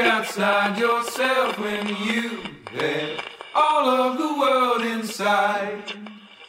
[0.00, 3.22] outside yourself when you had
[3.54, 5.92] all of the world inside?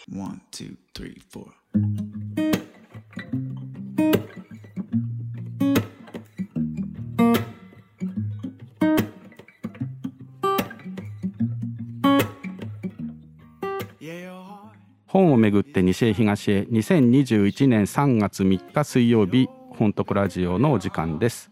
[0.08, 1.54] One, two, three, four.
[15.10, 21.50] 本をめぐって西へ東へ2021年3月3日水曜日本徳ラジオのお時間です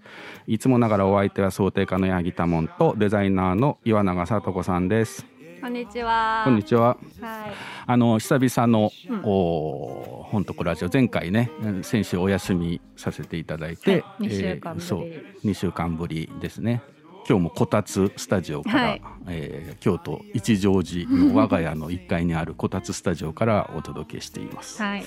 [0.49, 5.25] いつもながらお相手は想定家の八木多門とデザイナーの岩永聡子さんです。
[5.59, 6.43] こんにちは。
[6.45, 6.97] こんにちは。
[7.19, 7.51] はい。
[7.85, 8.89] あの久々の、
[9.25, 14.29] お本徳ラジオ前回ね先週お休みさせていただいて、はい。
[14.29, 14.85] 二週間ぶり。
[14.85, 15.01] そう
[15.43, 16.81] 2週間ぶりですね。
[17.27, 19.01] 今日もこたつスタジオから、はい。
[19.27, 25.05] えー京都一乗寺の我が家の1階にあるこたつスタジオからお届けしています、はい。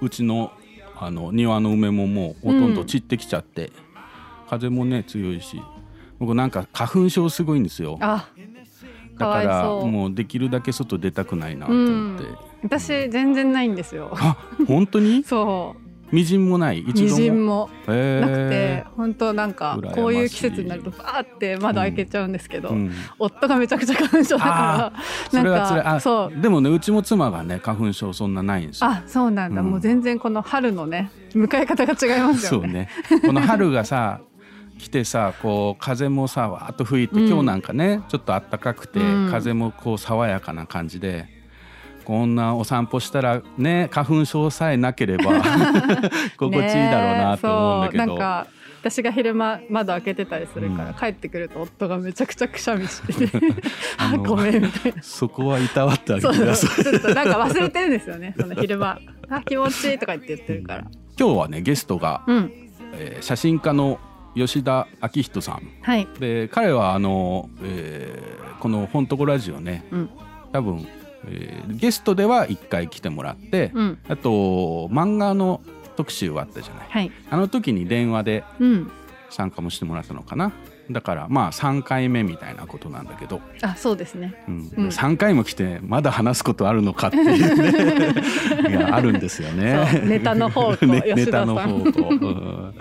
[0.00, 0.52] うちの
[0.98, 3.72] あの庭の梅ももうほとんど散ってきちゃって、
[4.48, 5.60] 風もね強いし
[6.18, 7.98] 僕なんか花粉症すごいんですよ。
[8.00, 8.28] あ、
[9.18, 9.64] だから。
[9.68, 12.24] もうできるだけ外出たくないなと思って、
[12.62, 14.10] 私全然ないんですよ。
[14.14, 14.36] あ
[14.66, 15.22] 本当に？
[15.28, 15.80] そう。
[16.12, 16.78] みじんもない？
[16.78, 17.92] 一み度もなく
[18.48, 22.92] て、本当なんかこういう季節になるとバーって窓開けちゃうんですけど、うん。
[23.18, 24.92] 夫がめちゃくちゃ花粉症だか
[25.30, 26.40] そら、なんかそう。
[26.40, 28.88] でもねうちも妻がね花粉症そんなないんですよ。
[28.90, 29.60] あ、そうなんだ。
[29.60, 29.70] うん。
[29.70, 32.88] もう全然この春のね迎え方が違いますよね。
[33.08, 33.26] そうね。
[33.26, 34.20] この春がさ
[34.78, 37.28] 来てさこう風もさわーっと吹いて、うん。
[37.28, 39.30] 今日なんかねちょっと暖かくて、うん。
[39.30, 41.26] 風もこう爽やかな感じで
[42.04, 45.42] こんなお散歩したらね花粉症さえなければ
[46.38, 48.16] 心地いいだろうなと思うんだけど、
[48.80, 50.94] 私が昼間窓開けてたりするから、うん。
[50.94, 53.26] 帰ってくると夫がめちゃくちゃくしゃみして。
[53.26, 53.38] て
[53.98, 55.02] あごめんみたいな。
[55.02, 56.28] そこはいたわってあげて。
[56.28, 59.00] くださいちょっとなんか忘れてるんですよねその昼間。
[59.28, 60.84] あ気持ちいいとか言って言ってるから。
[61.18, 62.52] 今日はねゲストが、うん。
[62.92, 63.98] えー写真家の
[64.36, 65.62] 吉田明人さん。
[65.82, 66.06] はい。
[66.20, 70.10] で彼はあの、えーこの「本とこラジオね」うん。
[70.52, 70.86] 多分、
[71.26, 73.98] えーゲストでは1回来てもらって、うん。
[74.08, 74.30] あと
[74.88, 75.60] 漫画の
[75.96, 76.86] 特集あったじゃない。
[76.88, 77.10] はい。
[77.30, 78.90] あの時に電話でうん。
[79.30, 80.52] 参加もしてもらったのかな
[80.90, 84.34] だからまあ3回目みたいなことなんだけど、あそうですね。
[84.48, 84.72] うん。
[84.76, 84.88] うん。
[84.88, 90.02] 3回も来てまだ話すことあるのかっていうね いやあるんですよね。
[90.04, 91.56] ネタの方と ね吉田さん。
[91.56, 92.74] ネタの方と、うん。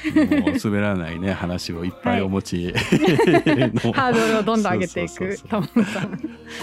[0.40, 5.38] もう滑らないね話をいっぱいお持ちの、ハードルをどんどん上げていく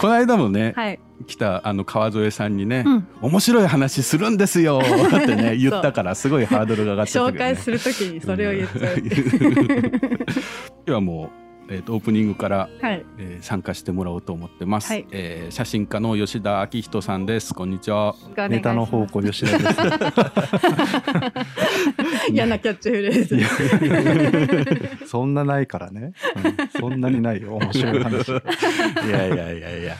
[0.00, 3.06] この間もね、はい来たあの川添さんにね、うん。
[3.20, 8.96] 面白い話するんですよってね 言ったからすごいハードルが上がっちゃったね、介するときにそれを言っちゃう。
[8.96, 13.04] う今日はもう、えー、とオープニングから、はい。
[13.18, 15.06] えー参加してもらおうと思ってます、はい。
[15.10, 17.52] えー写真家の吉田明人さんです。
[17.54, 18.14] こんにちは。
[18.48, 19.76] ネタの方向吉田です。
[22.32, 23.26] 嫌なキャッチフレー
[24.98, 25.06] ズ。
[25.06, 26.12] そんなないからね。
[26.36, 26.80] うん。
[26.80, 27.56] そんなにないよ。
[27.56, 28.28] 面白い話。
[28.30, 28.32] い
[29.10, 29.94] やいやいやいや。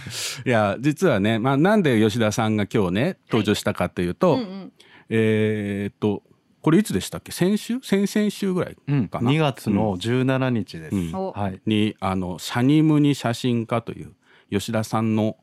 [0.46, 4.72] いや実はね、まあ、なんで吉田さんが今日ね登場したかというと、うんうん。
[5.10, 6.22] えーっと
[6.60, 7.32] これいつでしたっけ？
[7.32, 7.80] 先週？
[7.82, 9.08] 先々週ぐらいうん。
[9.08, 10.96] かな、2月の17日です。
[10.96, 11.14] うん。
[11.14, 11.60] おはい。
[11.66, 14.12] にあのシャニムニ写真家という
[14.50, 15.36] 吉田さんの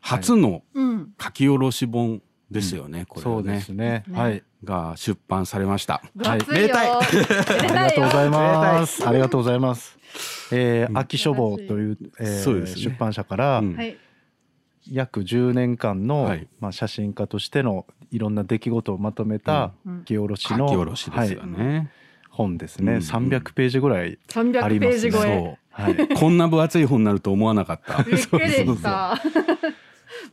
[0.00, 1.12] 初のうん。
[1.20, 3.60] 書き下ろし本ですよね、これそうではね。
[3.60, 4.04] すね。
[4.08, 4.42] ねはい。
[4.64, 6.02] が出版されました。
[6.16, 6.62] 分厚いよ。
[6.62, 7.00] めでたい あ
[7.62, 9.06] りがとうございます。
[9.08, 9.98] ありがとうございます。
[10.50, 12.66] えー、秋書房という、えーね。
[12.66, 13.76] 出版社からうん。
[13.76, 13.96] はい
[14.90, 16.48] 約10年間の、はい。
[16.60, 19.98] まあ、写真家としてのいろんな出来事をまとめたうん。
[20.00, 21.78] 書き下ろし書きの、下ろしですよね。
[21.78, 21.88] はい。
[22.30, 22.98] 本ですね、うん。
[22.98, 24.78] 300ページぐらいあ300りますね。
[24.78, 25.38] ページ超え。
[25.38, 25.58] そう。
[25.70, 28.02] はい、こんな分厚い本になると思わなかった。
[28.02, 29.20] びっくりした。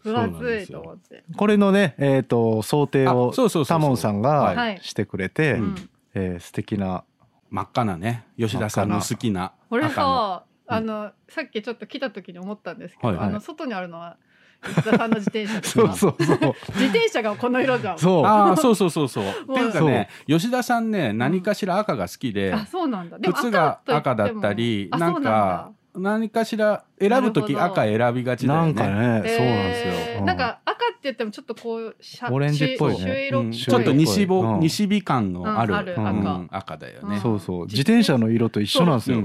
[0.03, 1.23] 分厚いと思って。
[1.35, 3.79] これのね、えー、と想定をあそうそうそうそう。
[3.79, 4.55] タモンさんはい。
[4.55, 5.75] がしてくれて、うん。
[6.13, 7.03] えー素敵な
[7.49, 9.87] 真っ赤なね、吉田さんの好きなこれ。
[9.89, 13.27] さ、あのさっきちょっと来た時に思ったんですけど、はいはい。
[13.27, 14.17] あの外にあるのは
[14.63, 15.95] 吉田さんの自転車そうか。
[15.95, 16.37] そうそう
[16.73, 17.99] 自転車がこの色じゃん。
[17.99, 19.25] そうああ、そうそうそうそう。
[19.25, 23.19] ってもういうかね、吉田さんね、何かしら赤が好きで、あ、そうなんだ。
[23.19, 27.81] でも靴が赤だったり、あなんか、何かしら選ぶときなるほど。
[27.81, 28.73] 赤選びがちだよね。
[28.73, 32.97] なんかね、そうなんだそうなんですよ、なんか赤って言ってもちょっとこうシャオレンジっぽいね。
[32.97, 33.45] 朱朱色っぽい。
[33.45, 34.59] うんちょっと西ぼ、うん。
[34.61, 35.95] 西日感のある,、うんある。
[35.95, 37.15] うん赤赤だよね。
[37.15, 37.21] うん。
[37.21, 37.65] そうそう。
[37.65, 38.15] 自転車。
[38.17, 39.23] の色と一緒なんですよ。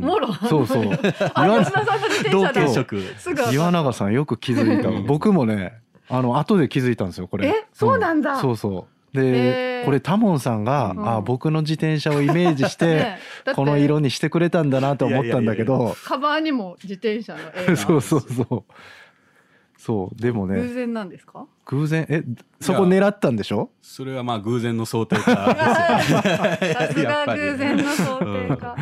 [0.49, 0.67] そう。
[0.67, 0.85] そう
[1.35, 2.85] あ、吉田さんの自転車
[3.35, 3.51] だ。
[3.51, 3.53] 色。
[3.53, 5.07] 岩永さんよく気づいた、うん。
[5.07, 5.75] 僕もね
[6.09, 7.49] あの後で気づいたんですよこれ。
[7.49, 8.41] えそうなんだ。
[8.41, 8.73] そうそう。
[8.73, 8.75] へ
[9.13, 9.85] でー。
[9.85, 13.17] これタモンさんが、うんあ僕の自転車をイメージし て、
[13.55, 15.97] この色にしてくれたんだなと思ったんだけど。
[16.05, 17.77] カバーにも自転車の絵が。
[17.79, 18.73] そうそうそう。
[19.79, 20.21] そう。
[20.21, 20.61] でもね。
[20.61, 21.47] 偶然なんですか？
[21.65, 22.05] 偶然？
[22.11, 22.23] え
[22.61, 23.71] そこ狙ったんでしょ？
[23.81, 25.55] それはまあ偶然の想定か。
[25.99, 26.75] ですよね。
[26.75, 28.19] さすが偶然の想
[28.49, 28.77] 定か。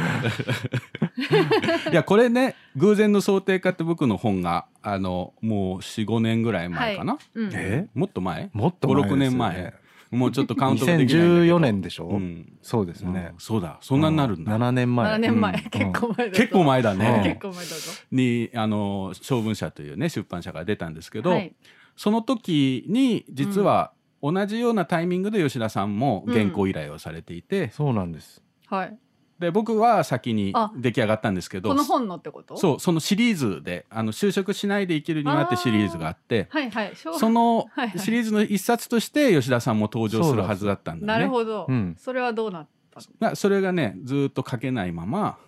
[1.93, 7.51] いやこれね偶然の想定化って僕の本があのもう45年ぐらい前かな、うん。
[7.55, 7.87] え？
[7.95, 8.51] もっと前？
[8.53, 9.75] もっと前ですよ56ね年前
[10.11, 11.57] もうちょっとカウントができないんだけど。
[11.57, 12.59] 2014年でしょ、うん。
[12.63, 13.31] そうですね。
[13.35, 13.39] うん。
[13.39, 13.79] そうだ。
[13.81, 15.13] そんなになるんだ、7年前。
[15.15, 15.61] 7年前、うん。
[15.71, 21.55] 結構前だぞ結構前だね、結構前だぞにあの小文社というね出版社から出たんですけど、はい。
[21.97, 28.43] その時に実は同じようなタイミングで吉田さんも原稿依頼をされていて、そうなんです。
[28.67, 28.99] はい
[29.39, 32.57] で僕は先にあ出来上がったんですけどこの本のってこと？
[32.57, 36.93] そうそのシリーズであの就職しないで生きるにはってシリーズがあってはいはい。
[36.95, 41.25] そのシリーズの一冊として吉田さんも登場するはずだったんだよね。
[41.25, 41.97] なるほど、うん。
[41.99, 43.07] それはどうなったの？
[43.21, 45.39] まあそれがねずーっと書けないまま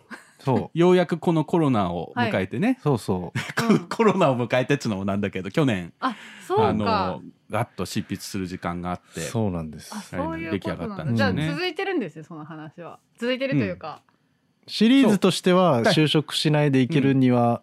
[0.41, 0.79] そう。
[0.79, 3.73] ようやくこのコロナを迎えてね、そうそう。
[3.73, 5.93] う んコロナを迎えてっつうのもなんだけど去年。
[6.01, 6.17] あ
[6.47, 9.21] そうあかのガッと執筆する時間があって。
[9.21, 9.95] そうなんです。
[9.95, 11.59] あそういうこと出来上がったなんだじゃあんですよね。
[11.59, 12.99] 続いてるんですよその話は。
[13.19, 14.03] 続いてるというか、
[14.67, 17.63] シリーズとしては就職しないでいけるには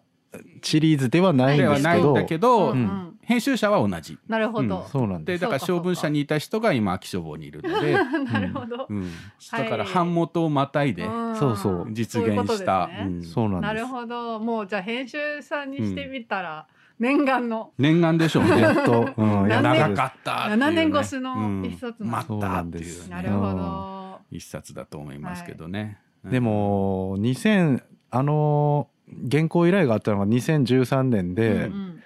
[0.62, 1.88] シリーズではないんでですけど。
[1.88, 2.78] はないんだけど、うん。
[2.78, 4.18] うん編集者は同じ。
[4.26, 5.40] なるほど、そうなんです。
[5.40, 7.92] でだから小文社にいた人が今秋書房にいるので、
[8.24, 9.12] なるほど、うん、
[9.50, 9.64] はい。
[9.64, 11.36] だから版元をまたいでん。
[11.36, 12.88] そうそう実現した。
[13.22, 13.74] そうなんです。
[13.74, 14.40] なるほど。
[14.40, 16.66] もうじゃあ編集さんにしてみたら、
[16.98, 17.72] 念願の。
[17.76, 18.62] 念願でしょうね。
[18.62, 20.64] やっと、うん、 長かったっていうね。
[20.64, 25.98] 7年越しの一冊うんったっていうなるほど、一冊だと思いますけどね。
[26.24, 28.88] うんでも2000あの
[29.30, 32.02] 原稿依頼があったのが2013年で、うん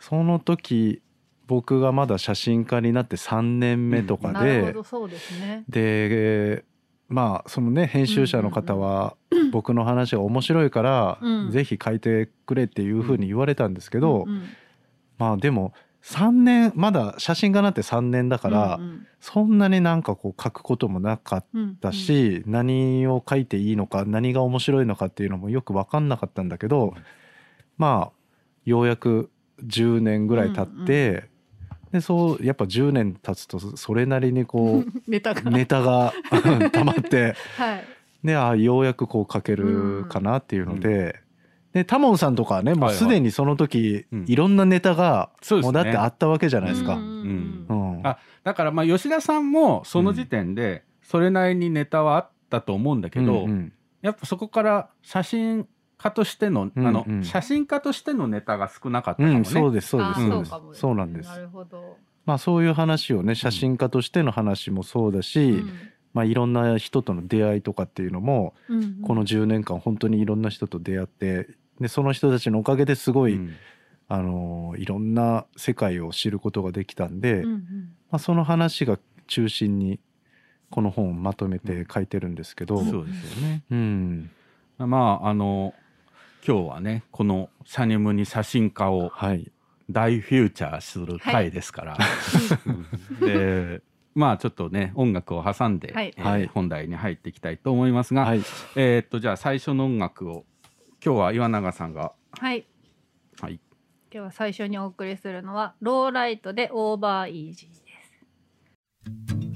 [0.00, 1.00] その時
[1.46, 5.64] 僕がまだ写真家になって3年目とかなるほで、どそうですね。
[5.68, 6.64] で
[7.08, 9.16] まあそのね編集者の方は
[9.52, 11.50] 僕の話が面白いから、うん。
[11.50, 14.26] ぜひ書いてくれっていうふうに言われたんですけど、
[15.18, 15.72] まあでも
[16.04, 26.94] 3年まだ写真家になって3年だから、うんそんなになんかこう書くこともなかっうんたし、何を書いていいのか何が面白いのかっていうのもよく分かんなかったんだけど
[27.76, 28.18] まあ
[28.64, 29.30] ようやく
[29.66, 31.28] 10年ぐらい経って、
[31.92, 35.42] でそうやっぱ10年経つとそれなりにこ ネタが。
[35.44, 36.12] うネタが
[36.72, 37.34] 溜まって。
[37.56, 37.84] はい。
[38.22, 41.20] であようやくこう書けるかなっていうので。
[41.72, 42.98] でタモンさんとかはねもうはいはい。
[42.98, 44.24] すでにその時、うん。
[44.26, 45.72] いろんなネタがそうですね。
[45.72, 46.94] もうだってあったわけじゃないですか。
[46.94, 48.06] うんうんうん。
[48.06, 53.72] あだからまあ吉田さんもその時点でそれなりにネタはあったと思うんだけど、うんうん。
[54.02, 55.66] やっぱそこから写真
[56.02, 59.38] 家としての,、うんあのうん写真家としてのネタが少なかったかもね。
[59.38, 60.50] うん、そうですそうであすそうです。
[60.50, 61.28] かもそうなんです。
[61.28, 65.70] なるほど、まあそういう話をね写真家としての話もそうだし、うん。
[66.14, 71.48] まあいろんな人との出会いとかっていうのもうんこの10年間本当にいろんな人と出会って
[71.80, 73.54] でその人たちのおかげですごい、うん。
[74.08, 77.60] あのいろんな世界を知ることができたんで、うんうん。
[78.10, 78.98] まあ、その話が
[79.28, 80.00] 中心に
[80.68, 83.62] この本をまとめて書いてるんですけど、そうですよね。
[83.70, 84.30] うん。
[84.78, 85.74] まああの
[86.46, 89.50] 今日はねこのサニムに写真家をはい。
[89.90, 91.98] 大フューチャーする回ですから、
[93.18, 93.82] うんで
[94.14, 96.14] まあちょっとね音楽を挟んで、はい。
[96.16, 96.46] えーはい。
[96.46, 98.42] 本題に入っていきたいと思いますが、はい。
[98.76, 100.44] えーっとじゃあ最初の音楽を
[101.04, 102.64] 今日は岩永さんがはい。
[103.40, 103.54] はい。
[103.54, 103.60] 今
[104.10, 107.76] 日は最初にお送りするのはローライトでオーバーイージーで
[109.42, 109.49] す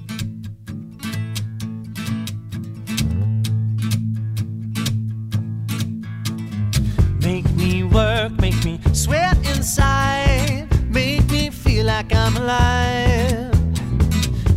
[7.95, 13.51] work, make me sweat inside, make me feel like I'm alive.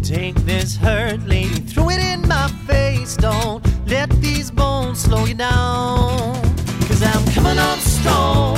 [0.03, 3.17] Take this hurt, lady, throw it in my face.
[3.17, 6.35] Don't let these bones slow you down.
[6.89, 8.57] Cause I'm coming on strong.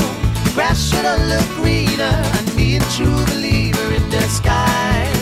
[0.55, 2.17] Grass should have looked greener.
[2.37, 5.20] I need a true believer in disguise.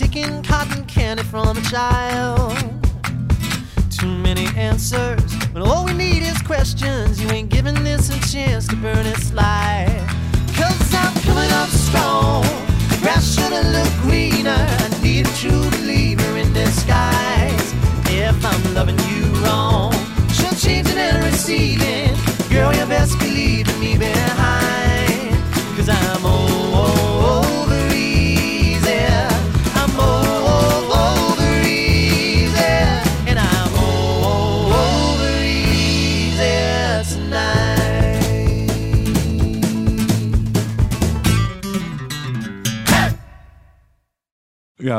[0.00, 2.56] Taking cotton candy from a child.
[3.90, 5.20] Too many answers
[5.52, 7.22] when all we need is questions.
[7.22, 10.02] You ain't giving this a chance to burn its light.
[10.56, 12.44] Cause I'm coming up strong.
[12.88, 14.64] The grass should've looked greener.
[14.84, 17.74] I need a true believer in disguise.
[18.06, 19.92] If I'm loving you wrong,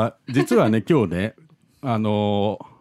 [0.04, 1.34] や実はね 今日ね
[1.80, 2.72] あのー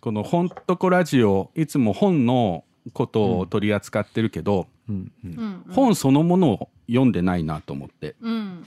[0.00, 5.30] この「本とこラジオ」いつも本のことを取り扱ってるけど、うんうん。
[5.30, 8.16] うん本そのものを読んでないなと思って。
[8.20, 8.64] うん。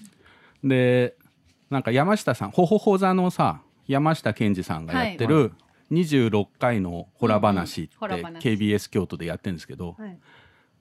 [0.63, 1.15] で
[1.69, 5.51] なんか山下さんほほほ座のさ山下健二さんがやってる
[5.91, 8.21] 26回のホラ話って話。
[8.39, 10.17] KBS 京都でやってるんですけどはい。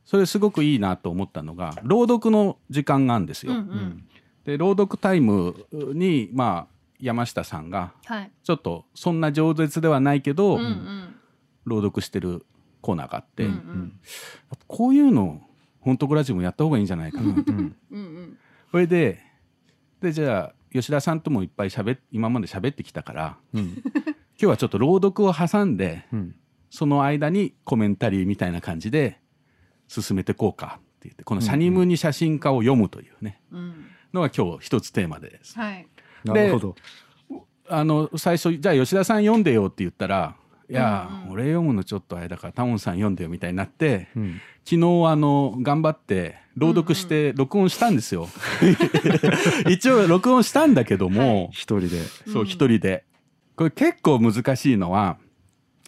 [0.04, 3.60] それすごくいいなと思ったのが朗読の時間があるんですうんよ。
[3.60, 4.04] うん。
[4.44, 6.71] で朗読タイムにまあ
[7.02, 8.30] 山下さんがはい。
[8.44, 11.14] ちょっとそんな饒舌ではないけど、うんうん。
[11.64, 12.46] 朗読してる
[12.80, 14.00] コーナーがあって、うんうん。
[14.68, 15.42] こういうの
[15.80, 17.76] 本当コラジオもやった方がいいんじゃないかな、うんうん。
[17.90, 18.38] うん
[18.70, 19.20] それで
[20.00, 23.62] でじゃあ吉田さんともいっぱい喋っ今まで喋ってきたからうん。
[23.64, 23.74] 今
[24.38, 26.36] 日はちょっと朗読を挟んでうん。
[26.70, 29.20] その間にコメンタリーみたいな感じで
[29.88, 33.42] 進めてこうかって言ってこの「シャニムニ写真家を読む」というね。
[33.50, 33.86] うん。
[34.14, 35.58] のが今日一つテーマです。
[35.58, 35.88] はい
[36.24, 36.76] なるほど。
[37.68, 40.36] あの最初じゃあ吉田さん読んでよって言ったら
[40.68, 41.30] 「いや、うんうん。
[41.32, 44.40] 俺読むのちょっとあれだからタモンさん読んでよ」みたいになって、うん。
[44.64, 44.76] 昨日
[45.08, 48.28] あの頑張って朗読して録音したんですよ。
[49.68, 52.02] 一応録音したんだけども、一人で。
[52.30, 53.04] そう一人で。
[53.56, 55.18] これ結構難しいのは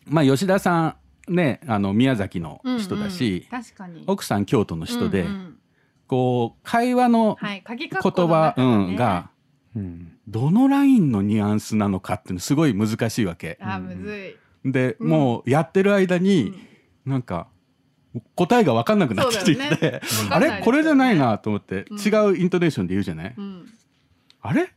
[0.07, 0.97] まあ吉田さ
[1.29, 5.59] んねあの宮崎の人だし、うんうん奥さん京都の人で、うんうん。
[6.07, 8.91] こう会話の言葉、中のね。
[8.91, 9.31] うん、が
[9.77, 13.59] うんどのラインのニュアンスなのかっていうのすごい難しいわけ。
[13.61, 14.71] あむずい。
[14.71, 16.55] で、うんもうやってる間に、
[17.05, 17.49] なんか
[18.35, 20.01] 答えが分かんなくなってきて、ね。
[20.31, 20.63] あれ？
[20.63, 21.99] これじゃないなと思って、うん。
[21.99, 23.67] 違うイントネーションで言うじゃない、うん。
[24.41, 24.73] あれ？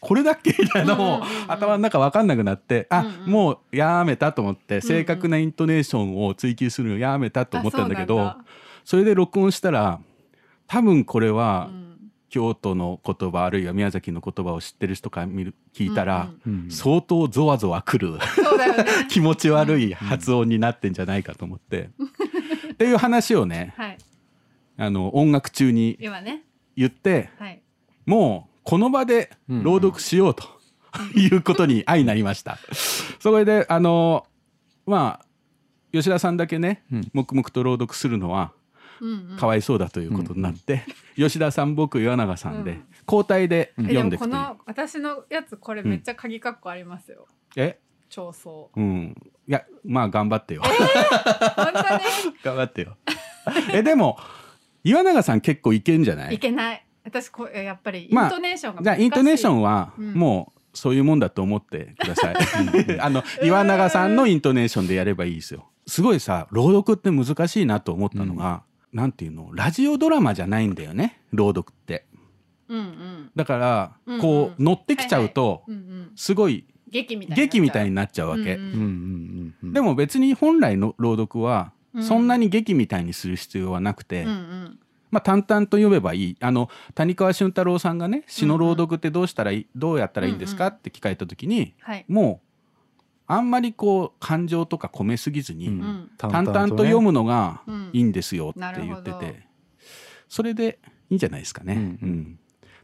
[0.00, 0.54] これだっけ？
[0.58, 1.42] みたいなのも、うんうんうん。
[1.42, 3.30] うん頭の中分かんなくなって、あ、うんうん。
[3.30, 8.38] もうやめたと思って正確なイントネーションを追求するのやめたと思ったんだけどあ
[8.84, 10.00] それで録音したら
[10.66, 11.89] 多分これは、そうなん。
[11.89, 11.89] だ
[12.30, 16.70] 京都の言葉あるいは宮崎の言葉を知ってる人から見る聞いたら、うんうん。
[16.70, 18.12] 相当ゾワゾワくる。
[18.12, 18.18] ね。
[19.10, 21.90] 気持ち悪い発音になってんじゃないかと思って、
[22.72, 23.98] っていう話をね はい。
[24.78, 25.98] あの音楽中に
[26.76, 27.60] 言ってはい。
[28.06, 30.44] もうこの場で朗読しようと、
[31.14, 32.58] いうことに相なりました。
[33.18, 34.24] それであの
[34.86, 35.26] まあ
[35.92, 37.10] 吉田さんだけね、うん。
[37.12, 38.59] 黙々と朗読するのはうんうん
[39.38, 40.84] かわいそうだということになって、
[41.16, 42.84] 吉田さん僕岩永さんで、うん。
[43.06, 44.32] 交代でえ読んでいくという。
[44.32, 47.26] でもこの私のやつこれめっちゃ鍵括弧ありますよ。
[47.56, 47.78] え？
[48.08, 49.14] 調層うん。
[49.48, 50.62] いやまあ頑張ってよ。
[50.62, 50.72] 本
[52.42, 52.96] 当頑張ってよ。
[53.72, 54.18] え でも
[54.84, 56.30] 岩永さん結構いけんじゃない？
[56.30, 56.84] にいけない。
[57.04, 60.14] 私こえやっぱりインまあトネーションがじゃあイントネーションはうん。
[60.14, 62.34] もうそういうもんだと思ってください。
[63.00, 65.68] あの岩永さんのイントネーションでやればいいですよ。
[65.86, 69.50] すごいさ朗読って難しいなと思ったのが、なんていうの？
[69.54, 71.20] ラジオドラマじゃないんだよね？
[71.32, 72.06] 朗読って。
[72.68, 73.30] うんうん。
[73.36, 74.20] だからうんうん。
[74.20, 76.12] こう乗ってきちゃうとうんうん。
[76.16, 78.54] すごい劇みたい劇みたいにになっちゃうわけ。
[78.54, 78.70] うんうん。
[78.72, 82.04] うんうんでも別に本来の朗読はうん。
[82.04, 84.78] そんなに劇みたいにする必要はなくて、うんうん。
[85.10, 86.36] まあ、淡々と読めばいい。
[86.40, 90.66] あの谷川俊太郎さんがね詩の朗読ってどうしたらいい、どうやったらいいんですか？
[90.66, 90.78] うんうん。
[90.78, 92.04] って聞かれた時にはい。
[92.06, 92.46] もう
[93.32, 95.80] あんまりこう感情とか込めすぎずに、うん。
[95.80, 97.90] うん淡々と読むのがうん。
[97.92, 99.46] いいんですよって言ってて、
[100.28, 101.74] それでいいんじゃないですかね。
[101.74, 101.80] うん。
[101.80, 102.38] うん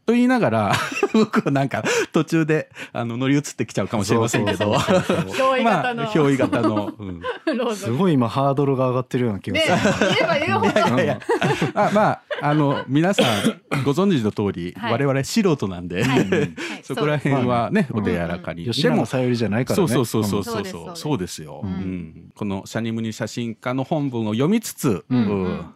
[0.07, 0.73] と言いながら
[1.13, 1.83] 僕はなんか
[2.13, 4.71] 途中であの乗り移ってきちゃうかもしれませんけど。
[5.63, 7.21] まあ憑依型の、うん。
[7.75, 10.11] すごい今ハードルが上がってるような気がねする。
[10.11, 11.81] 言えば言うほど。
[11.81, 14.93] あまああの皆さんご存知の通り、はい。
[14.93, 16.55] 我々素人なんで、はい。
[16.83, 18.65] そこら辺はね、お手柔らかに。
[18.65, 19.89] 吉でも永小百合じゃないからね。
[19.89, 20.61] そうそうそうそうう。
[20.63, 20.65] ん。
[20.65, 21.43] そうそうです。
[21.43, 21.73] よ、ううん。
[21.73, 22.15] ん。
[22.35, 25.19] この「シャニムニ写真家」の本文を読みつつ、うん。
[25.19, 25.67] うん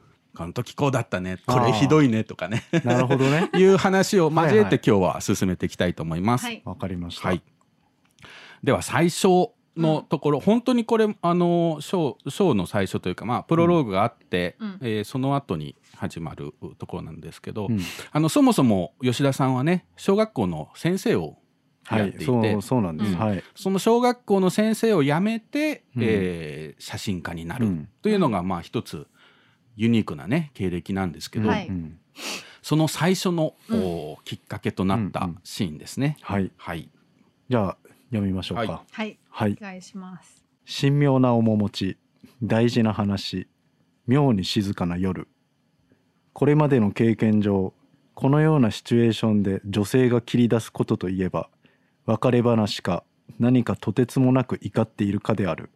[0.41, 1.37] この時こうだったね。
[1.47, 2.65] これひどいねとかね。
[2.83, 3.51] なるほどね。
[3.61, 6.47] いう話を交えて今日は進めていきたいと思います。
[6.47, 6.63] はい。
[6.65, 7.29] わかりました。
[7.29, 7.43] はい。
[8.65, 14.79] では最初のところ、本当にこれあのショーショーの最初というかまあプロローグがあって、うん。
[14.81, 17.79] えーその後に始まるところなんですけど、うん。
[18.11, 21.37] あのそもそも吉田さんはね小学校の先生を
[21.85, 23.19] はいやっていて、そうそうなんです、うん。
[23.19, 23.45] はい。
[23.55, 26.03] その小学校の先生を辞めて、うん。
[26.03, 27.89] えー写真家になるうん。
[28.01, 29.07] というのがまあ一つ
[29.81, 31.69] ユニークなね経歴なんですけど、はい。
[31.69, 31.99] うん。
[32.61, 33.83] その最初の、うん。
[33.83, 35.39] おきっかけとなったうんうん。
[35.43, 36.19] シーンですね。
[36.21, 36.53] はい。
[36.59, 36.91] はい、
[37.49, 37.77] じゃあ
[38.11, 38.73] 読みましょうか。
[38.73, 39.19] ははい。
[39.31, 39.57] はい。
[39.59, 40.45] お願いします。
[40.81, 41.97] 神妙な面持ち
[42.43, 43.49] 大事な話
[44.07, 45.29] 妙に静かな夜。
[46.35, 47.73] これまでの経験上
[48.15, 51.49] このようなシチュエーションで女性が切り出すことといえば
[52.05, 53.03] 別れ話か
[53.39, 55.71] 何かとてつもなく怒っているかである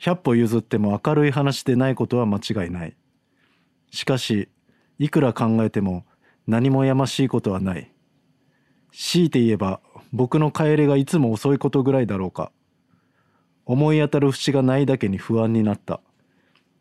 [0.00, 2.96] 100歩譲っても明るい話でないことは間違いない。
[3.90, 4.48] しかし
[4.98, 6.04] いくら考えても
[6.46, 7.92] 何もやましいことはない。
[8.92, 9.80] 強いて言えば
[10.12, 12.52] 僕の帰りがいつも遅いことぐらいだろうか。
[13.64, 16.00] 思い当たる節がないだけに不安になった。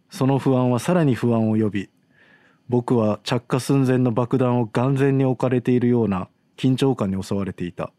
[0.10, 1.90] その不安はさらに不安を呼び
[2.68, 7.92] 僕は着火寸前の爆弾を眼前に置かれているような緊張感に襲われていた。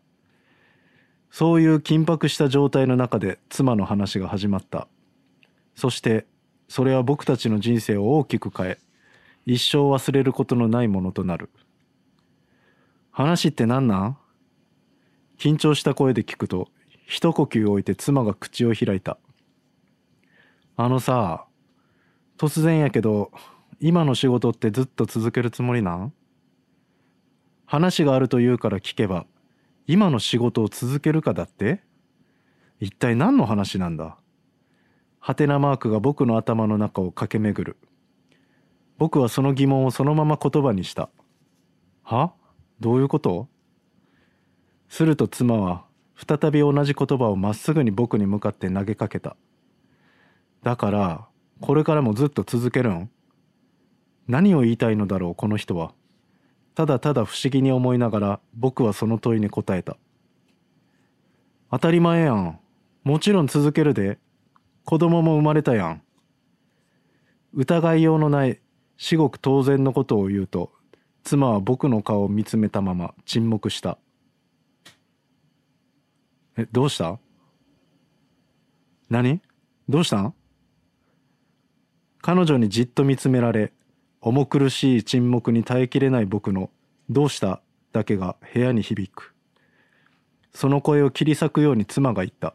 [1.30, 4.88] そういう緊迫した状態の中で妻の話が始まった。
[5.76, 6.26] そして
[6.68, 8.78] それは僕たちの人生を大きく変え
[9.44, 11.50] 一生忘れることのないものとなる。
[13.12, 14.16] 話って何なん？
[15.38, 16.68] 緊張した声で聞くと
[17.06, 19.18] 一呼吸置いて妻が口を開いた。
[20.76, 21.46] あのさ
[22.36, 23.30] 突然やけど
[23.78, 26.12] 今の仕事ってずっと続けるつもりなん？
[27.66, 29.26] 話があるというから聞けば
[29.86, 31.82] 今の仕事を続けるかだって？
[32.80, 34.16] 一体何の話なんだ？
[35.26, 37.76] ハテナマークが僕の頭の中を駆け巡る。
[38.96, 41.08] 僕はその疑問をそのまま言葉にした。
[42.04, 42.32] は？
[42.78, 43.48] どういうこと？
[44.88, 45.84] すると妻は
[46.14, 49.34] 再び同じ言葉をまっすぐに僕に向かって投げかけた。
[50.62, 51.26] だから
[51.60, 53.10] これからもずっと続けるん？
[54.28, 55.90] 何を言いたいのだろうこの人は。
[56.76, 59.96] ただただ不思議に思いながら僕はその問いに答えた。
[61.72, 62.60] 当たり前やん。
[63.02, 64.20] もちろん続けるで。
[64.86, 66.02] 子供も生まれたやん。
[67.52, 68.60] 疑いようのない
[68.96, 70.70] 至極当然のことを言うと
[71.24, 73.98] 妻は僕の顔を見つめたまま沈黙した。
[76.56, 77.18] えどうした？
[79.10, 79.42] 何？
[79.88, 80.34] どうしたん？
[82.22, 83.72] 彼女にじっと見つめられ
[84.20, 86.70] 重苦しい沈黙に耐えきれない僕の
[87.10, 87.60] 「どうした?」
[87.92, 89.34] だけが部屋に響く。
[90.52, 92.54] その声を切り裂くように妻が言った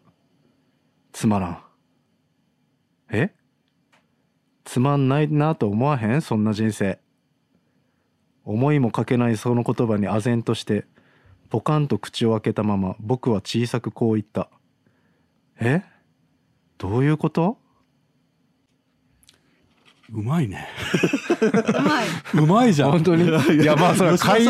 [1.12, 1.64] 「つまらん」
[3.12, 3.34] え？
[4.64, 6.22] つまんないなと思わへん？
[6.22, 7.00] そんな人生。
[8.44, 10.86] 思いもかけないその言葉に唖然として
[11.50, 14.50] ポカンと口を開けたまま僕は小さくこう言った
[15.62, 15.84] 「え？
[16.80, 17.60] どういうこと?
[20.14, 20.68] うまいね。
[21.42, 22.08] うまい。
[22.34, 22.92] うまいじゃん。
[22.92, 24.46] 本当にいやまあそれは書い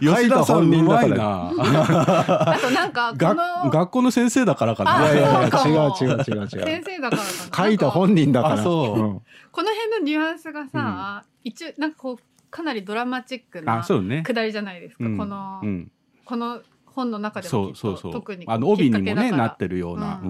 [0.00, 1.52] 吉田さんうまいな。
[1.56, 5.12] あとなんか こがの学校の先生だからかあな。
[5.12, 7.28] いやいや違う違う違う違う先生だからか
[7.62, 7.64] な。
[7.64, 9.20] 書いた本人だからあそううん
[9.52, 12.18] この辺のニュアンスがさ、一応なんかこう
[12.50, 14.22] かなりドラマチックなあ、そうね。
[14.22, 15.04] くだりじゃないですか。
[15.04, 15.92] うんこの、うん、
[16.24, 18.12] この本の中でもきっとそうそうそう。
[18.12, 20.20] 特にあの帯にもねきっかけだからなってるような。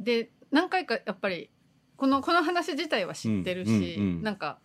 [0.00, 1.50] で何回かやっぱり
[2.02, 4.58] このこの話自体は知ってるし、うんうんうんなんか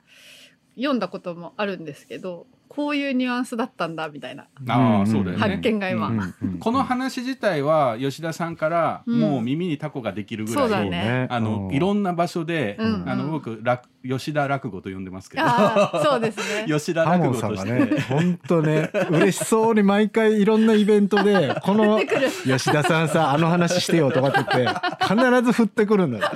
[0.76, 4.48] 読んだこともあるんですけどこういうニュアンスだったんだみたいな。
[4.68, 5.44] ああ、そうだよね。
[5.44, 6.60] 発見が今、うんうんうん。
[6.60, 13.10] この話自体は吉田さんからうんもう耳にタコができるぐらい、あのいろんな場所で、うん。
[13.10, 15.44] あの僕落吉田落語と呼んでますけど。
[16.04, 16.66] そうですね。
[16.72, 22.00] 吉田落語として、ね本当ね嬉しそうに毎回いろんなイベントで この
[22.44, 26.32] 吉田さんさあの話してよとかって言って必ず振ってくるんだよ。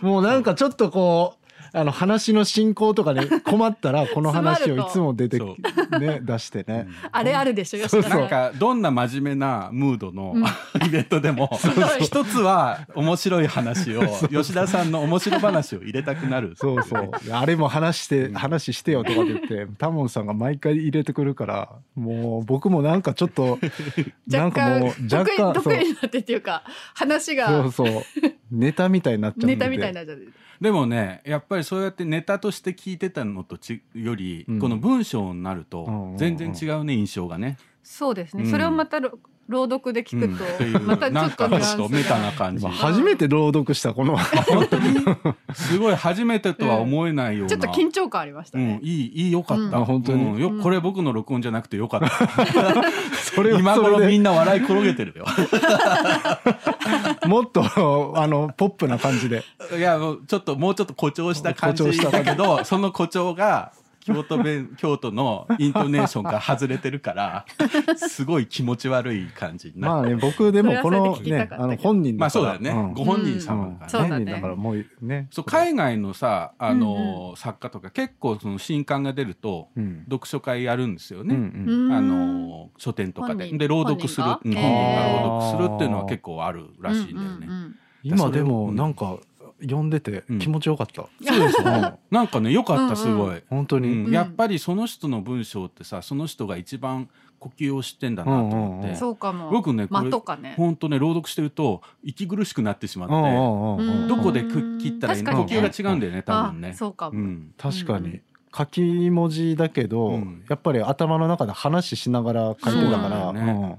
[0.00, 1.45] もうなんかちょっとこう
[1.76, 5.56] あの話の進行とかに 困ったらこの話をいつも出てそ
[5.98, 6.88] ね出してね。
[7.12, 10.86] あれあるでしょ吉田なんかどんな真面目なムードの、うん。
[10.86, 11.50] イベントでも
[12.00, 17.10] 一つは面白い話を吉田さんの面白話を入れたくなるそうそう。
[17.30, 23.58] あれも話して話してよとかって言ってタモンさんが毎回入れてくるからもう僕もなんかちょっと
[24.28, 26.62] なん若かも干う若干得意得意になってっていうか
[26.94, 27.48] 話が。
[27.48, 28.02] そうそう。
[28.50, 29.56] ネタみたいになっちゃうんで。
[29.56, 30.18] ネタみたいになっちゃう
[30.60, 34.58] でもねやっぱりそうやってネタとして聞いてたのとちより、うん。
[34.58, 38.50] この文章になると全然違うね印象がね、そうですね、うん。
[38.50, 40.34] それをまたろ朗読で聞くうん。
[40.34, 40.80] っていう。
[40.80, 42.64] と、またちょなんかっとメタな感じ。
[42.64, 44.16] まあ初めて朗読したこの。
[44.16, 44.98] 本当に
[45.54, 49.74] すごい初めてとは思えないような、ちょっと緊張感ありましたね、うん、いいいいよかった、うん。
[49.74, 50.24] あ本当に？
[50.24, 50.40] うん。
[50.56, 52.10] よこれ僕の録音じゃなくてよかった、
[53.34, 53.94] それを今それで。
[53.94, 55.26] 頃みんな笑い転げてるよ。
[57.26, 57.62] もっと
[58.16, 59.44] あのポップな感じで。
[59.76, 63.72] いやもうちょっともうちょっと誇張した感じ誇張しただけどその誇張が
[64.06, 67.46] 京都弁京都のイントネーションが外れてるから
[67.96, 74.10] すごい気持ち悪い感じになまあね僕でもこのねあの本人まあそうだよね、んご本人様だからね、そうだね。
[74.10, 75.28] 本人だからもうね。
[75.30, 80.04] そう海外のさあの、作家とか結構その新刊が出ると、うん。
[80.04, 81.92] 読書会やるんですようんね、うん。
[81.92, 83.50] あの書店とかで。
[83.50, 84.54] で朗読する、本人。
[84.54, 89.18] が朗読するっていうのは結構あるらしいんだよね、うんうんうん今でもなんか
[89.62, 91.94] 読んでて気持ちよかった、そうでしょうん。
[92.10, 94.12] なんかねよかったすごい、本当に、うん。
[94.12, 98.96] やっぱりその人の文章ってさその人が一番呼吸を知ってんだなと思って、うんうんうん。
[98.96, 99.50] そうかも。
[99.50, 100.10] 僕ねこれ
[100.56, 104.02] 本当ね朗読してると息苦しくなってしまって、うんうんうんうん。
[104.02, 105.62] うんどこでく切ったらいいの、呼確かに。
[105.62, 106.70] ね吸が違うんだよね多分ね。
[106.70, 107.54] あそうかも、うん。
[107.56, 108.08] 確かに。
[108.08, 108.22] うん。
[108.56, 110.44] 書き文字だけど、うん。
[110.48, 113.78] やっぱり頭の中で話しながら書いてたから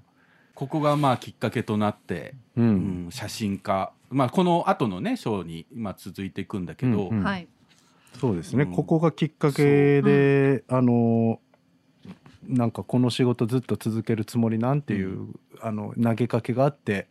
[0.58, 2.66] ここがまあきっかけとなって、うん。
[2.66, 7.24] ううんん写真家、まあ、この後のね章に今続いていくんだけど、うんうん。
[7.24, 7.48] はい。
[8.20, 8.72] そうですね、うん。
[8.72, 11.40] ここがきっかけで、あの
[12.48, 15.28] なんかこの仕事ずっと続けるつもりなんていう、
[15.62, 17.08] あの投げかけがあって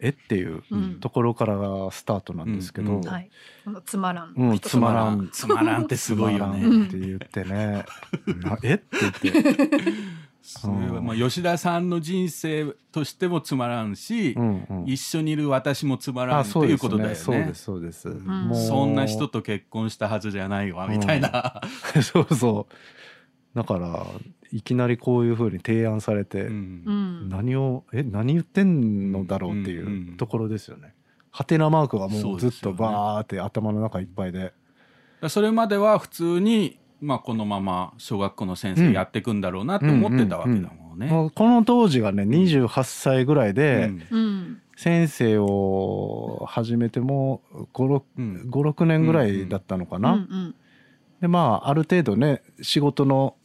[0.00, 0.98] えっていううん。
[0.98, 2.98] ところからがスタートなんですけど、うん。
[2.98, 3.08] うん。
[3.08, 3.30] はい
[3.64, 5.28] このつまらん、つまらん。
[5.32, 6.66] つまらんってすごいよね。
[6.66, 7.84] んって言ってね、
[8.42, 9.50] なえって言って、
[10.46, 14.84] それはまあ吉田さんの人生としてもつまらんし、うんうん。
[14.86, 17.14] 一緒にいる私もつまらんあっていうことだよね。
[17.16, 18.28] そうですそうですそうです、ん。
[18.28, 18.66] もう。
[18.66, 21.60] そんな人と結婚したはずじゃないわみたいな。
[22.00, 23.56] そうそう。
[23.56, 24.06] だから
[24.52, 26.82] いきなりこういうふうに提案されて、うん。
[26.86, 27.28] うん。
[27.28, 30.94] 何をえ何言ってんのだろうっていうんところですよね。
[31.32, 34.54] ハテナマークがもそううずっとバーって頭の中いっぱいで。
[35.28, 41.08] それまでは普通に、まあ、このまま小学校の先生やっていくんだろうなと思ってたわけだもんね。
[41.34, 44.18] この当時がね28歳ぐらいで、うん。
[44.18, 47.40] うん先生を始めても
[47.72, 48.50] 56うん。
[48.50, 50.12] 56年ぐらいだったのかな。
[50.12, 50.54] うんうん。
[51.22, 53.36] でまあある程度ね仕事の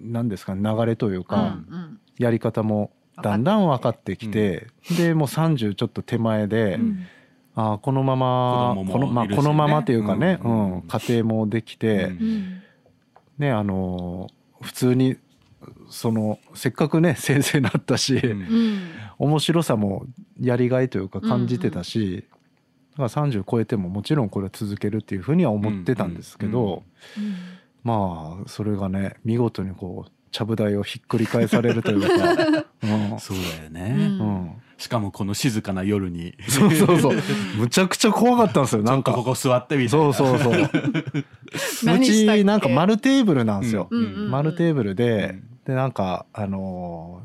[0.00, 1.98] 何ですかね流れといううか、ん。
[2.18, 2.90] やり方も
[3.22, 7.06] だんだん分かってきて、でもう30ちょっと手前で、うん。
[7.54, 8.90] ああこのままね。
[9.36, 12.62] このままというかね、ううんん家庭もできて、うんうん
[13.38, 15.16] ねあのー普通に
[15.88, 18.40] そのせっかくね 先生になったし、うん。
[18.40, 18.80] うん。
[19.18, 20.06] 面白さも
[20.40, 22.24] やりがいというか感じてたし、
[22.96, 26.82] だから30超えてももちろんこれは続けるっていうふうには思ってたんですけど、
[27.16, 27.34] うん。
[27.84, 32.32] まあそれがね見事にこうちゃぶ台をひっくり返されるというか、
[32.82, 33.18] うん。
[33.20, 34.20] そうだよね、うん。
[34.20, 36.34] うんしかもこの静かな夜に。
[36.48, 37.16] そうそうそう。
[37.58, 39.12] むちゃくちゃ怖かったんですよなんか。
[39.12, 40.52] ここ座ってみたいそうなそうそう。
[41.96, 43.88] うちなんか丸テーブルなんですよ、
[44.30, 47.20] 丸テーブルで、うんでなんかあの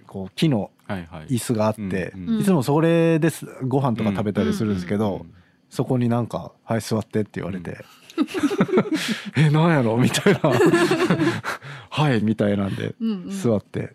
[0.00, 5.34] ーこう木の椅子があって、いつもそれですご飯とか食べたりするんですけど、うん
[5.68, 7.78] そこになんか「はい座って」って言われて
[9.38, 10.40] 「えなんやろ?」みたいな
[11.88, 12.94] 「はい」みたいなんで
[13.30, 13.94] 座って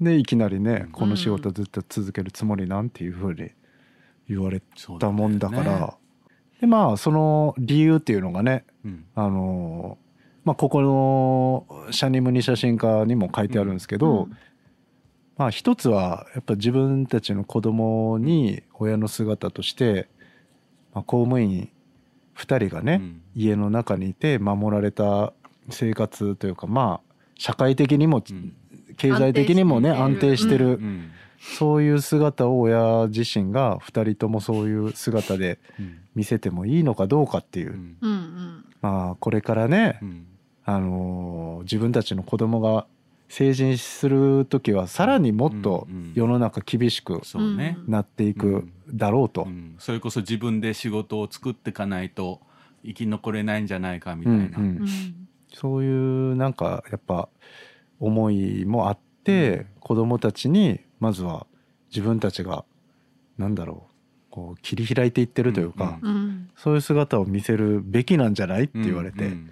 [0.00, 3.50] でいきなりねこの仕事ずっと続けるつもりなんていうふうに
[4.28, 4.62] 言われ
[4.98, 5.80] たもんだから。
[5.80, 5.88] ね。
[6.60, 9.04] でまあその理由っていうのがねうん。
[9.14, 10.06] あのー
[10.44, 14.36] まあここの「シャニムニ写真家」にも書いてあるんですけど、うん。
[15.36, 20.08] まあ一つはやっぱ自分たちの子供に親の姿として、
[20.94, 21.70] まあ、公務員
[22.36, 23.22] 2人がね、うん。
[23.34, 25.32] 家の中にいて守られた
[25.70, 28.54] 生活というかまあ社会的にもうん
[28.96, 30.26] 経済的にもね安安定しる。
[30.26, 31.10] 定しててる、うん。
[31.38, 35.98] そういう姿を親自身が2人ともそういう姿でうん。
[36.14, 37.96] 見せてもいいのかどうかっていう、うん。
[38.00, 38.64] うんうん。
[38.80, 40.26] まあこれからね、うん。
[40.64, 42.86] あのー自分たちの子供が
[43.28, 49.42] 成人する時はさらにもっとうんうん世の中厳しくそうね、なっていくだろうと。
[49.42, 49.74] うん。
[49.78, 52.40] それこそ自分で仕事を作っていかないと
[52.84, 54.88] 生き残れないんじゃないかみたいな、うんうんうん。
[55.52, 57.28] そういうなんかやっぱ
[58.00, 61.46] 思いもあって、子供たちにまずは
[61.90, 62.64] 自分たちが
[63.38, 63.92] なんだろう
[64.30, 69.50] こう切り開いていってるというか、うんうんそういう姿を見せるべきなんじゃないって言われて、うん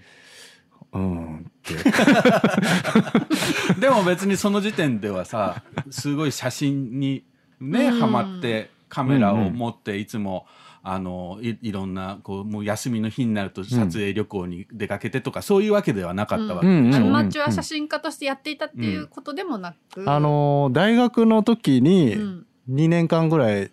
[0.92, 1.50] うん、
[3.78, 7.24] でも別にその時点ではさすごい写真に
[7.60, 8.00] ね、うん。
[8.00, 10.46] ハマってカメラを持っていつも、
[10.86, 16.94] あのいいろんなこうもう休みの日になると撮影旅行に出かけてとか、そういうわけではなかったわけでしょ、うん。
[16.94, 17.16] うん。
[17.16, 22.46] アマチュア写真家としてやっていたっていうことでもなく、あの大学の時にうん。
[22.70, 23.70] 2年間ぐらい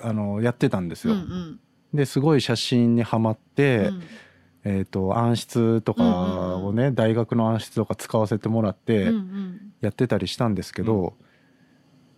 [0.00, 1.24] あのやってたんですうんよ。
[1.24, 1.60] うん。
[1.92, 4.02] ですごい写真にはまって、うん。
[4.64, 9.60] えー、と暗室とかをね、大学の暗室とか使わせてもらってうんうん。
[9.80, 11.14] やってたりしたんですけど、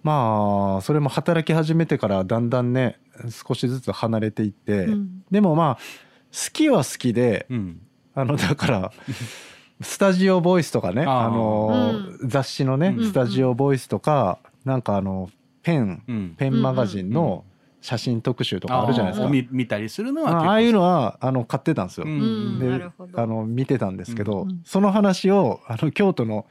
[0.05, 5.25] まあそれも働き始めてからだんだんね少しずつ離れていって、うん。
[5.31, 7.81] でもまあ好きは好きでうん。
[8.15, 8.93] あのだから
[9.81, 13.05] スタジオボイスとかねあのー雑誌のねうん。
[13.07, 15.31] スタジオボイスとかなんかあの
[15.63, 16.35] ペンうん。
[16.37, 17.45] ペンマガジンの
[17.81, 19.31] 写真特集とかあるじゃないですか。
[19.31, 22.07] 見見たりするのはあああいうのはあの買ってたんですよ。
[22.07, 22.11] う。
[22.11, 22.59] うん。
[22.59, 24.61] であの見てたんですけど、うん。
[24.65, 26.45] その話をあの京都の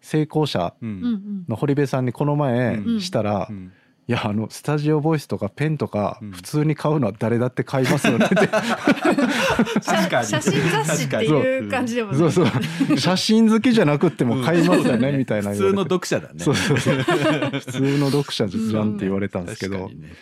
[0.00, 0.88] 成功者うん。
[0.88, 1.44] うんうん。
[1.48, 3.00] の堀部さんにこの前うん。
[3.00, 3.72] したら、うん。
[4.08, 6.30] いやあのスタジオボイスとかペンとかうん。
[6.30, 10.26] 普通に買うのは誰だって買いますよねって、 確かに。
[10.26, 12.98] 写真雑誌っていう感じでもそうそう。
[12.98, 16.34] 写真好きじゃなくっても買いますよねみたいな普通の読者だね。
[16.38, 16.94] そうそうそう。
[17.02, 20.14] 普通の読者じゃんって言われたんですけど、確かにね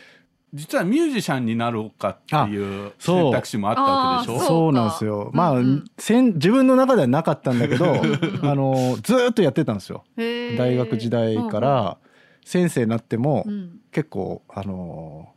[0.55, 3.23] 実はミュージシャンになろうかっていうそう。
[3.25, 4.47] 選択肢もあったわけでしょ？
[4.47, 5.31] そうなんですよ。
[5.35, 5.67] まあ、うん。
[5.67, 7.87] うんせん自分の中ではなかったんだけど、
[8.43, 10.05] あのずーっとやってたんですよ。
[10.17, 11.99] 大学時代から
[12.45, 13.81] 先生になっても、うん。
[13.91, 15.29] 結構あの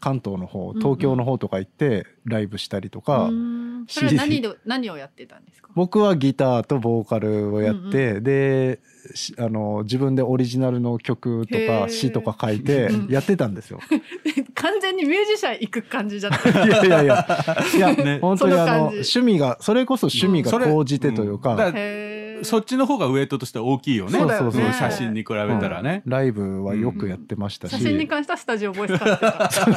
[0.00, 5.68] 関東の方東京の方とか行ってライブしたりとか、うんそれは何で何をやってたんですか？
[5.74, 8.93] 僕はギターとボーカルをやって、でし
[9.38, 13.12] あの自分でオリジナルの曲とか詩とか書いてうん。
[13.12, 13.80] やってたんですよ。
[14.54, 16.68] 完全にミュージシャン行く感じだったい。
[16.70, 17.26] やいやいや。
[17.74, 18.18] いや、ね。
[18.20, 22.44] 本当にあの趣味がそれこそ趣味が高じてというか、うん。
[22.44, 24.18] そっちの方がウエイトとして大きいよね。
[24.18, 29.70] そうそうそう写真に比べたらね、ライブはよくやってましたし、写真に関してはスタジオボイス使ってたそ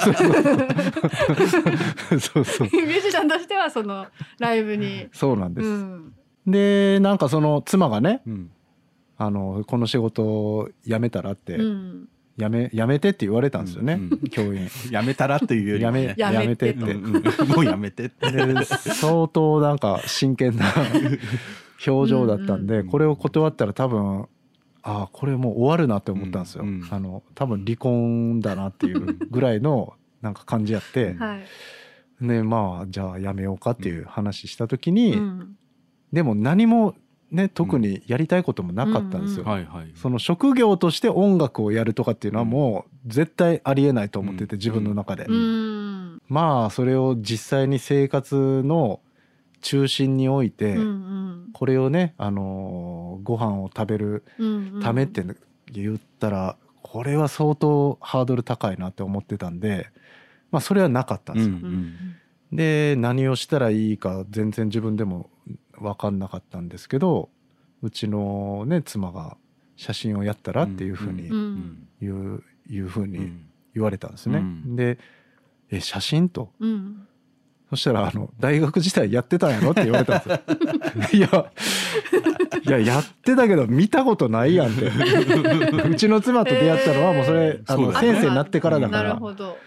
[2.42, 2.70] うそう。
[2.74, 4.08] ミュージシャンとしてはその
[4.40, 5.08] ライブに。
[5.12, 5.68] そうなんです。
[5.68, 6.14] うん。
[6.48, 8.50] でなんかその妻がねうん
[9.18, 12.10] あのこの仕事を辞めたらって、うん。
[12.38, 14.70] やめやめてって言われたんですよね、うん教員。
[14.92, 16.44] やめたらっていうよりやめもねやめて。
[16.44, 16.94] やめてって。
[16.94, 18.32] うんうんもうやめてって。
[18.32, 20.66] で相当なんか真剣な
[21.86, 24.28] 表情だったんで、うんこれを断ったら多分
[24.84, 26.88] ああこれもう終わるなって思ったんですよ、うんうん。
[26.92, 31.46] あの多分離婚だなっていうぐらいのなんか感じやって、はい。
[32.22, 35.58] でまあじゃあやめようかっていう話した時に、うん。
[36.14, 36.96] でも何も
[37.32, 39.46] ね特にやりたいこともなかったんですよ、
[39.96, 44.60] その職業として音楽をやるとかっていうのはもう絶対ありえないと思ってて、うん。
[44.60, 46.22] 自分の中で、うん。
[46.28, 49.00] まあそれを実際に生活の
[49.62, 55.26] 中心において、うんこれをね、あのーご飯を食べるうんためって
[55.72, 59.90] 言ったら、これは相当ハードル高いなって思ってたんで、
[60.52, 61.56] まあそれはなかったんですよ。
[62.52, 65.30] で何をしたらいいか全然自分でも
[65.80, 67.30] 分かんなかったんですけど
[67.82, 69.38] うちのね妻が
[69.76, 73.44] 写真をやったらっていうふうにううんいうふうにうん
[73.76, 74.40] 言われたんですね。
[74.40, 74.98] うんで
[75.70, 76.52] 「え写真?」と。
[76.60, 77.08] うん
[77.70, 80.42] そしたら、あの、大学時代やってたんやろって言われたんで
[81.04, 81.28] すよ。
[82.64, 84.86] いや、いや、やってたけど見たことないやんって。
[85.90, 89.16] うちの妻と出会ったのはもうそれ、あの、そうだよね先生になってからだかなるら。
[89.18, 89.58] ほど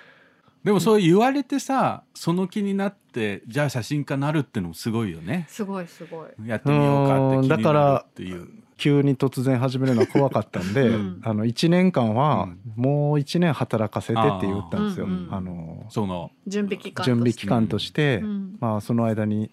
[0.64, 5.46] でもそう言われてさその気になってじゃあ写真家なるってのもすごいよね。
[5.48, 6.48] すごいすごい。
[6.48, 7.60] やってみようかって気になるう。
[7.60, 8.48] んだからっていう
[8.80, 11.20] 急に突然始めるのは怖かったんで、うん。
[11.24, 12.82] あの、1年間はうん。
[12.82, 15.06] もう1年働かせてって言ったんですよ。
[15.06, 17.10] うんうんあの、その準備期間として。
[17.10, 18.56] 準備期間として、うん。
[18.58, 19.50] まあ、その間に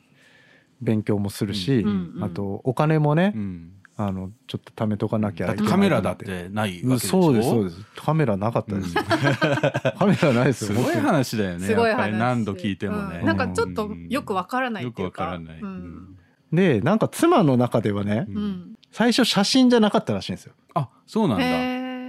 [0.82, 2.24] 勉強もするし、うんうん。
[2.24, 5.64] あと、お金もね、うんあの、ちょっと貯めとかなきゃだって。
[5.64, 7.22] いけないカメラだってないわけでしょ？
[7.24, 7.78] そうですそうです。
[7.96, 8.96] カメラなかったです。
[8.96, 9.04] よ、
[9.98, 12.12] カメラないですよすごい話だよねすごい話。
[12.12, 13.26] 何度聞いてもね、うん。
[13.26, 15.24] なんかちょっとよくわからないよくっていうか。
[15.24, 15.74] わからない、ううん。
[15.74, 16.18] ん
[16.54, 18.44] でなんか妻の中ではねううん。
[18.50, 20.54] ん最初写真じゃなかったらしいんですよ。
[20.76, 21.40] あそうなん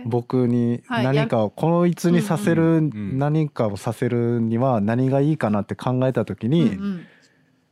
[0.04, 3.18] だ、僕にはい何かをこいつにさせるん。
[3.18, 7.00] 何かをさせるには何がいいかなって考えた時に、うんうん。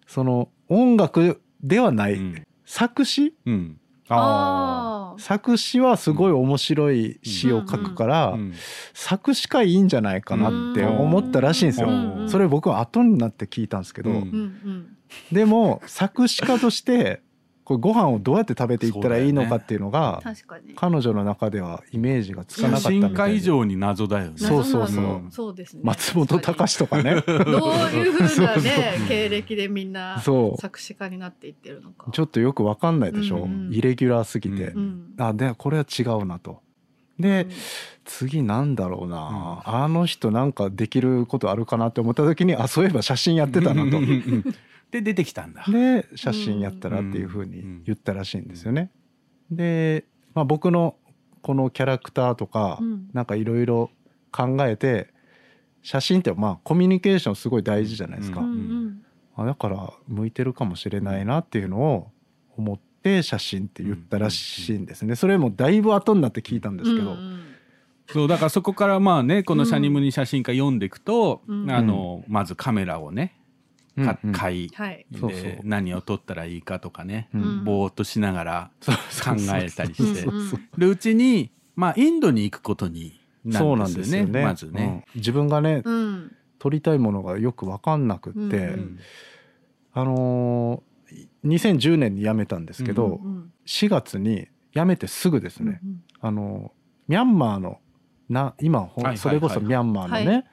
[0.06, 2.46] その音楽ではない、うん。
[2.64, 3.76] 作詞うん
[4.08, 5.20] あー。
[5.20, 8.52] 作詞はすごい面白い詩を書くから、うん
[8.92, 11.88] 作詞家いいんじゃないかなって思ったらしいんですよ。
[12.28, 14.16] それ僕は後になって聞いたんですけど、うん。
[14.16, 14.96] うんうん。
[15.30, 17.22] でも作詞家として
[17.66, 20.22] これご飯をどうやって食べていったらいいのかっていうのが
[20.76, 24.34] 彼女の中ではイメージがつかなかったみた以上に謎だよね。
[24.36, 25.22] そうそうそう。
[25.30, 25.80] そうですね。
[25.82, 27.20] 松本隆とかね。
[27.26, 27.34] どう
[27.92, 28.70] いうふ うそうそうなね
[29.08, 30.60] 経歴でみんなそう。
[30.60, 32.08] 作詞家になっていってるのか。
[32.12, 33.74] ちょっとよくわかんないでしょ、うんうん。
[33.74, 34.78] イレギュラーすぎて、うん
[35.18, 35.24] うん。
[35.24, 36.60] あでこれは違うなと。
[37.18, 37.50] で、うん。
[38.04, 43.98] 次なんだろうな、あの人なんかできることあるかなって思った時にあそういえば写真やってたなと
[44.90, 45.64] で出てきたんだ。
[45.68, 48.90] で写真やったらっていうふうに言ったらしいんですよね。
[49.50, 50.96] で、まあ、僕の
[51.42, 53.08] このキャラクターとか、うん。
[53.12, 53.90] なんかいろいろ
[54.32, 55.12] 考えて
[55.82, 59.02] 写真ってまあコミュニケーションすごい大事じゃないですか、うんうん。
[59.36, 62.10] あだから向いてるかもしれないなっていうのを
[62.56, 65.14] 思って写真って言ったらしいんですね。
[65.14, 67.42] それもだいぶ後になって聞いたんですけど、うんうん
[68.08, 71.70] そうだからそこからまあねこの「シャニムニ写真家」読んでいくと、うん。
[71.70, 73.35] あのまずカメラをね
[73.96, 74.32] かうんうん。
[74.32, 74.68] 会。
[74.68, 75.06] はい。
[75.10, 77.64] で何を取ったらいいかとかね、うん。
[77.64, 78.92] ぼーっとしながら考
[79.54, 80.24] えたりして。
[80.26, 80.50] うんうん。
[80.76, 84.44] るうちにまあインドに行くことになそうなんるんでよねですすよね。
[84.44, 85.04] まずね。
[85.14, 85.20] うん。
[85.20, 86.32] 自分がねうん。
[86.58, 88.98] 取りたいものがよく分かんなくって、うんうん。
[89.92, 90.86] あのー
[91.44, 96.72] 2010年に辞めたんですけど、うん4月に辞めてすぐですね、うんあの
[97.08, 97.78] ミャンマーの
[98.28, 99.18] な今はいはい。
[99.18, 100.44] それこそミャンマーのね、はい。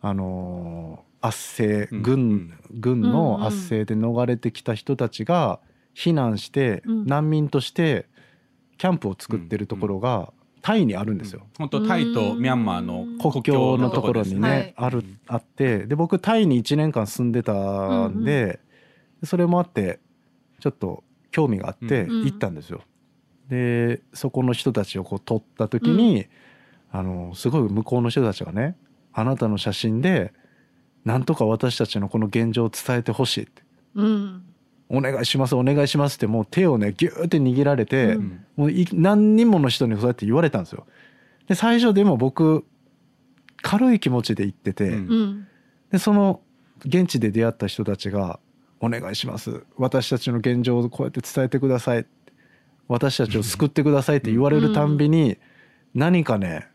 [0.00, 2.02] あのー圧政うん。
[2.02, 3.00] 軍、軍うん。
[3.02, 5.60] のうん圧政で逃れてきた人たちが
[5.94, 7.06] 避難して、うん。
[7.06, 8.06] 難民として
[8.78, 11.46] キャンプを作ってるところがタイにあるんですよ。
[11.58, 14.74] 本当タイとミャンマーの国境のところにね、はい。
[14.76, 18.60] あるあってで僕タイに1年間住んでたんで、
[19.22, 20.00] それもあって
[20.60, 22.82] ちょっと興味があってうん行ったんですよ。
[23.48, 26.26] でそこの人たちをこう撮った時に、
[26.90, 28.76] あのすごい向こうの人たちがね
[29.12, 30.32] あなたの写真で
[31.04, 33.62] なんとか私たちのこの現状を伝えてほしいって。
[33.94, 34.42] うん。
[34.88, 38.44] お願いしますお願いしますってもう手をねギューって握られて、うん。
[38.56, 40.86] もうい何人もの人にそうやって言われたんですよ。
[41.48, 42.64] で最初でも僕
[43.62, 44.94] 軽い気持ちで行ってて、うん。
[44.94, 45.48] うん。
[45.90, 46.40] でその
[46.84, 48.38] 現地で出会った人たちが
[48.80, 52.06] 「お願いします私たちの現状をこうやって伝えてください」
[52.88, 55.38] 私たちを救ってくださいって言われるたんびに
[55.94, 56.68] 何かね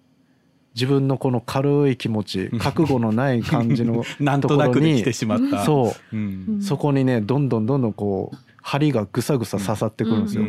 [0.79, 5.65] 自分のこの軽い気持ち覚悟のない感じの なんとなくで来てしまった。
[5.65, 6.15] そう。
[6.15, 6.61] うん。
[6.61, 10.43] そこにねどんどんどんどんこう針がぐさぐさ刺さってくるんですよ。
[10.43, 10.45] う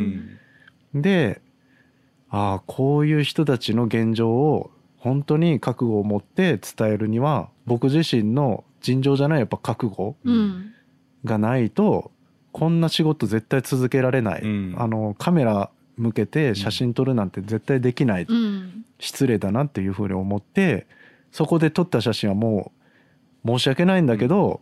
[0.97, 1.01] ん。
[1.01, 1.41] で
[2.29, 10.71] ああこういう人たちの現状を本当に覚悟を持って伝えるには僕自身の尋常じゃないやっぱ覚悟うん。
[11.25, 12.11] がないと
[12.53, 14.75] こんな仕事絶対続けられない、うん。
[14.77, 15.69] あのカメラ
[16.01, 18.83] 向けて写真撮るなんて絶対できない、うん。
[18.99, 20.87] 失礼だなっていうふうに思って
[21.31, 22.71] そこで撮った写真はも
[23.45, 24.61] う申し訳ないんだけど、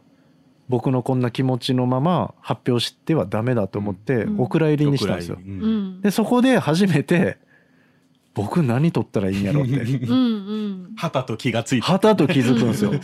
[0.69, 4.41] 僕のこんな気持ちのまま発表してはダメだと思ってうん。
[4.41, 5.37] お蔵入りにしたんですよ。
[5.39, 5.97] ううん。
[5.97, 7.37] んでそこで初めて
[8.33, 9.75] 僕何撮ったらいいんやろうって。
[9.81, 10.93] うんうん。
[10.95, 11.91] はたと気がついた。
[11.91, 12.91] はたと気づくんですよ。
[12.91, 13.01] うん。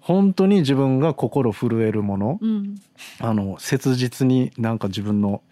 [0.00, 2.74] 本当に自分が心震えるものうん。
[3.20, 5.42] あの切実になんか自分の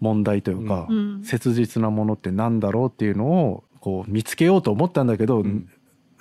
[0.00, 1.22] 問題というか、うん。
[1.24, 5.68] 切実なものってなんだろうっていうのをこう見つけようと思ったんだけど、ん。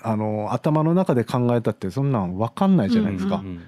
[0.01, 3.37] あの頭の中で考えたってそんなん分かんないじゃないですか。
[3.37, 3.61] うん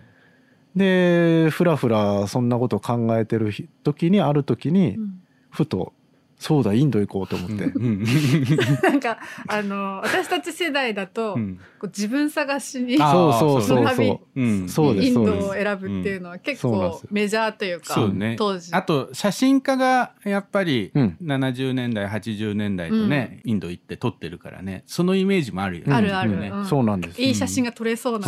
[0.76, 3.52] でふらふらそんなこと考えてる
[3.84, 5.22] 時にある時にうん。
[5.50, 5.93] ふと
[6.39, 8.04] そうだインド行こうと思って、うん。
[8.84, 11.60] なんかあの私たち世代だと、うん。
[11.80, 14.19] こう自分探しにあそうそうそう旅
[14.67, 17.95] そうインドを選ぶっていうのは結構メジャーというか
[18.38, 18.71] 当時。
[18.71, 21.17] あと写真家がやっぱりうん。
[21.23, 24.84] 70年代80年代とね、インド行って撮ってるからね。
[24.86, 25.93] そのイメージもあるよね。
[25.93, 26.39] あるある。
[26.39, 26.65] ねうん。
[26.65, 27.21] そうなんです。
[27.21, 28.28] いい写真が撮れそうな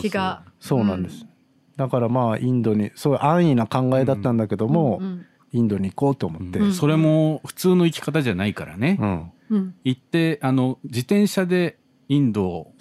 [0.00, 0.42] 気が。
[0.60, 1.26] そうなんです、
[1.76, 6.72] だからまあインドにそういう安易な考えだったんだけども、うんインドに行こうと思って、うん。
[6.72, 9.32] それも普通の生き方じゃないからね、うん。
[9.50, 9.74] うん。
[9.84, 12.72] 行ってあの自転車でインドを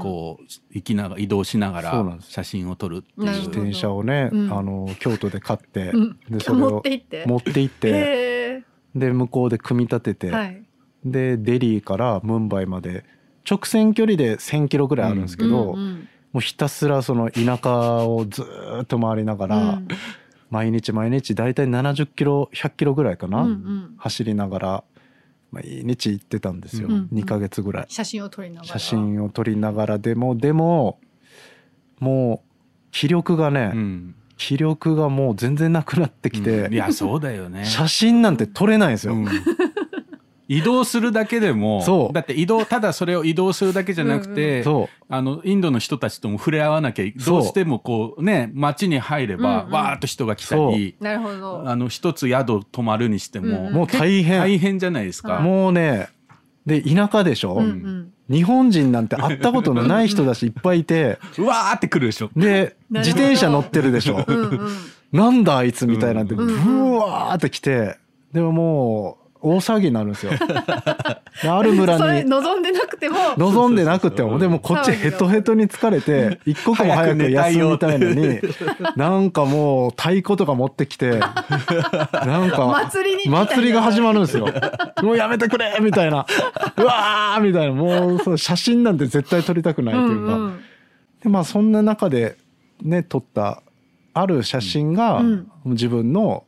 [0.00, 3.26] こう行きながら移動しながら写真を撮るっていう。
[3.26, 4.52] 自転車をね、うん。
[4.52, 6.18] あの京都で買って、うん。
[6.30, 7.24] でそれを持って行って。
[7.26, 8.62] 持って行って、へ
[8.94, 10.62] で向こうで組み立てて、ーはい。
[11.04, 13.04] でデリーからムンバイまで
[13.48, 19.88] 直線距離で1,000キロぐらいあるんですけど、もうひたすらその田舎をずーっと回りながら、うん
[20.50, 23.94] 毎日毎日大体70キロ100キロぐらいかな、うんうん。
[23.98, 24.84] 走りながら
[25.50, 27.86] 毎日行ってたんですよ、うん2ヶ月ぐらい。
[27.88, 28.66] 写真を撮りながら。
[28.66, 30.98] 写真を撮りながらでもでも
[32.00, 32.48] もう
[32.90, 34.14] 気力がね、うん。
[34.36, 36.74] 気力がもう全然なくなってきて、うん。
[36.74, 37.64] いやそうだよね。
[37.64, 39.28] 写真なんて撮れないんですよ、うん
[40.46, 42.12] 移動するだけでもそう。
[42.12, 49.72] だって移動ただそれを移動するだけじゃなくて、そあのインドの人たちとも触れ合わなきゃどうしてもこうね街に入れば、うんうん。
[49.72, 51.68] わーっと人が来たりなるほど。
[51.68, 54.40] あの一つ宿泊まるにしても、うんもう大変。
[54.40, 55.38] 大変じゃないですか。
[55.38, 56.08] うもうね
[56.66, 58.12] で田舎でしょ、うんうん。
[58.28, 61.18] 日本人なんて会ったことのない人だしいっぱいいて。
[61.38, 62.30] うわーってくるでしょ。
[62.36, 64.24] で自転車乗ってるでしょ？
[64.26, 64.68] うんうん。
[65.12, 66.96] なんだあいつみたいなんでうブん。
[66.96, 67.98] ワーって来て。
[68.32, 70.32] でももう大騒ぎになるんですよ。
[71.42, 73.18] である村それに望んでなくても。
[73.36, 74.38] 望んでなくても。
[74.38, 78.40] でもこっちヘトヘトに疲れて一刻も早く休みたいのに
[78.96, 81.26] なんかもう太鼓とか持ってきて な
[82.46, 82.86] んか
[83.28, 84.48] 祭りが始まるんですよ。
[85.02, 86.24] もうやめてくれみたいな。
[86.78, 87.72] うわーみたいな。
[87.74, 90.34] もうそう写真なんて絶対撮りたくないというか。
[90.34, 90.60] うんうん。
[91.22, 92.36] でまあそんな中で
[92.82, 93.62] ね撮った
[94.14, 95.50] ある写真がうん。
[95.66, 96.44] 自分の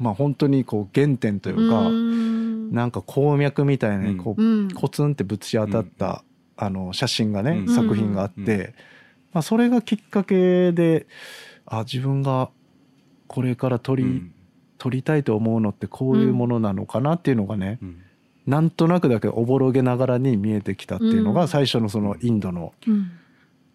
[0.00, 2.72] まあ本当にこう原点というか、うん。
[2.72, 4.70] なんか鉱脈みたいにこう、うん。
[4.72, 6.24] コツンってぶち当たった、
[6.56, 7.74] あの写真がね、うん。
[7.74, 8.62] 作品があって、うん。
[9.34, 11.06] まあ、それがきっかけで
[11.66, 12.50] あ自分が
[13.28, 14.32] これから撮り,、うん。
[14.78, 18.02] 撮りたいと思うのってこういうものなのかなっていうのがね、うん。
[18.46, 23.12] なんとなくだけおぼろげながらに見えてきたっていうのうんが最初のそのインドのうん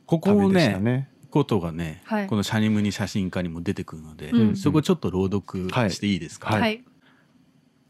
[0.05, 1.09] ここたねね。
[1.35, 2.27] ことがね、はい。
[2.27, 4.55] このシャニムニ写真家にも出てくるので、うん。
[4.55, 6.61] そこちょっと朗読していいですか、はい。
[6.61, 6.85] はい。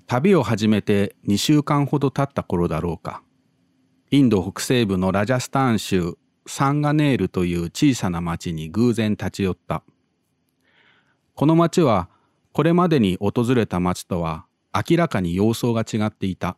[0.07, 3.21] 旅を始めて2週間ほど経った頃だろうか。
[4.09, 6.17] インド北西部のラジャスタン州
[6.47, 9.83] サンガネールという小さな町に偶然立ち寄った。
[11.35, 12.09] この町は
[12.51, 16.57] これまでに訪れた町とは明らかに様相が違っていた。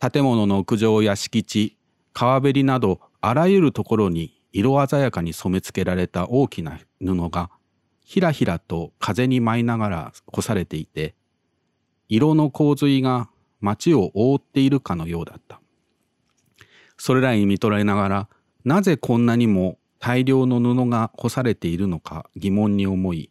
[0.00, 1.76] 建物の屋上や敷地
[2.14, 7.50] 川べりなどあらゆるところに色鮮やかに染め付けられた大きな布が
[8.04, 11.14] ひらひらと風に舞いながら干されていて
[12.08, 13.30] 色の洪水が
[13.60, 15.60] 街を覆っているかのようだった。
[16.96, 18.28] それらに見とられながら、
[18.64, 23.30] なぜこんなにも大量の布が干されているのか疑問に思い、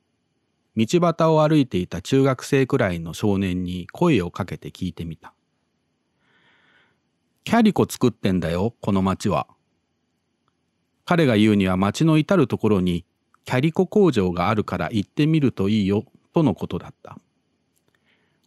[0.77, 5.33] 道端を歩いていた中学生くらいの少年に声をかけて聞いてみた。
[7.43, 9.47] キャリコ作ってんだよ、この町は。
[11.09, 13.03] 彼が言うには町の至るところに
[13.43, 16.05] キャリコ工場があるから行ってみるといいよ、
[16.35, 17.17] とのことだった。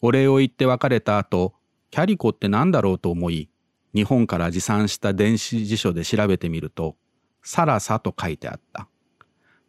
[0.00, 1.54] お礼を言って別れた後、
[1.90, 3.48] キャリコって何だろうと思い、
[3.96, 6.94] 日本から持参した電子辞書で調べてみると、
[7.42, 8.86] サラサと書いてあった。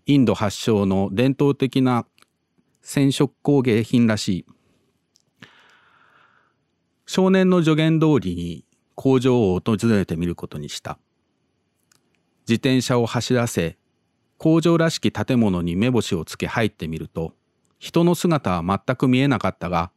[0.06, 2.06] インド発祥の伝統的な
[2.84, 4.46] 染色工芸品らしい。
[7.08, 11.00] 少年の助言通りに工場を訪れてみることにした。
[12.48, 13.78] 自転車を走らせ、
[14.38, 17.34] 工場らしき建物に目星をつけ入ってみると、
[17.80, 19.92] 人の姿は全く見えなかったが、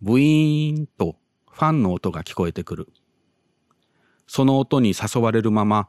[0.00, 1.16] ブイーンと
[1.50, 2.88] ファンの音が聞こえてくる。
[4.26, 5.88] その音に誘われるまま、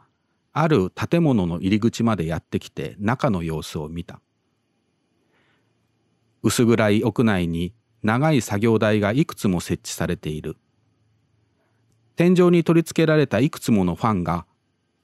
[0.54, 4.22] ある建物の入り口までやってきて中の様子を見た。
[6.42, 10.58] 薄暗い屋内に長い作業台がいくつも設置されている。
[12.16, 14.46] 天井に取り付けられたいくつものファンが、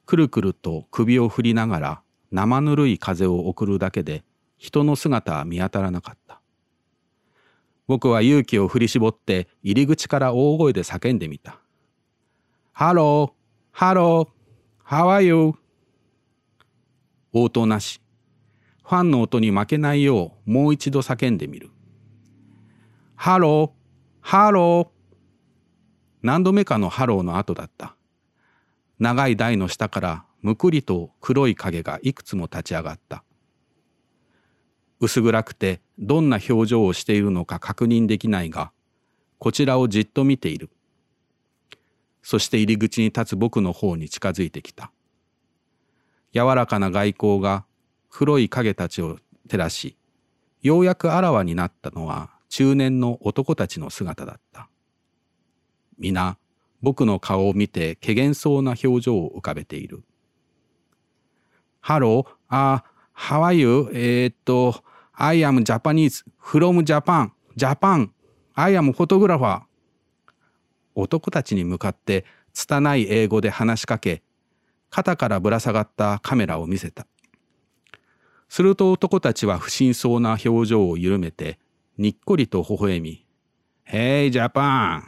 [0.06, 2.01] くるくると首を振りながら
[2.32, 4.24] 生ぬるい風を送るだけで
[4.58, 6.41] 人の姿は見当たらなかった。
[7.88, 11.60] 僕は勇気を振り絞って入り口から大声で叫んでみた。
[12.71, 14.36] Hello, hello,
[14.88, 15.53] How are you?
[17.34, 18.01] 応答なし。
[18.84, 21.72] ファンの音に負けないようもう一度叫んでみる。
[23.15, 24.88] Hello, hello.
[26.22, 27.95] 何度目かのハローの後だった。
[28.99, 33.23] 長い台の下からむくりと黒い影がいくつも立ち上がった。
[34.99, 38.71] 薄暗くてどんな表情をしているのか確認できないが、
[39.37, 40.69] こちらをじっと見ている。
[42.21, 44.91] そして入り口に立つ僕の方に近づいてきた。
[46.33, 47.65] 柔らかな外光が
[48.09, 49.97] 黒い影たちを照らし、
[50.61, 54.69] ようやくあらわになったのは中年の男たちの姿だった。
[55.97, 56.37] 皆、
[56.86, 60.03] 僕の顔を見て怪訝そうな表情を浮かべている。
[61.82, 62.83] Hello、あ、
[63.17, 63.89] How are you?
[63.91, 64.83] えーっと、
[65.13, 67.31] I am Japanese from Japan.
[67.57, 68.09] Japan.
[68.53, 69.61] I am photographer.
[70.93, 72.23] 男たちに向かって
[72.53, 74.21] 拙い英語で話しかけ、
[74.91, 77.07] 肩からぶら下がったカメラを見せた。
[78.47, 81.57] すると男たちは不審そうな表情を緩めて、
[81.97, 83.25] にっこりと微笑み、
[83.89, 85.01] Hey Japan!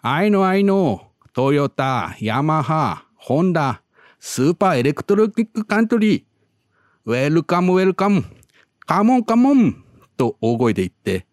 [0.00, 1.07] I know I know!
[1.38, 3.80] トヨタ、ヤマハ、ホンダ、
[4.18, 8.24] super electronic country, welcome welcome,
[8.86, 9.84] come on come on
[10.16, 11.28] と大声で言って、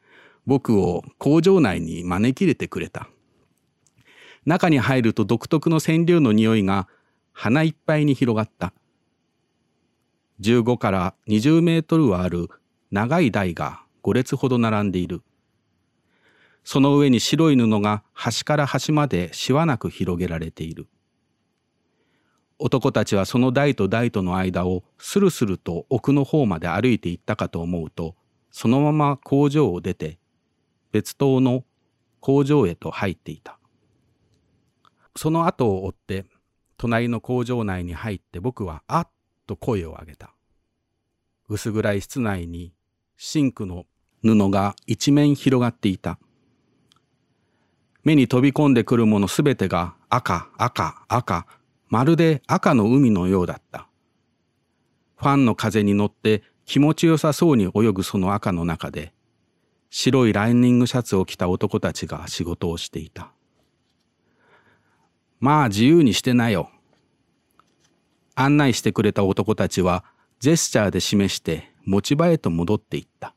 [0.46, 3.10] 僕を工場内に招き入れてくれた。
[4.46, 6.88] 中に入ると独特の染料の匂いが
[7.34, 8.76] 鼻いっぱいに広がった。
[10.40, 12.50] 15から20メートルはある
[12.92, 15.24] 長い台が5列ほど並んでいる。
[16.66, 20.88] その上に白い布が端から端までしわなく広げられている。
[22.58, 28.16] 男たちはその台と台との間をスルスルと奥の方まで歩いていったかと思うと、
[28.50, 30.18] そのまま工場を出て、
[30.92, 31.64] 別棟の
[32.20, 33.60] 工場へと入っていた。
[35.16, 36.26] その後を追って、
[36.78, 39.10] 隣の工場内に入って僕はあっ
[39.46, 40.34] と声を上げた。
[41.48, 42.74] 薄暗い室内に
[43.18, 43.86] シンクの
[44.24, 46.18] 布が一面広がっていた。
[48.06, 51.46] 目に飛び込んでくるものすべてが赤、赤、赤、
[51.90, 53.90] まるで赤の海のようだった。
[55.18, 59.12] ファンの風に乗って気持ちよさそうに泳ぐその赤の中で、
[59.90, 63.32] 白いランニングシャツを着た男たちが仕事をしていた。
[65.40, 66.70] まあ自由にしてなよ。
[68.36, 70.04] 案内してくれた男たちは
[70.40, 73.34] ジェスチャーで示して持ち場へと戻っていった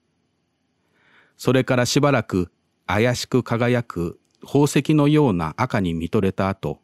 [1.37, 2.51] それからしばらく
[2.87, 6.81] 怪しく輝く宝石のような赤に見とれた後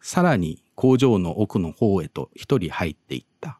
[0.00, 3.58] さらに工場の奥の方へと一人入っていった。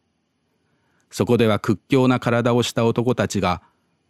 [1.11, 3.63] そこでは屈強な体をした男たちが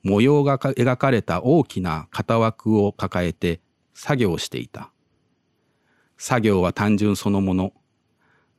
[0.03, 3.61] 模様が描かれた大きな型枠を抱えて
[3.95, 4.91] 作業していた。
[6.17, 7.73] 作業は単純そのもの。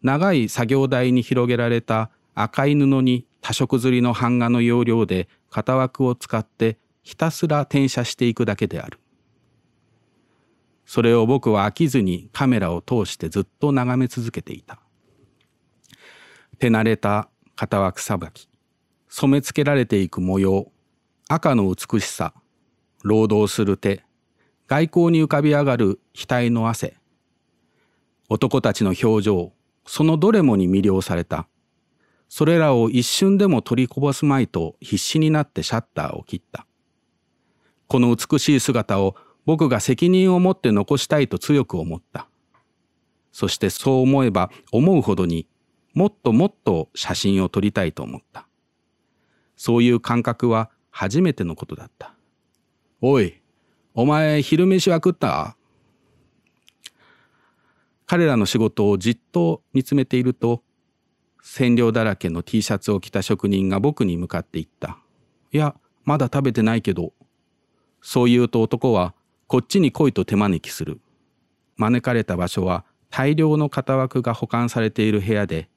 [0.01, 8.99] 長い作業台に広げられた赤い布に多色刷りの版画の要領で型枠を使ってひたすら転写していくだけである。
[10.89, 14.79] それを僕は飽きずにカメラを通してずっと眺め続けていた。
[16.57, 18.49] 手慣れた型枠さばき。
[19.07, 20.71] 染め付けられていく模様。
[21.27, 22.33] 赤の美しさ。
[23.03, 24.03] 労働する手。
[24.65, 26.97] 外交に浮かび上がる額の汗。
[28.27, 29.53] 男たちの表情。
[29.85, 31.47] そのどれもに魅了された。
[32.29, 36.65] それらを一瞬でも取りこぼすまいと必死になってシャッターを切った。
[37.85, 39.15] この美しい姿を
[39.45, 42.27] 僕が責任を持って残したいと強く思った
[43.31, 45.47] そしてそう思えば思うほどに
[45.93, 48.47] もっともっと写真を撮りたいと思った
[49.55, 52.13] そういう感覚は初めてのことだった
[53.01, 53.41] おい
[53.93, 55.55] お前昼飯は食った？
[58.05, 60.63] 彼らの仕事をじっと見つめていると
[61.41, 64.99] 染料だらけの T シャツを着た職人が僕に向かって言った。
[65.51, 67.13] いや、まだ食べてないけど。
[68.01, 69.15] そう言うと男は、
[69.49, 71.01] こっちに来いと手招きする。
[71.75, 75.71] 招かれた場所は大量の型枠が保管されている部屋で、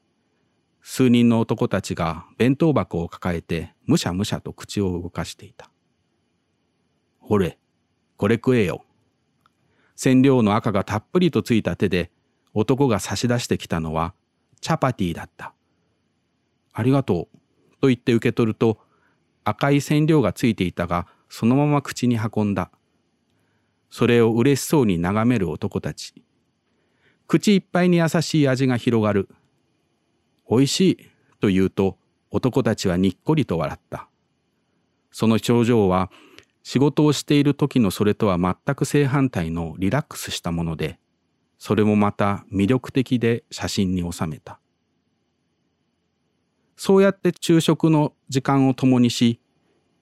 [0.82, 5.70] 数人の男たちが弁当箱を抱えてむしゃむしゃと口を動かしていた。
[7.18, 7.58] ほれ、
[8.18, 8.84] これ食えよ。
[9.96, 12.10] 染料の赤がたっぷりとついた手で
[12.52, 14.12] 男が差し出してきたのは
[14.60, 15.54] チャパティだった。
[16.74, 17.38] ありがとう。
[17.80, 18.76] と言って受け取ると
[19.44, 22.70] 赤い染料がついていたがそのまま口に運んだ。
[23.92, 26.14] それを嬉しそうに眺める男たち。
[27.26, 29.28] 口いっぱいに優しい味が広がる。
[30.48, 30.96] 美味しい
[31.40, 31.98] と言うと
[32.30, 34.08] 男たちはにっこりと笑った。
[35.10, 36.10] その表情は
[36.62, 40.98] 仕事をしている時のそれとは全く正反対のリラックスしたもので、
[41.58, 44.58] それもまた魅力的で写真に収めた。
[46.76, 49.38] そうやって昼食の時間を共にし、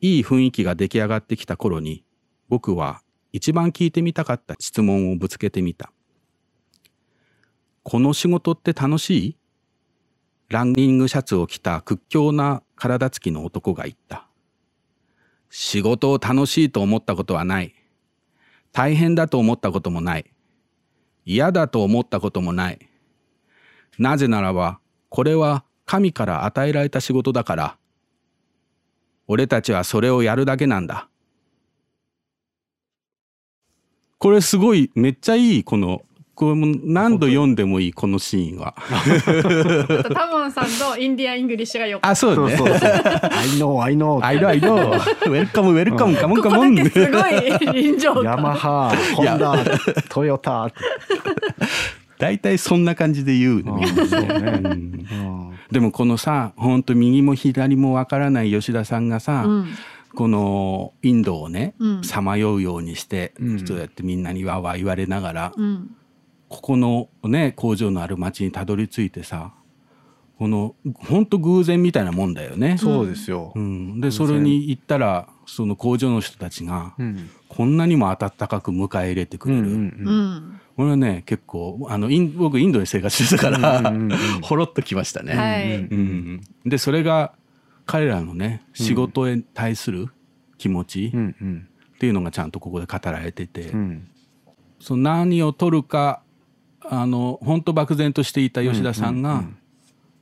[0.01, 2.05] いい雰囲気が出来上がってきた頃に、
[2.49, 5.92] 僕は一番聞いてみたかった質問をぶつけてみた。
[7.82, 9.36] この仕事って楽しい？
[10.48, 14.26] ランニングシャツを着た屈強な体つきの男が言った。
[15.48, 17.74] 仕事を楽しいと思ったことはない。
[18.72, 20.30] 大変だと思ったこともない。
[21.24, 22.78] 嫌だと思ったこともない。
[23.98, 27.76] なぜならば、これは神から与えられた仕事だから、
[29.26, 31.09] 俺たちはそれをやるだけなんだ。
[34.20, 36.02] これすごい、めっちゃいい、この、
[36.34, 38.74] これも何度読んでもいい、このシーンは。
[40.14, 42.54] タモンさんのインディアン・イングリッシュがよかっあ、そうね。
[42.54, 42.90] そうそうそう。
[42.90, 44.22] I know, I know.
[44.22, 44.74] あいろあいろ。
[44.76, 46.42] ウェルカム、ウェルカム、カモンた。
[46.42, 46.76] こカモン。
[46.76, 48.56] こだけすごい臨場ヤマ感。
[48.58, 49.64] ハ、ホンダ、
[50.10, 50.74] トヨタって。
[52.18, 53.72] 大体そんな感じで言うね。
[53.72, 59.68] みんなそうねうんうんでもこのさ本当右も左もわからない吉田さんがさ、うん
[60.14, 62.04] このインドをねうん。
[62.04, 63.66] さまようようにして、うん。
[63.66, 65.96] そうやってみんなにわーわー言われながら、うん。
[66.48, 69.52] ここのね工場のある町にたどり着いてさ
[70.40, 72.78] この本当偶然みたいなもんだよね。
[72.78, 73.52] そうですよ。
[73.54, 73.61] う。
[73.61, 77.30] ん、でそれに行ったらその工場の人たちがうん。
[77.48, 79.80] こんなにも温かく迎え入れてくれる、うんうんう
[80.12, 80.61] ん。
[80.76, 83.92] これはね結構あのイン僕インドに生活してたから、
[84.40, 85.34] ほろっときましたね。
[85.34, 85.76] はい。
[85.76, 87.34] うん、でそれが
[87.86, 90.08] 彼らのね仕事へ対する
[90.58, 91.66] 気持ちうんうん。
[91.94, 94.08] っていうのがちゃんとここで語られてて、うん。
[94.78, 96.22] その何を取るか
[96.82, 99.56] あの本当漠然としていた吉田さんが、うんうんうん。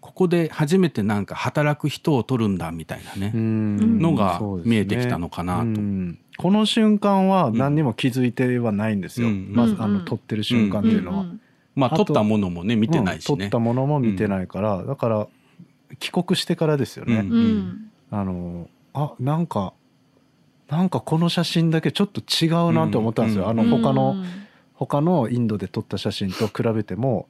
[0.01, 4.01] ここで初めてなんか働く人を取るんだみたいなね、うん。
[4.01, 5.65] のが見えてきたのかなと。
[5.65, 6.19] うん。
[6.37, 9.53] この瞬間は何にも気づいてはないんですよ、うん。
[9.53, 9.83] まずうん。
[9.83, 11.41] あの撮ってる瞬間っていうのは、ん。
[11.77, 13.35] まああと取ったものもね見てないしね。
[13.35, 13.59] うん撮った。
[13.61, 15.29] ものも見てないから、だから
[15.99, 17.33] 帰国してからですよね、うん。
[17.33, 17.91] うん。
[18.11, 19.73] あのあなんか
[20.69, 23.51] なんかこの写真だけちょっと違うなって思ったんですよ、うん。
[23.51, 24.25] あの他の、うん。
[24.75, 27.29] 他のインドで撮った写真と比べても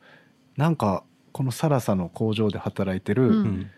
[0.56, 3.70] なんかこのサラサの工場で働いてうるうん。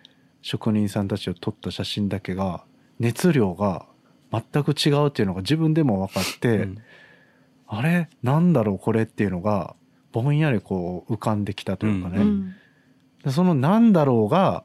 [0.42, 2.64] 職人さんたちを撮った写真だけが
[2.98, 3.84] 熱量が
[4.32, 6.78] 全く違うっていうのが自分でも分かって、うん。
[7.68, 8.08] あれ？
[8.22, 9.76] なんだろうこれっていうのが
[10.12, 12.54] ぼんやりこう浮かんできたというかね、ううん。
[13.22, 14.64] でそのなんだろうが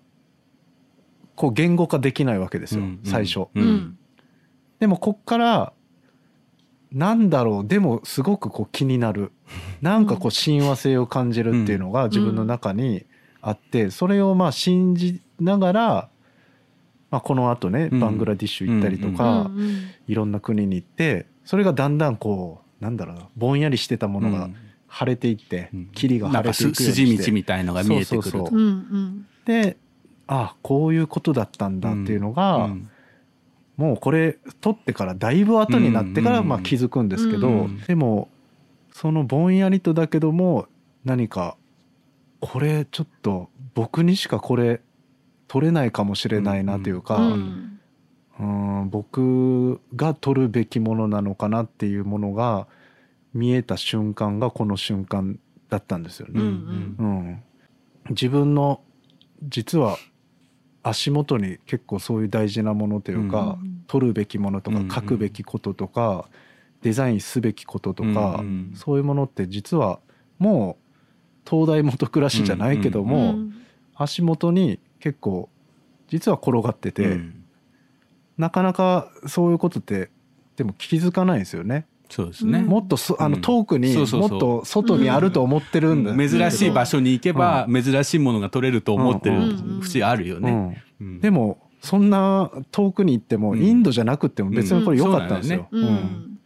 [1.35, 3.47] こう言語化できないわけですよ、うん最初、
[4.79, 5.73] でもこっから
[6.95, 9.33] なんだろうでもすごくこう気になる。
[9.81, 13.05] なんかこう親和性を感じるっていうのが自分の中に
[13.41, 16.09] あってそれをまあ信じながら、
[17.11, 17.99] まあ、このあとねうん。
[17.99, 19.51] バングラディッシュ行ったりとうか
[20.07, 24.49] いろんな国に行ってそれがだんだんこうなんだろうなぼんやりしてたものが
[24.87, 25.89] 晴れていってうん。
[25.93, 26.91] 霧が晴れていくようにして。
[26.91, 29.27] 筋道みたいのが見えてくるそうそうそうんうん。
[29.43, 29.77] で
[30.27, 32.89] あこういうことだったんだっていうのが、うん
[33.77, 38.29] もうこれ撮ってからだいぶ後になってからうんまあ気づくんですけど、うんでも
[38.93, 40.67] そのぼんやりとだけども
[41.03, 41.57] 何か
[42.39, 44.79] これちょっと僕にしかこれ
[45.49, 47.21] 撮れないかもしれないなというか、う
[48.39, 48.81] うん。
[48.85, 52.67] ん僕が撮るべきものなのかなっていうものが
[53.33, 56.41] 見えた瞬間がこの瞬間だったんですよね。
[56.41, 56.95] うん。
[56.97, 57.43] うん、
[58.11, 58.81] 自分の
[59.43, 59.97] 実は
[60.87, 63.83] 足元に結構そういう大事なものというか、うん。
[63.87, 66.29] 取るべきものとかうん書くべきこととか、
[66.83, 69.99] デザインすべきこととか、うんそういうものって実は
[70.37, 73.53] もう東大元暮らしじゃないけども、うん。
[73.95, 75.49] 足元に結構
[76.07, 77.43] 実は転がってて、うん。
[78.37, 80.11] なかなかそういうことって
[80.55, 81.87] でも気づかないんですよね。
[82.09, 82.65] そうですね、うん。
[82.65, 84.29] もっとそあのうん遠くにそうそうそう。
[84.29, 89.39] もっと外にあると思ってるんだ、珍しい場所に行けば珍しいものが取れると思ってるう
[89.77, 90.83] ん節あるよね。
[90.99, 91.07] うん。
[91.07, 91.19] うん。
[91.21, 93.61] でもそんな遠くに行ってもうん。
[93.61, 95.67] インドじゃなくても別にこれ良かったんですよ。
[95.71, 96.39] ううんん。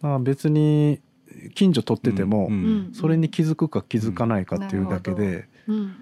[0.00, 1.00] まあ別に
[1.54, 2.52] 近所取っててもうん。
[2.52, 2.56] う
[2.90, 2.90] ん。
[2.92, 5.44] それに気づくか気づかないかっていうだけで、うん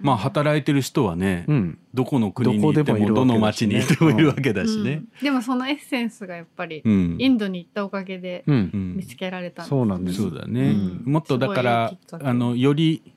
[0.01, 5.03] まあ働いてる人はね、うん、どこの国に行ってどこでもどの町にいてもいるわけだしね。
[5.19, 5.23] うん。
[5.23, 7.17] でもそのエッセンスがやっぱりうん。
[7.19, 10.21] インドに行ったおかげで見つけられたそうなんです。
[10.21, 11.11] そうだね、うん。
[11.11, 13.13] もっとだからあのより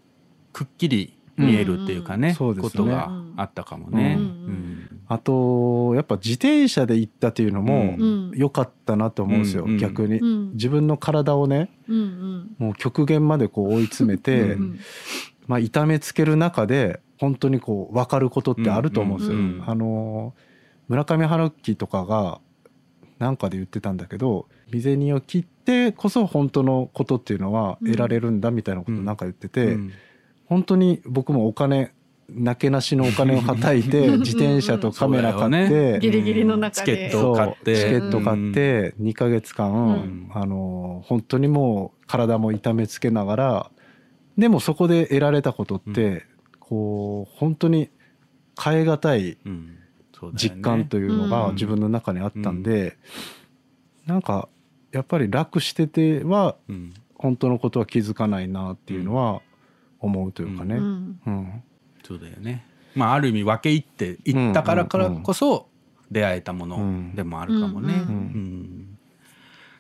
[0.53, 2.35] くっきり見えるっていうかね,、うん。
[2.35, 2.71] そうですね。
[2.71, 4.17] ことがあったかもね。
[4.19, 4.27] ううん。
[4.27, 8.33] んあとやっぱ自転車で行ったっていうのもうん。
[8.35, 9.79] 良かったなと思うんですよ、うん。
[9.79, 10.53] 逆に、うん。
[10.53, 12.57] 自分の体をねうんうん。
[12.59, 14.81] もう極限までこう追い詰めて、うん
[15.47, 19.37] まあ、痛めつける中で本当にこう分かることってあると思うんですよ。
[19.37, 20.35] うんうんあの
[20.89, 22.41] 村上春樹とかが
[23.21, 29.93] なんかで言ってたんだけど身銭を切ってこそ本当のことっていうのは得られるんだみたいなことなんか言ってて、うん
[30.47, 31.93] 本当に僕もお金
[32.29, 36.93] なけなしのお金をはたいて自転車とカメラ買って、ギリギリの中で。
[36.93, 37.77] チケットを買って。
[37.77, 40.31] チケット買って2ヶ月間、ん。
[40.35, 43.71] あの本当にもう体も痛めつけながら
[44.39, 46.25] でもそこで得られたことって、
[46.59, 47.91] こう本当に
[48.63, 49.39] 変え難い
[50.35, 51.55] 実感というのがうん。
[51.55, 52.97] 自分の中にあったんで、
[54.07, 54.49] なんか
[54.93, 56.95] やっぱり楽しててはうん。
[57.15, 59.43] 本当のことは気づかないなっていうのは
[59.99, 60.77] 思うというかね。
[60.77, 61.21] うん。
[61.27, 61.63] うん。
[62.03, 62.65] そうだよね。
[62.95, 65.69] まあある意味分け入っていったからからこそ
[66.11, 67.95] 出会えたものでもあるかもね。
[67.95, 68.05] うんうん。
[68.05, 68.90] うん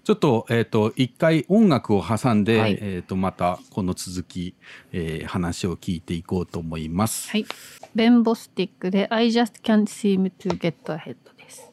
[0.03, 4.55] ちょっと,、えー、と一回音楽を挟んで、はいえー、とまたこの続き、
[4.93, 7.31] えー話を聞いていこうと思います。
[7.31, 7.47] はい。
[7.95, 11.71] ベンボスティックで I just can't seem to get ahead です。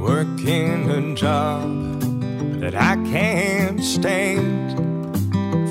[0.00, 1.81] working a job
[2.72, 4.78] that I can't stand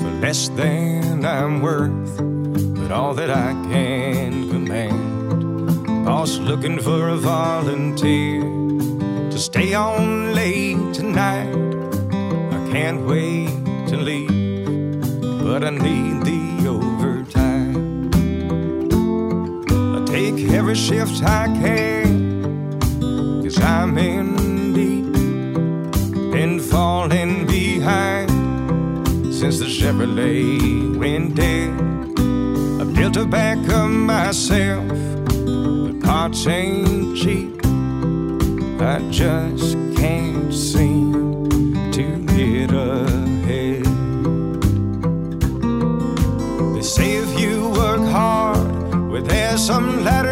[0.00, 2.16] for less than I'm worth,
[2.76, 6.04] but all that I can command.
[6.04, 8.42] Boss looking for a volunteer
[9.30, 11.52] to stay on late tonight.
[12.52, 13.48] I can't wait
[13.88, 15.00] to leave,
[15.42, 18.10] but I need the overtime.
[19.96, 22.80] I take every shift I can.
[23.42, 24.51] Cause I'm in
[26.42, 28.28] been falling behind
[29.32, 31.70] since the Chevrolet went dead.
[32.80, 34.88] I built a back of myself,
[35.46, 37.64] but parts ain't cheap.
[38.80, 41.12] I just can't seem
[41.96, 43.84] to get ahead.
[46.74, 50.31] They say if you work hard, well, there's some ladder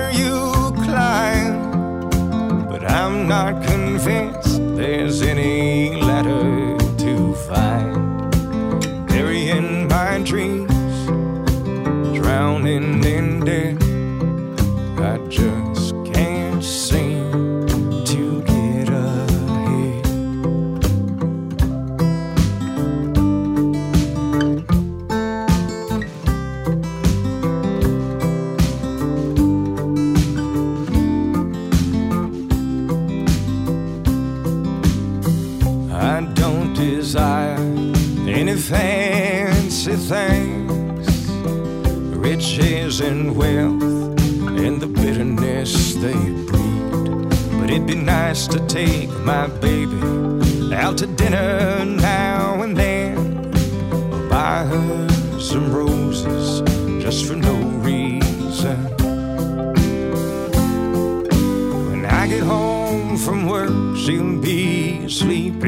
[38.60, 41.30] fancy things,
[42.16, 47.28] riches and wealth, and the bitterness they breed.
[47.58, 53.16] But it'd be nice to take my baby out to dinner now and then,
[54.12, 55.08] or buy her
[55.40, 56.60] some roses
[57.02, 57.54] just for no
[57.88, 58.76] reason.
[61.90, 65.64] When I get home from work, she'll be asleep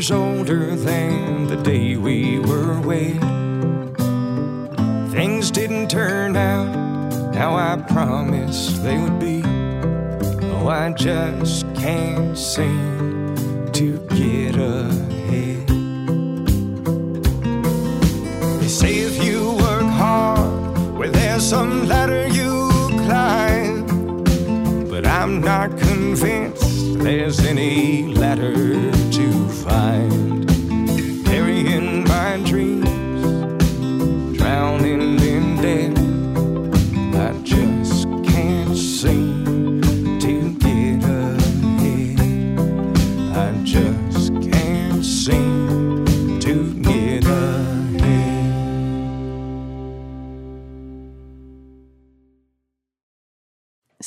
[0.00, 3.20] years older than the day we were wed.
[5.12, 9.42] Things didn't turn out how I promised they would be.
[10.54, 13.36] Oh, I just can't seem
[13.72, 15.68] to get ahead.
[18.60, 22.70] They say if you work hard, well, there's some ladder you
[23.04, 23.84] climb.
[24.88, 28.14] But I'm not convinced there's any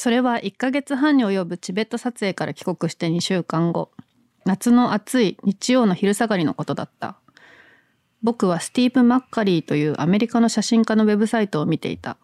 [0.03, 3.89] それは1ヶ月半に及ぶチベット撮影から帰国して2週間後。
[4.43, 7.15] 夏の暑い日曜の昼下がりのことだった。
[8.21, 12.17] 僕はスティーブ・マッカリーというアメリカの写真家のウェブサイトを見ていた。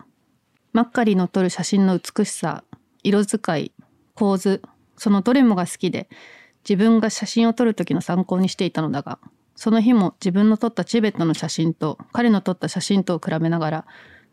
[0.73, 2.65] マッカリーの撮る写真の美しさ
[3.01, 3.71] 色使い
[4.13, 4.61] 構図
[4.97, 6.09] そのどれもが好きで
[6.67, 9.19] 自分が写真を撮る時の参考にしていたのだが
[9.55, 13.85] その日も自分の撮ったチベットの写真と彼の撮った写真とを比べながら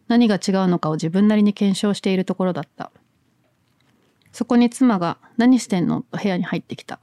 [0.08, 2.90] 何が違うのかを自分なりに検証しているところだった。
[4.36, 6.02] そこに妻が何してんの？
[6.02, 7.00] と部屋に入ってきた。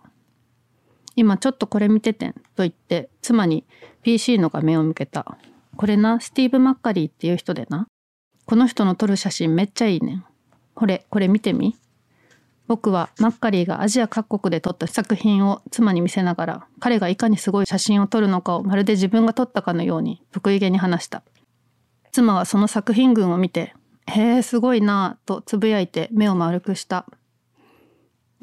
[1.16, 3.66] 今ちょっとこれ見ててんと言って妻に
[4.04, 5.40] PC の画面を向けた。
[5.76, 7.88] これな、スティーブ・マッカリーっていう人でな。
[8.46, 10.26] この人の撮る写真めっちゃいいねん。
[10.76, 11.76] これ、これ見てみ。
[12.68, 21.24] 僕はマッカリーがアジア各国で撮った作品を妻に見せながら彼がいかにすごい写真を撮るのかをまるで自分が撮ったかのように得意げに話した。
[22.12, 23.74] 妻はその作品群を見て、
[24.06, 27.08] へえ、すごいなぁとつぶやいて目を丸くした。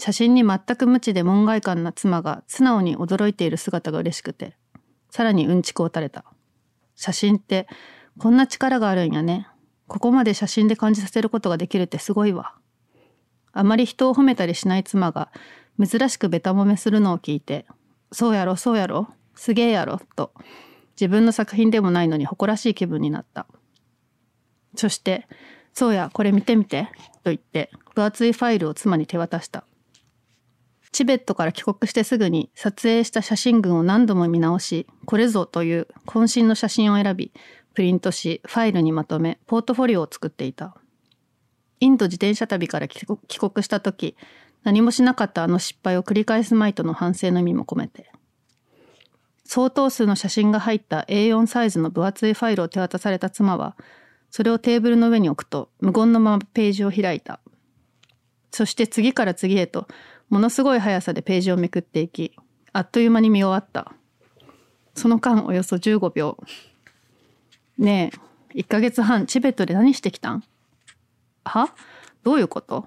[0.01, 4.57] 写真に全く無知で門外漢な妻が素直に驚いている姿が嬉しくて、
[5.11, 6.25] さらにうんちくを垂れた。
[6.97, 7.69] 写真って
[8.19, 9.47] こんな力があるんやね。
[9.87, 12.55] ここまで写真で感じさせることができるってすごいわ。
[13.53, 15.31] あまり人を褒めたりしない妻が
[15.79, 17.67] 珍しくベタ褒めするのを聞いて、
[18.11, 20.33] そうやろそうやろすげえやろと
[21.01, 23.47] 自分の作品でもないのに誇らしい気分になった。
[24.77, 25.27] そして、
[25.73, 26.91] そうや、これ見てみて、
[27.25, 29.65] と言って、分厚いファイルを妻に手渡した。
[30.93, 37.33] チベットから帰国してすぐに撮影した写真群を何度も見直し、これぞという渾身の写真を選び、
[37.75, 40.77] プリントし、ファイルにまとめ、ポートフォリオを作っていた。
[41.79, 44.17] インド自転車旅から帰国した時、
[44.65, 48.11] 何もしなかったあの失敗を繰り返すまいとの反省の意味も込めて。
[49.45, 53.77] 相当数の写真が入った A4 サイズの分厚いファイルを手渡された妻は、
[54.31, 57.41] それをテーブルの上に置くと無言のままページを開いた。
[58.53, 59.87] そして次から次へと
[60.31, 62.35] ものすごい速さでページをめくっていき、
[62.73, 63.93] あっという間に見終わった。
[64.95, 66.39] その間およそ15秒。
[67.79, 68.13] ね
[68.55, 70.45] え、1ヶ月半チベットで何してきたん？
[71.45, 71.75] は？
[72.23, 72.87] どういうこと？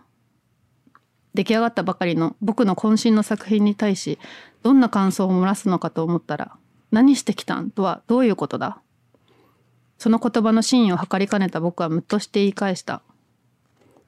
[1.33, 4.19] 出来上がったばかりの僕の渾身の作品に対し
[4.61, 6.55] どんな感想を漏らすのかと思ったら
[6.91, 7.71] 何してきたん？
[7.71, 8.79] とはどういうことだ？
[9.97, 13.01] その言葉の真意を測りかねた僕はムッとして言い返した。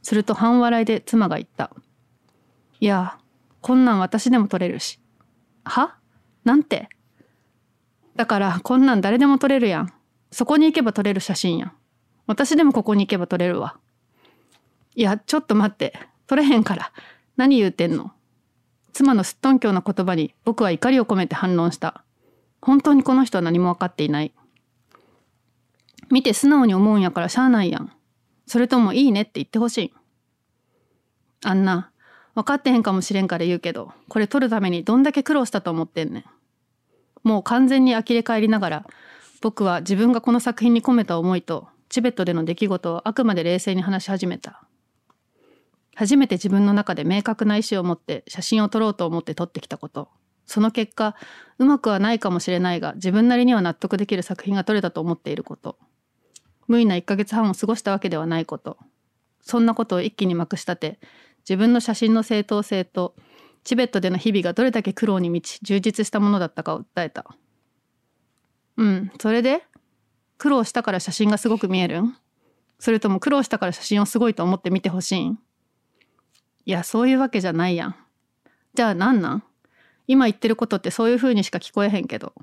[0.01, 1.71] すると半笑いで妻が言った。
[2.79, 3.17] いや、
[3.65, 4.99] こんなん私でも撮れるし。
[5.63, 5.95] は？
[6.43, 6.87] なんて？
[8.15, 9.93] だから、こんなん誰でも撮れるやん。
[10.29, 11.71] そこに行けば撮れる写真やん。
[12.27, 13.79] 私でもここに行けば撮れるわ。
[14.93, 15.97] いや、ちょっと待って。
[16.27, 16.91] 撮れへんから。
[17.37, 18.11] 何言うてんの？
[18.93, 22.03] 妻のすっとんきょうな言葉に僕は怒りを込めて反論した。
[22.61, 24.31] 本当にこの人は何も分かっていない。
[26.11, 27.91] 見て素直に思うんやからしゃあないやん。
[28.45, 29.93] それともいいねって言ってほしい。
[31.43, 31.89] あんな、
[32.35, 36.25] 分かってへんかもしれんから言うけど、これ撮るためにどんだけ苦労したと思ってんねん。
[37.27, 38.87] もう完全に呆れ返りながら、
[39.41, 44.63] 僕は自分がこの作品に込めた思いと、チベットでの出来事をあくまで冷静に話し始めた。
[45.95, 50.09] 初めて自分の中で明確な意思を持って写真を撮ろうと思って撮ってきたこと。
[50.45, 51.15] その結果、
[51.57, 55.77] うまくはないかもしれないが、自分なりには納得できる作品が撮れたと思っていること。
[56.67, 58.77] 無意な1ヶ月半を過ごしたわけではないこと。
[59.41, 60.99] そんなことを一気にまくしたて、
[61.47, 63.15] 自分の写真の正当性と、
[63.63, 67.25] チベットでの日々がどれだけ苦労に満ち充実したものだったかを訴えた。
[68.77, 69.11] うん。
[69.19, 69.63] それで
[70.37, 72.15] 苦労したから写真がすごく見えるん？
[72.77, 75.39] それとも苦労したから写真をすごいと思って見てほしいん？
[76.65, 77.95] いやそういうわけじゃないやん。
[78.75, 79.43] じゃあなんなん？
[80.07, 82.33] 今言ってることってそういう風にしか聞こえへんけど。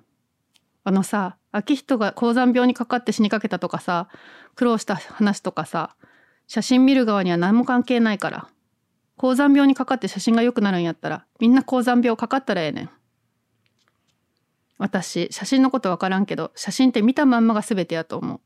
[0.84, 4.08] あのさ秋人が高山病にかかって死にかけたとかさ
[4.56, 5.94] 苦労した話とかさ
[6.48, 8.48] 写真見る側には何も関係ないから。
[9.22, 12.90] 高山病にかかって写真が良くなるんやったらみんな高山病かかったらええねん。
[14.78, 18.40] 私写真のことわからんけど写真って見たまんまが全てやと思う。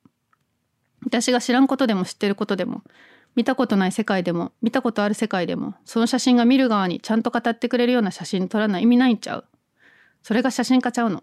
[1.03, 2.83] 私が知らんことでも知ってることでも
[3.37, 9.45] 見たことない世界でも見たことある世界でもその写真が見る側にちゃんと語ってくれるような写真撮らない意味ないんちゃう？
[10.23, 11.23] それが写真家ちゃうの？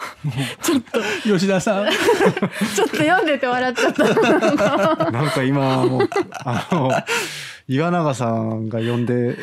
[1.24, 1.86] 吉田さん。
[2.74, 5.10] ちょっと読んでて笑っちゃった。
[5.10, 6.08] なんか今もう
[6.44, 6.90] あの
[7.68, 9.36] 岩永さんが読んで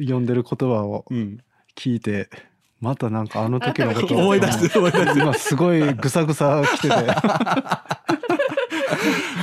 [0.00, 1.38] 読んでる言葉をうん。
[1.76, 2.28] 聞いて
[2.80, 5.18] またなんかあの時のことを思い出す思い出す。
[5.18, 6.94] 今すごいぐさぐさ来てて。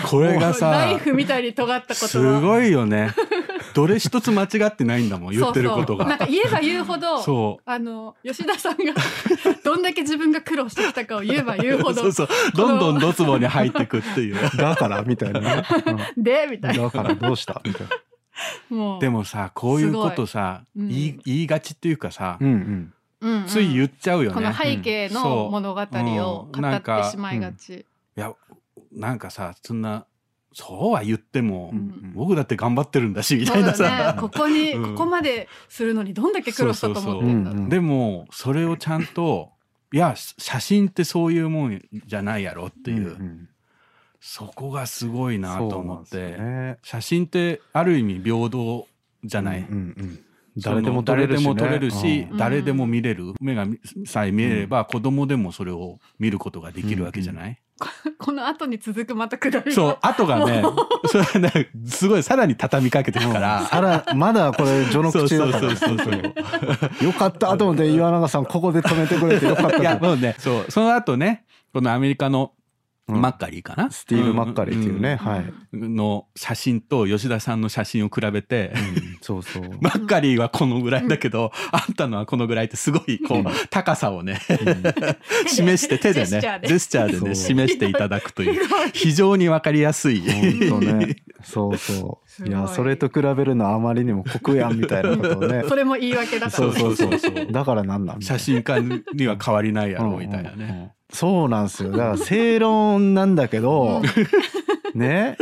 [0.05, 3.11] これがナさイフみたいに尖ったことすごいよね
[3.75, 6.05] どれ一つ間違ってないんだもん言ってることが。
[6.05, 7.63] なんか言えば言うほどそう。
[7.69, 8.93] あの吉田さんが
[9.65, 12.27] どんだけ自分が苦労してきたかを言えば言うほど そうそう。
[12.55, 14.35] どんどんドツボに入ってくっていう。
[14.57, 15.41] だからみたいな。
[15.43, 15.63] ね、
[16.15, 16.83] でみたいな。
[16.85, 17.61] うんだからどうした？
[17.65, 17.87] みたい
[18.69, 18.77] な。
[18.77, 20.87] もうでもさこういうことさ、うん。
[20.87, 22.93] 言い言いがちっていうかさ、うんうん。
[23.21, 23.45] うんうん。
[23.45, 25.13] つい言っちゃうよね、この背景うん。
[25.15, 27.85] の物語を語っなんかてしまいがち。
[28.17, 28.33] いや
[28.93, 30.05] なんかさそんな
[30.57, 34.21] そうは言っても、うん僕だって頑張ってるんだしみたいなさ、だね。
[34.21, 34.95] ここに、うん。
[34.95, 37.63] ここまでするのにどんだけ苦労したと思ってんだそうそうそう。
[37.63, 39.51] うんでもそれをちゃんと
[39.91, 43.49] いや写真ってそういうもんじゃないやろっていう、ん
[44.21, 46.77] そこがすごいなと思って、ね。
[46.83, 48.87] 写真ってある意味平等
[49.25, 50.24] じゃない、うんうんその
[50.57, 52.37] 誰でも撮れるし、ね、誰でも撮れるし、うん。
[52.37, 53.33] 誰でも見れる。
[53.41, 53.65] 目が
[54.05, 57.59] さえ見えれば、子供でもそれを見ることができるわけじゃない、
[58.17, 60.63] この後に続くまたくだりがそう後がね
[61.05, 67.03] それねすごいさらに畳みかけてるから、 さらまだこれ序のそう口そうそうそうそう。
[67.05, 71.43] よかったと思って岩永さんここで止めてくれてよかったいやともうねそうその後ね
[71.73, 72.64] このアメリカのうん
[73.07, 75.17] マッカリーかな、スティーブ・マッカリーっていうね、ん。
[75.17, 78.73] はい、うんの写真と吉田さんの写真を比べて、
[79.21, 84.39] そうそう、 マッカリーはこのぐらいだけど、あんたのはこのぐらいってすごいこう、高さをね、
[85.47, 86.67] 示して手でねジェスチャーで。
[86.67, 87.29] ジェスチャーでそう。
[87.29, 88.61] ね示していただくという。
[88.93, 90.21] 非常にわかりやすい。
[90.21, 91.15] 本当ね。
[91.43, 92.45] そうそう。
[92.45, 92.49] い。
[92.49, 95.63] いやそれと比べるのはあまりにも酷やんみたいなことをね。
[95.69, 96.51] それも言い訳だから。
[96.51, 97.51] そうそうそうそう。
[97.51, 100.94] だからなんなん写真家には変わりないやろみたいなね。
[101.11, 101.91] そうなんですよ。
[101.91, 104.01] だから正論なんだけど、
[104.93, 105.37] ね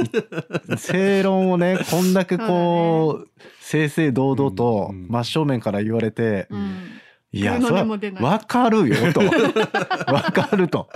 [0.78, 3.30] 正論をねこんだけこう
[3.62, 7.00] 正々堂々と真正面から言われて、うん
[7.34, 9.22] いや、そわかるよと。
[10.14, 10.88] わかると。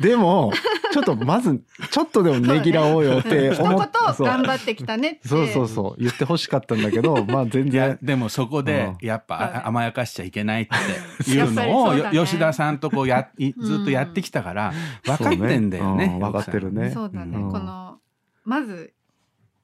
[0.00, 0.52] でも、
[0.92, 1.60] ちょっとまず、
[1.90, 6.02] ちょっとでもねぎらおうよって一思っ言そう頑張ってきたねってそうそうそう。
[6.02, 7.98] 言ってほしかったんだけど、 まあ全然。
[8.00, 10.66] でもそこでうんやっぱ甘やかしちゃいけないっ
[11.24, 14.72] ていうのをねよ吉田さんとこうやいずっとやってきたから
[15.04, 16.04] 分かってんだよね。
[16.14, 16.90] うん分かってるね。
[16.90, 17.98] そうだね、うんこの
[18.44, 18.94] まず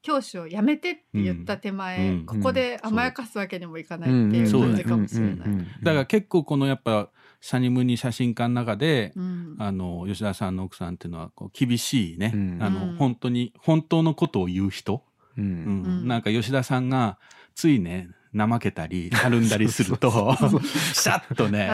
[0.05, 2.25] 教師を辞めてって言った手前、うん。
[2.27, 5.31] ここで甘やかすわけにもいかないうんっていう感じかもしれない。
[5.31, 5.41] うん。
[5.41, 5.47] うん。
[5.47, 5.67] うん。
[5.81, 7.09] だから結構このやっぱ
[7.41, 9.55] シャニムニ写真家の中で、うん。
[9.57, 12.57] あの吉田さんの奥さんっていうのはこう厳しいね、うん。
[12.61, 12.95] あのうん。
[12.97, 15.01] 本当に本当のことを言う人、
[15.37, 15.47] ううん。
[15.47, 16.07] うん。
[16.07, 17.17] なんか吉田さんが
[17.55, 21.71] ついね怠けたりたるんだりするとシャッとね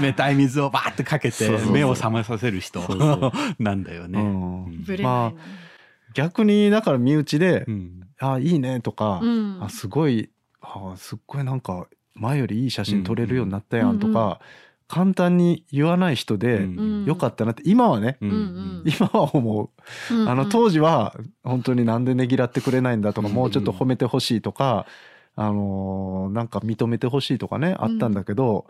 [0.00, 2.80] 冷たい水をバーってかけて目を覚まさせる人
[3.58, 4.20] なんだよね。
[4.20, 4.82] うん。
[4.84, 5.40] ぶれないな、
[6.14, 9.58] 逆にだから身内でうん「あいいね」とかうん。
[9.62, 14.40] あすごいあすっごいなんか前よりいい写真撮れるようになったやんとか、
[14.86, 18.36] 簡単に言わない人で、うんよかったなって今はね、うんうん。
[18.36, 19.62] うん今は思
[20.10, 24.86] う、うんあの当時は本当になんでねぎらってくれないんだとか、うんもうちょっと褒めてほしいとか、
[25.34, 28.66] あのーなんか認めてほしいとかねあったんだけど、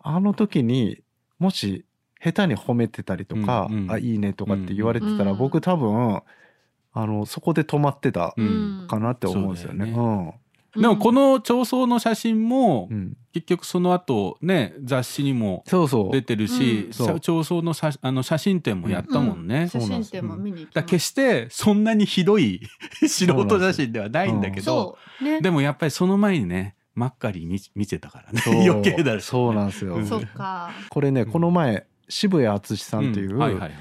[0.00, 1.00] あの時に
[1.38, 1.84] もし
[2.22, 3.90] 下手に褒めてたりとか「うんうん。
[3.90, 5.38] あいいね」とかって言われてたら、うん。
[5.38, 6.20] 僕多分
[6.94, 8.86] あのそこで止まってたうん。
[8.88, 9.92] かなって思うんですよね。
[9.92, 10.82] そうだうん。
[10.82, 13.16] でもこの長宗の写真もうん。
[13.32, 16.12] 結局その後ね雑誌にもそうそう。
[16.12, 16.92] 出てるし、うん。
[16.92, 17.20] そう。
[17.20, 19.68] 長宗のさあの写真展もやったもんね。
[19.68, 22.60] 写真展も見に行きだからま決してそんなにひどい
[23.08, 25.24] 素人写真ではないんだけすど、そう。
[25.24, 25.40] ね。
[25.40, 28.40] でもやっぱりその前にねマッカリー見見てたからね。
[28.68, 29.96] 余計だしそうなんですよ。
[29.96, 30.70] うんそっか。
[30.88, 33.70] これね、うんこの前渋谷敦さんっていう、はいはいはい。
[33.70, 33.74] し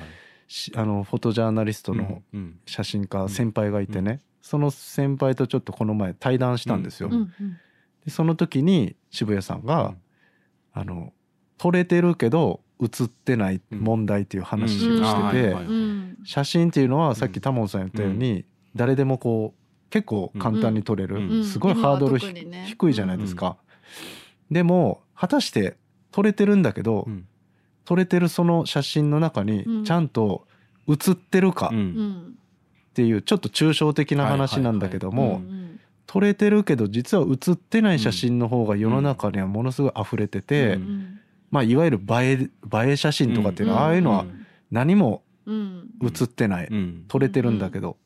[0.76, 3.30] あのフォトジャーナリストのうん写真家、ん。
[3.30, 7.10] 先輩がいてね、その先輩とちょっとこの前対談したんですよ。
[8.06, 9.98] でその時に渋谷さんが、うん。
[10.76, 11.14] あの
[11.58, 15.56] 撮れてるけど映ってない問題っていう話をしてて、
[16.24, 18.46] 写真っていうのはさっきタモンさん言ったように、
[18.76, 21.46] 誰でもこう結構簡単に撮れる、うん。
[21.46, 23.58] すごいハードル低いじゃないですか。
[24.52, 25.78] でも果たして
[26.12, 27.28] 撮れてるんだけど、うん
[27.86, 29.84] 撮れてるその写真の中にうん。
[29.86, 30.48] ちゃんと
[30.88, 41.20] 写ってるかうっていうちょっと抽象的な話なんだけども、うん撮れてるけど実は写ってない写真の方が世の中にはものすごい溢れてて、うん
[41.50, 42.34] まあいわゆる映え
[42.88, 44.26] 映え写真とかっていうのは、ああいうのは
[44.70, 45.90] 何もうん。
[46.02, 47.06] 写ってない、うん。
[47.08, 47.98] 撮れてるんだけど、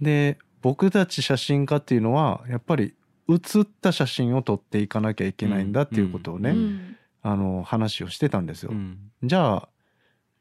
[0.00, 2.94] で僕たち写真家っていうのはやっぱり
[3.28, 6.93] 写った写真を撮っていかなきゃいけないんだっていうことをね、うん
[7.24, 8.70] あの話をしてたんですよ。
[8.70, 8.98] うん。
[9.22, 9.68] じゃあ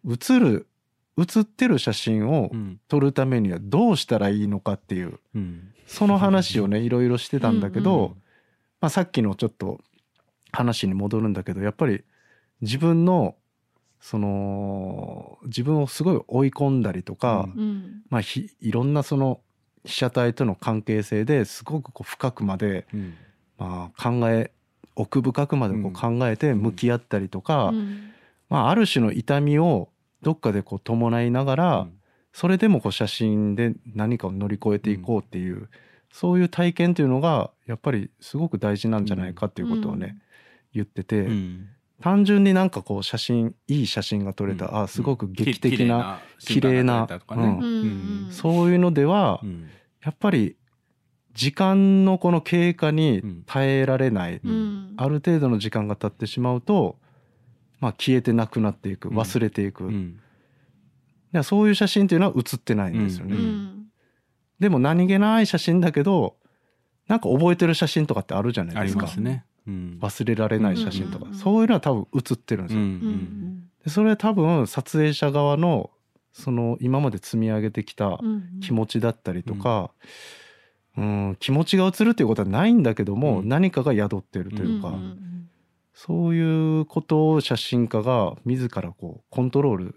[0.03, 0.67] 写る
[1.15, 2.79] 写ってる写真をうん。
[2.89, 5.73] 撮るためにはどうしたらいいのかっていううん。
[5.87, 8.07] その話をねいろいろしてたんだけど、うんう
[8.81, 9.79] まあ、さっきのちょっと
[10.51, 12.03] 話に戻るんだけどやっぱり
[12.61, 13.35] 自分の
[14.01, 17.61] その自分をすごい追い込んだりとか、うん。
[17.61, 18.01] うん。
[18.09, 19.39] まあ、ひいろんなその
[19.85, 23.13] 被写体との関係性ですごくこう深くまで、うん。
[23.57, 24.51] まあ、考え
[24.95, 28.11] 奥深くまでこう考えて向き合ったりとか、うん。
[28.49, 29.89] まあ、ある種の痛みを
[30.21, 31.87] どっかでこう伴いながら、
[32.33, 35.69] それでもこう写真で何かを乗り越えていこうっていう、
[36.11, 40.17] そういう体験というのがやっぱりすごく大事なんじゃないかっていうことをね、
[40.73, 41.69] 言ってて、うん。
[42.01, 44.77] 単純になんかこう写真いい写真が撮れた、うん。
[44.83, 47.07] あすごく劇的な、き綺麗な
[48.31, 49.69] そういうのでは、うん。
[50.03, 50.57] やっぱり
[51.33, 54.93] 時間のこの経過に耐えられない、うん。
[54.97, 56.97] ある程度の時間が経ってしまうと、
[57.79, 59.17] まあ、消えてなくなっていくうん。
[59.17, 60.19] 忘れていく、うん。
[61.33, 63.35] いやそういう写真っていうのは写ってないんですよね。
[63.35, 63.85] ううん。
[64.59, 66.35] でも何気ない写真だけど
[67.07, 69.03] なんか覚えてる写真とかってあるじゃないですか。
[69.03, 69.43] ますね。
[69.67, 69.97] うん。
[70.01, 71.23] 忘れられない写真とか、うん。
[71.23, 72.81] うんうんそういうのは多分写ってるんですよ。
[72.81, 72.87] うん。
[72.87, 73.63] うん。
[73.83, 75.89] でそれは多分撮影者側の
[76.31, 78.59] その今まで積み上げてきたうん。
[78.61, 80.42] 気持ちだったりとか、うん
[81.39, 83.49] 気持ちが映るっていうことはないんだけども、うん。
[83.49, 85.49] 何かが宿ってるというか、んん
[85.93, 89.95] そういうことを写真家が自らこうコントロール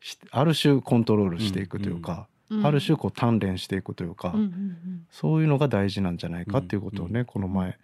[0.00, 4.76] しある種コントロールしていくというか、うんある種こう鍛錬していくというか、うんうん
[5.10, 7.76] そういうのが大事なんじゃないかっていうことをね、この前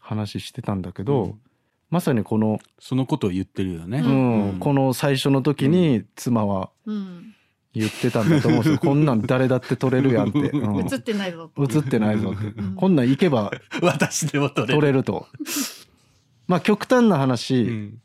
[0.00, 1.40] 話してたんだけど、うん。
[1.88, 4.00] まさにこの、そのことを言ってるよね。
[4.00, 4.56] ううん。
[4.56, 4.58] ん。
[4.58, 7.34] この最初の時に妻はうん
[7.74, 8.78] 言ってたんだと思うんですよ。
[8.78, 10.86] こんなん誰だって撮れるやんって、 うん。
[10.86, 11.62] 映ってないぞと。
[11.62, 12.74] 映ってないぞって、うん。
[12.74, 13.50] こんなん行けば
[13.80, 15.26] 私でも撮撮れると。
[16.46, 17.98] まあ極端な話、うん。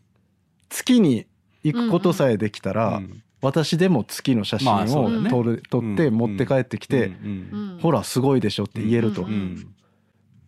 [0.70, 1.26] 月に
[1.64, 3.24] 行くことさえできたら、うん。
[3.42, 9.30] 私でも月の写真を撮る、撮ってうん持って帰ってきて、うんうんほらすごいでしょって言えると、うん。
[9.30, 9.68] うん。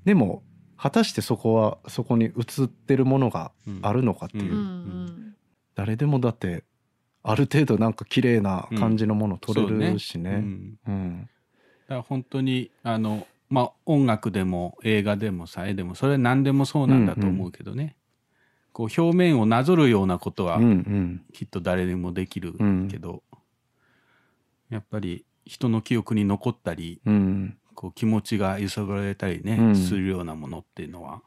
[0.06, 0.44] でも
[0.78, 3.52] 果たしてそこはそこに映ってるものが
[3.82, 5.36] あるのかっていう、うんうんうん。
[5.76, 6.64] 誰でもだって
[7.32, 10.32] ある程度なんか綺麗な感じのもの撮れるしね。
[10.32, 10.80] うん。
[10.88, 11.30] うん。
[11.88, 17.96] だから本当にあのまあ音楽でも映画でもさ絵でもそれは何でもそうなんだと思うけどね、
[18.74, 21.22] こう表面をなぞるようなことはうんうん。
[21.32, 22.88] きっと誰でもできるうん。
[22.90, 23.22] けど、
[24.72, 27.58] やっぱり人の記憶に残ったりうん。
[27.76, 29.76] こう気持ちが揺さぶられたりね、うん。
[29.76, 31.22] するようなものっていうのは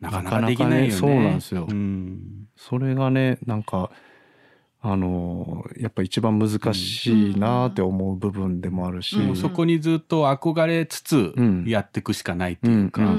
[0.00, 0.92] なかななかなかねかできないよね。
[0.92, 1.66] そうなんですよ。
[1.70, 2.48] うん。
[2.56, 3.90] それがねなんか
[4.82, 9.36] あのーやっぱ一番難しいなって思う部分でもあるし、うん。
[9.36, 11.64] そこにずっと憧れつつうん。
[11.66, 13.12] やっていくしかないっていうか、ううん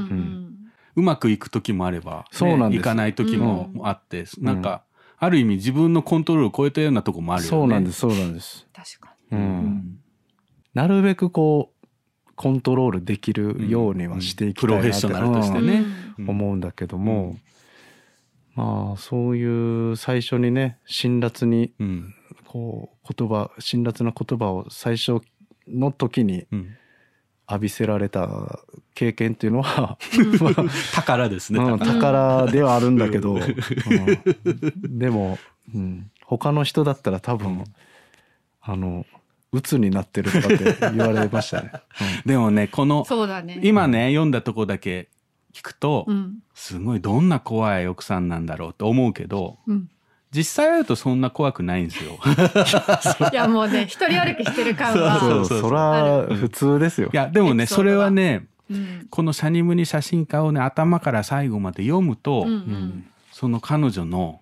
[0.95, 1.01] うん。
[1.01, 1.03] ん。
[1.03, 2.81] まくいく時もあれば、そうなんです。
[2.81, 4.83] いかない時もうんあって、なんか
[5.17, 7.49] ある意味自分のコントロールを超えたようなとこもあるよね。
[7.49, 8.67] そうなんですそうなんです。
[8.73, 9.41] 確かううん。
[9.43, 9.97] ん。
[10.73, 11.87] なるべくこう
[12.35, 15.85] コントロールできるようにはしていきたいなって、プロフェッショナルとしてにね。
[16.17, 16.29] うん。
[16.29, 17.35] 思うんだけども、
[18.55, 22.15] まあそういう最初にね辛辣にうん。
[22.47, 25.21] こう言葉辛辣な言葉を最初
[25.67, 26.77] の時にうん。
[27.49, 28.61] 浴びせられた
[28.95, 29.97] 経験っていうのは、
[30.95, 31.59] 宝ですね。
[31.59, 31.95] まあうん宝。
[31.95, 34.97] 宝ではあるんだけど、うん。
[34.97, 35.37] でも、
[35.75, 37.65] うん、他の人だったら多分
[38.61, 39.05] あの
[39.51, 41.71] 鬱になってるとかって言われましたね。
[42.25, 43.59] でもねこのそうだね。
[43.63, 45.09] 今ね読んだとこだけ
[45.53, 46.39] 聞くと、うん。
[46.53, 49.89] すごいどんな怖い奥さんなんだろうと思うけどうん。
[50.33, 52.17] 実際会うとそんな怖くないんですよ。
[53.33, 55.19] いやもうね一人歩きしてる感は。
[55.19, 57.09] そうそうそうそら普通ですよ。
[57.11, 59.07] いやでもねそれはねうん。
[59.09, 63.05] この「シャニムニ写真家」をね頭から最後まで読むと、うんうん。
[63.31, 64.39] その彼女の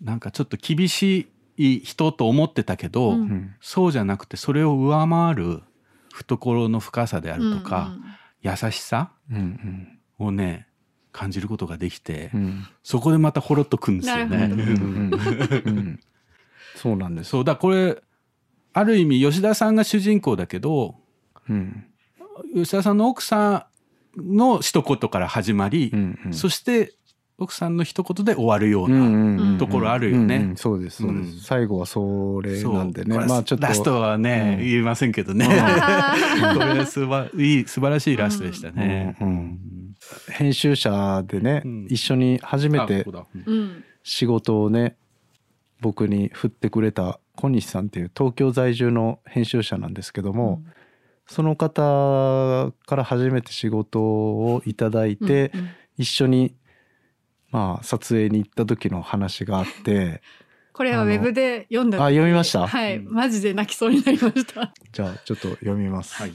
[0.00, 1.28] なんかちょっと厳し
[1.58, 3.20] い人と思ってたけど、うん。
[3.20, 3.54] うん。
[3.60, 5.62] そうじゃなくてそれを上回る
[6.14, 7.92] 懐の深さであるとか、
[8.42, 10.66] 優しさうんをね
[11.12, 12.40] 感じることができて、うん。
[12.40, 14.50] うんそこでまたほろっとくんですよね。
[16.76, 17.30] そうなんです。
[17.30, 18.02] そうだこれ
[18.72, 20.96] ある意味吉田さんが主人公だけど
[21.48, 21.86] うん。
[22.54, 23.68] 吉田さんの奥さ
[24.16, 26.34] んの一言から始まり、うんうん。
[26.34, 26.94] そして
[27.38, 30.52] 奥さんの一言で終わるよううんな、ところあるよね。
[30.56, 31.40] そうですそうです、うん。
[31.40, 33.16] 最後はそれなんでね。
[33.16, 33.66] まあちょっと。
[33.66, 34.64] ラストはね、うん。
[34.64, 35.46] 言えませんけどね、
[36.54, 39.16] これすばいい素晴らしいラストでしたね。
[40.28, 41.86] 編集者でね、うん。
[41.88, 43.06] 一緒に初めあて
[44.02, 44.96] 仕事をね
[45.80, 50.62] 僕に振ってくれた小西さんっていう東京在住の編集者なんですけども、
[51.26, 55.50] その方から初めて仕事をいただいて、
[55.96, 56.54] 一緒に
[57.52, 60.20] まあ撮影に行った時の話があって
[60.72, 62.66] これはウェブで読んだあ読みました？
[62.66, 64.72] はい、マジで泣きそうになりました。
[64.90, 66.14] じゃあちょっと読みます。
[66.16, 66.34] はい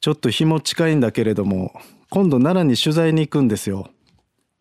[0.00, 1.72] ちょっと日も近いんだけれども、
[2.10, 3.90] 今度奈良に取材に行くんですよ。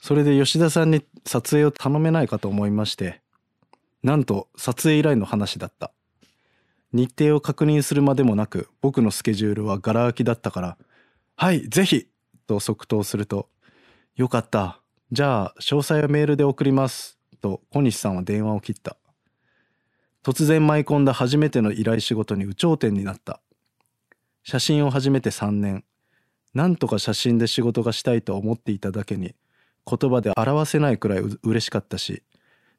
[0.01, 3.21] それで吉田さんに撮影を頼めないかと思いまして、
[4.01, 5.91] なんと撮影依頼の話だった。
[6.93, 10.77] 日程を確認するまでもなく、僕のスケジュールはガラ空きだったから、
[11.35, 12.07] はい、ぜひ
[12.47, 13.49] と即答すると、
[14.15, 14.81] よかった。
[15.11, 17.15] じゃあ、詳細はメールで送ります。
[17.45, 18.97] と小西さんは電話を切った。
[20.23, 23.39] 突然舞い込んだ初めての依頼仕事に有頂天になった。
[24.43, 25.83] 写真を始めて3年。
[26.55, 29.35] なんとか写真で仕事がしたいと思っていただけに、
[29.85, 32.23] 言葉で表せないくらいう嬉しかったし、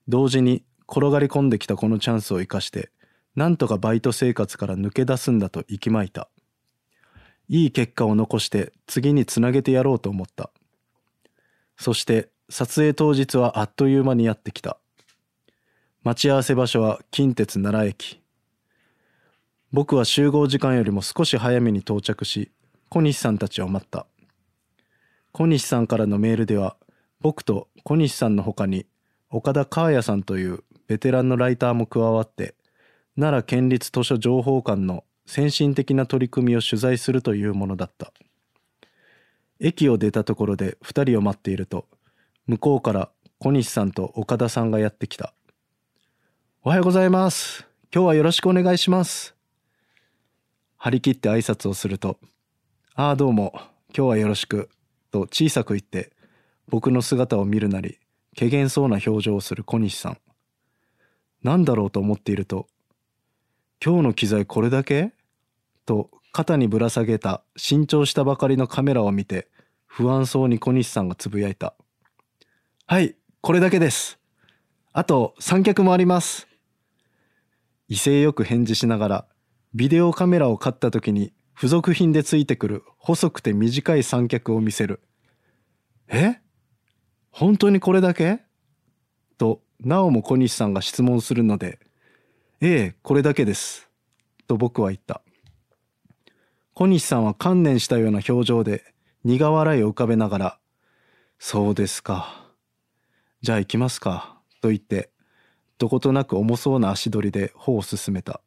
[0.09, 2.91] 同時に転がり込んできたこのチャンスを生かして、
[3.37, 6.29] なんとかバイト生活から抜け出すんだと息巻いた。
[7.49, 10.51] いい結果を残して次につなげてやろうと思った。
[11.79, 14.79] そして撮影当日はあっという間にやってきた。
[16.03, 18.21] 待ち合わせ場所は近鉄奈良駅。
[19.73, 22.53] 僕は集合時間よりも少し早めに到着し、
[22.89, 24.07] 小西さんたちを待った。
[25.33, 26.77] 小西さんからのメールでは、
[27.21, 28.87] 僕と小西さんの他に
[29.29, 32.55] 岡田川也さんというベテランのライターも加わって、
[33.17, 38.13] 奈良県立図書情報館の先進的な取り組みを取材するというものだった。
[39.59, 41.87] 駅を出たところで二人を待っていると、
[42.47, 45.35] 向こうから小西さんと岡田さんがやってきた。
[46.63, 47.67] おはようございます。
[47.93, 49.35] 今日はよろしくお願いします。
[50.77, 52.19] 張り切って挨拶をすると、
[52.95, 53.53] ああどうも、
[53.97, 54.69] 今日はよろしく、
[55.11, 56.13] と小さく言って、
[56.69, 57.99] 僕の姿を見るなり、
[58.39, 60.19] 怪げそうな表情をする小西さん。
[61.43, 62.69] なんだろうと思っていると、
[63.85, 65.13] 今日の機材これだけ？
[65.87, 69.49] と肩にぶら下げた新調したばかりのカメラを見て、
[69.87, 71.75] 不安そうに小西さんがつぶやいた。
[72.87, 74.19] はい、これだけです。
[74.93, 76.47] あと三脚もあります。
[77.89, 79.27] 威勢よく返事しながら、
[79.75, 85.01] ビデオカメラを買った時に付属品でついてくる細くて短い三脚を見せる。
[86.09, 86.41] え？
[87.31, 88.41] 本当にこれだけ？
[89.39, 91.79] と、なおも小西さんが質問するので、
[92.61, 93.91] ええ、これだけです。
[94.47, 95.23] と僕は言った。
[96.79, 98.85] 小西さんは観念したような表情で
[99.25, 100.59] 苦笑いを浮かべながら、
[101.39, 102.51] そうですか。
[103.41, 104.43] じゃあ行きますか。
[104.61, 105.09] と言って、
[105.79, 108.43] どことなく重そうな足取りで歩を進めた。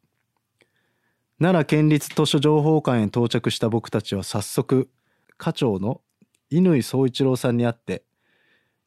[1.40, 4.88] 奈良県立図書情報館へ到着した僕たちは早速、
[5.36, 6.00] 課長の
[6.52, 8.04] 乾総一郎さんに会って、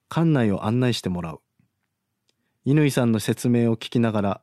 [0.07, 1.41] 館内を案内してもらう。
[2.65, 4.41] 乾さんの説明を聞きながら、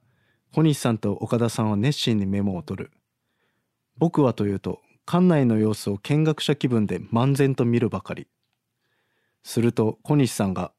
[0.52, 2.90] 小西さんと岡田さんは熱心にメモを取る。
[3.96, 8.28] 僕はというと、館内の様子を見学者気分で漫然と見るばかり。
[9.42, 10.70] すると小西さんが、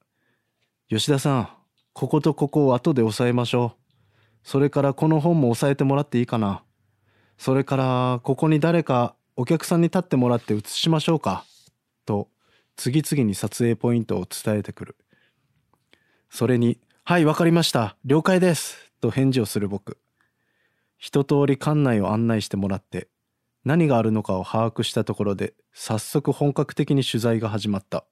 [0.88, 1.50] 吉田さん、
[1.92, 3.82] こことここを後で押さえましょう。
[4.44, 6.64] それからこの本も押さえてもらっていいかな。
[7.38, 11.44] それから、ここに誰かお客さんに立ってもらって写しましょうか。
[12.06, 12.30] と、
[12.78, 14.96] 次々に撮影ポイントを伝えてくる。
[16.30, 17.98] それに、はい、わかりました。
[18.06, 18.94] 了解です。
[19.02, 19.98] と返事をする僕。
[20.98, 23.10] 一通り館内を案内してもらって、
[23.64, 28.06] 何があるのかを把握したところで、早速本格的に取材が始まった。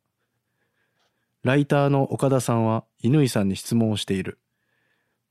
[1.44, 4.40] ライターの岡田さんは乾さんに質問をしている。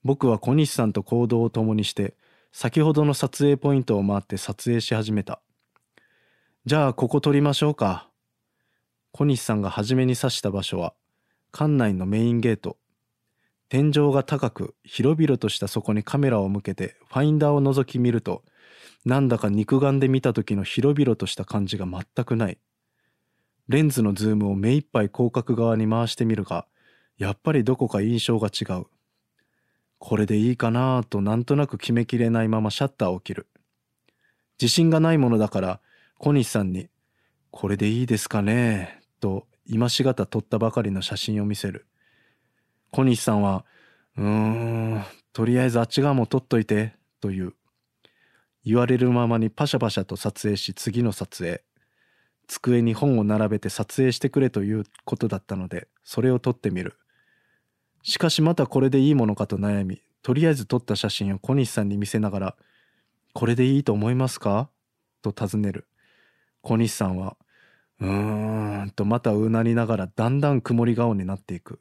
[0.04, 2.16] 僕は小西さんと行動を共にして、
[2.50, 5.40] 先ほどの撮影ポイントを回って撮影し始めた。
[6.64, 8.08] じゃあここ撮りましょうか。
[9.12, 10.94] 小西さんが初めに指した場所は、
[11.52, 12.76] 館内のメインゲート。
[13.68, 18.42] 天井が高く、広々としたそこにカメラを向けて、ファインダーを覗き見ると、
[19.04, 22.58] なんだか肉眼で見た時の広々とした感じが全くない。
[23.68, 26.66] レンズのズームを目いっぱい広角側に回してみるが、
[27.16, 28.86] やっぱりどこか印象が違う。
[29.98, 33.48] これでいいかなとなんとなく決めきれないままシャッターを切る
[34.60, 35.80] 自信がないものだから
[36.18, 36.88] 小西さんに
[37.50, 41.86] 「これでいいですかね?」と今しがた撮ったばかりの写真を見せる
[42.92, 43.64] 小西さんは
[44.16, 44.24] 「うー
[44.98, 45.02] ん
[45.32, 47.54] とりあえずあっち側も撮っといて」という
[48.68, 51.62] 言われるままにパシャパシャと撮影し次の撮影
[52.48, 56.98] 机に本を並べて撮影してくれということだったのでそれを撮ってみる
[58.02, 62.56] しかしまたこれでいいものかと悩みとりあえず撮った写真を小西さんに見せながら
[63.32, 64.68] 「これでいいと思いますか?」
[65.22, 65.86] と尋ねる
[66.60, 67.38] 小西さんは
[68.00, 71.80] 「うーん」とまたうなりながらだんだん曇り顔になっていく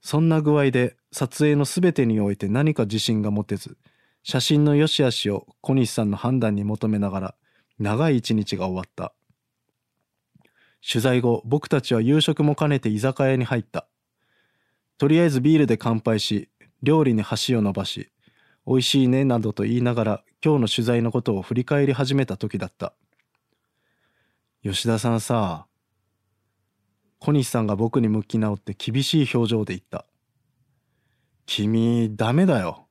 [0.00, 3.76] そんな具合で撮影の全てにおいて何か自信が持てず
[4.26, 7.34] 写真の良し悪しを小西さんの判断に求めながら
[7.78, 9.12] 長い一日が終わった。
[10.80, 13.86] 取材後僕たちは夕食も兼ねて居酒屋に入った。
[14.96, 16.48] とりあえずビールで乾杯し
[16.82, 18.10] 料理に箸を伸ばし
[18.66, 22.94] 美味しいねなどと言いながら今日の取材のことを振り返り始めた時だった。
[24.62, 25.66] 吉田さんさ
[27.18, 30.06] 小西さんが僕に向き直って厳しい表情で言った。
[31.44, 32.83] 君ダメだよ。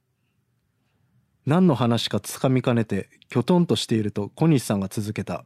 [1.46, 5.46] 何の話かつかみかねてきょとんとしていると小西さんが続けた。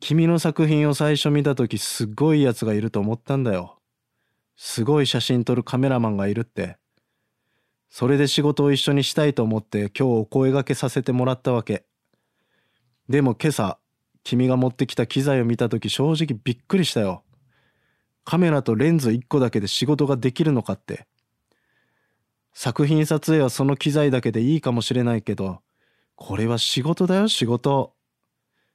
[0.00, 3.78] 君の作品を最初見た時すっごいやつがいると思ったんだよ。
[4.56, 6.78] すごい写真撮るカメラマンがいるって。
[7.90, 11.84] それで仕事を一緒にしたいと思って今日お声掛けさせてもらったわけ。
[13.08, 13.78] でも今朝
[14.24, 17.24] 君が持ってきた機材を見た時正直びっくりしたよ。
[18.24, 21.06] カメラとレンズ1個だけで仕事ができるのかって。
[22.54, 25.60] 作品撮影はその機材だけでいいかもしれないけど
[26.16, 27.92] これは仕事だよ仕事。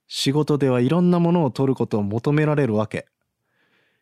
[0.07, 3.07] 仕事ではいろんなものを撮ることを求められるわけ。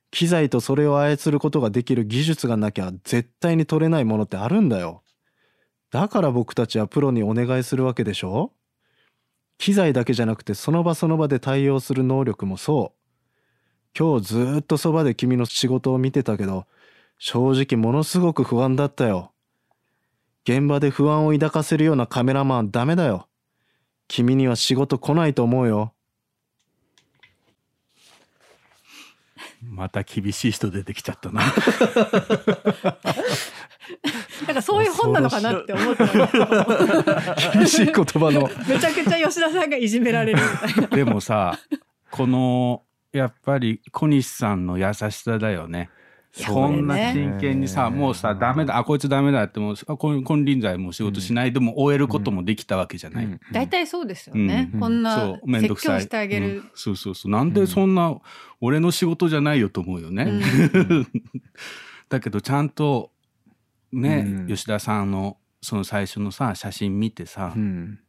[0.10, 5.04] 機材とそれを操ることができる技術がなきゃ絶対に撮れないものってあるんだよ。
[5.92, 8.54] だから僕たちはプロにお願いするわけでしょ。
[9.58, 12.98] 機材だけじゃなくてその場その場で対応する能力もそう。
[13.98, 16.66] 今日ずっとそばで君の仕事を見てたけど
[17.18, 19.32] 正直ものすごく不安だったよ。
[20.48, 23.28] 現場で不安を抱かせるようなカメラマンはダメだよ。
[24.08, 25.92] 君には仕事来ないと思うよ。
[29.62, 31.42] また厳しい人出てきちゃったな。
[34.48, 36.06] なんかそういう本なのかなって思って
[37.54, 38.50] 厳しい言葉の。
[38.70, 40.88] めちゃくちゃ吉田さんがいじめられるみたいな。
[40.88, 41.60] でもさ
[42.10, 45.90] このやっぱり小西さんの優しさだよね
[46.46, 54.70] こんな真剣にさ、もうさダメだあこいつダメだってもうあこ金輪際もう仕事しないでも終えることもできたわけじゃない、大体そうですよね。
[54.74, 54.80] うん。
[54.80, 56.02] こんなそうめんどくさい。
[56.02, 56.48] 説教してあげる。
[56.48, 56.72] うん。
[56.76, 57.32] そうそうそう。
[57.32, 58.16] なんでそんな、
[58.62, 61.08] 俺の仕事じゃないよと思うよね、うん。
[62.10, 63.12] だけどちゃんと
[63.92, 64.48] ね、うん。
[64.48, 68.00] 吉田さんのその最初のさ写真見てさ、いうん。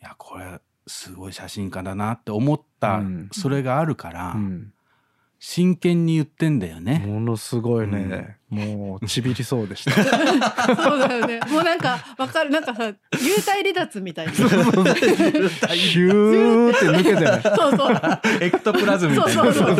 [0.00, 3.28] やこれすごい写真家だなって思った、うん。
[3.32, 4.72] それがあるから、うん
[5.42, 7.02] 真剣に言ってんだよね。
[7.06, 9.92] ものすごいね、もうちびりそうでした。
[10.76, 11.40] そうだよね。
[11.50, 12.50] もうなんかわかる。
[12.50, 12.94] なんかさ幽
[13.42, 14.34] 体離脱みたいな。
[14.34, 17.72] そうヒューって抜けてねそう。
[18.44, 19.42] エクトプラズムみたいな。
[19.44, 19.72] そうそう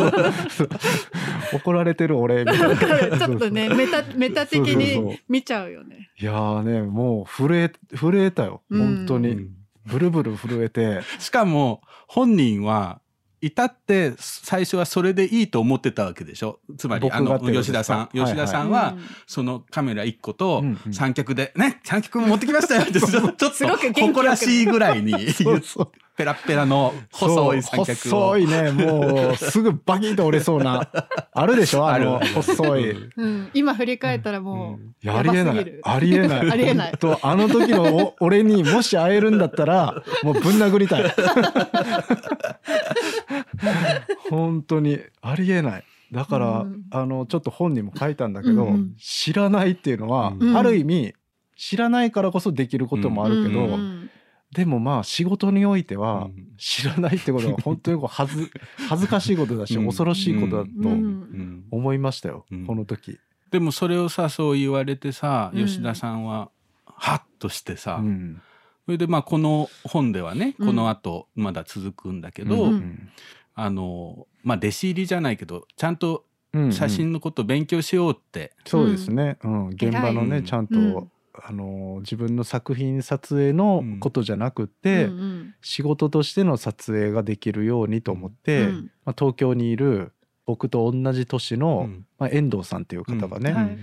[0.48, 0.68] そう。
[1.52, 2.58] 怒られてる俺みたい
[3.10, 3.18] な。
[3.18, 4.66] ちょっとねメタメタ的そう。
[4.66, 6.08] そうそうに見ちゃうよね。
[6.18, 8.62] いやーねもう震え震えたよ。
[8.70, 8.96] うん。
[8.96, 9.50] 本当に、うん。
[9.84, 11.02] ブルブル震えて。
[11.18, 13.02] しかも本人は
[13.42, 16.58] 至って最初はそれでいいと思ってたわけでしょ？
[16.76, 19.04] つまりあの吉田さん、吉田さんは、うん。
[19.26, 20.62] そのカメラ1個と
[20.92, 27.94] 三脚で、ね三脚持ってきましたよって ちょっと誇らしいぐらいに そうそうペラッペラの細い三脚を。
[27.94, 28.72] そう細いね。
[28.72, 30.86] もうすぐバキンと折れそうな。
[31.32, 31.88] あるでしょ？
[31.88, 32.90] あの細い。
[33.16, 33.48] うん。
[33.54, 35.80] 今振り返ったらもういやありえない。
[35.82, 36.50] ありえない。
[36.50, 36.92] ありえない。
[36.98, 41.04] とあの時のお俺にもし会えるんだったらもうぶん殴りたい。
[44.28, 45.84] 本当にありえない。
[46.12, 46.82] だから、うん。
[46.90, 48.94] あのちょっと本にも書いたんだけど、うんうん。
[48.98, 50.54] 知らないっていうのは、うん。
[50.54, 51.14] ある意味
[51.56, 54.10] 知らないからこそできることもあるけど、うんうん
[54.52, 56.50] でもまあ仕事においてはうん。
[56.58, 58.50] 知らないってことは本当にこう恥ず
[58.88, 59.86] 恥ずかしいことだし、うん。
[59.86, 60.70] 恐ろしいことだと
[61.70, 62.66] 思いましたよ、うん。
[62.66, 63.18] この時。
[63.50, 65.66] でもそれをさそう言われてさうん。
[65.66, 66.50] 吉田さんは
[66.84, 68.42] ハッとしてさ、うん。
[68.86, 70.66] それでまあこの本ではねうん。
[70.68, 73.08] この後まだ続くんだけど、うん。
[73.54, 76.24] あのまあ弟子入りじゃないけどちゃんと
[76.72, 79.68] 写真のことを勉強しようって、そうですね、うん。
[79.68, 81.10] 現場のねちゃんと、うん
[81.42, 85.54] あの自分の作品撮影のことじゃなくて、うんうん。
[85.60, 90.12] 仕事としての撮影ができるようにと思って、うんまあ、東京にいる
[90.46, 92.06] 僕と同じ年の、うん。
[92.18, 93.78] まあ、遠藤さんっていう方がね、はい。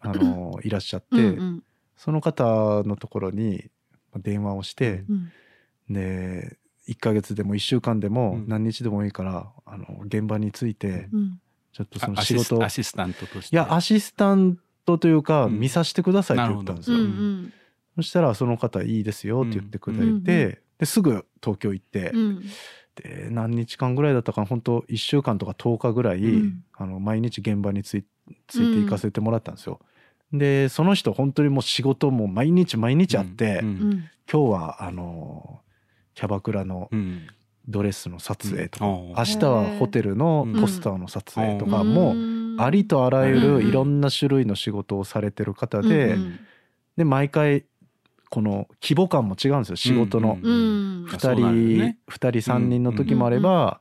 [0.00, 1.62] あの いらっしゃって、うんうん。
[1.96, 3.70] その方のところに
[4.16, 5.32] 電話をして、うん。
[5.90, 6.58] で
[6.88, 8.48] 1ヶ月でも1週間でもうん。
[8.48, 11.40] 何日でもいいから、あの現場についてうん。
[11.72, 13.54] ちょっとそのあアシス仕事アシスタントとして。
[13.54, 15.60] いやアシスタントというか、うん。
[15.60, 17.52] 見させてくださいって言ったんですうんよ、うん。
[17.96, 20.22] そしたらその方いいですよって言ってくれて、うん
[20.78, 22.42] ですぐ東京行って、うん。
[22.94, 26.64] で何日間ぐらいだったかな本当1週間とか10日ぐらい、うん。
[26.76, 28.04] あの毎日現場につい
[28.46, 29.80] ついて行かせてもらったんですよ。
[30.32, 33.68] でその人本当にもう仕事も毎日毎日あって、うん。
[33.68, 33.90] うん。
[34.30, 35.60] 今日はあの
[36.14, 37.26] キャバクラのうん
[37.68, 39.08] ドレスの撮影とか、うん。
[39.08, 41.94] 明日はホテルのポスターの撮影とか、うん。
[42.56, 43.58] もありとあらゆうん。
[43.58, 46.38] るいろんな種類の仕事をされてる方で、うん
[46.96, 47.66] で毎回
[48.30, 50.38] この規模感も違うんですよ仕事の。
[50.42, 50.50] うん。
[50.50, 51.98] うん2そうなるよ人、ね。
[52.08, 53.80] 二人3人の時もあれば、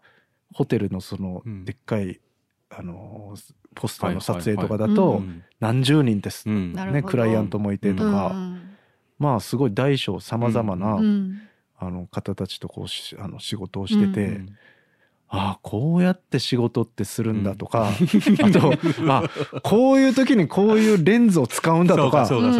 [0.53, 1.65] ホテルのそのうん。
[1.65, 2.19] でっかい、
[2.69, 3.35] あの
[3.73, 6.73] ポスターの撮影とかだとうん何十人です、うん。
[6.73, 8.61] ね、クライアントもいてとか、うん
[9.17, 11.41] まあすごい大小さまざまな、うん
[11.77, 14.57] あの方たちとこうしあの仕事をしてて、うん
[15.27, 18.73] ああこうやって仕事ってするんだとか、あと
[19.11, 19.23] あ
[19.63, 22.53] こういう時にこういうレンズを使うんだとかそうか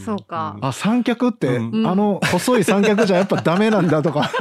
[0.00, 1.86] そうあ三脚って、うん。
[1.86, 4.30] あの細い三脚じゃやっぱダメなんだとか。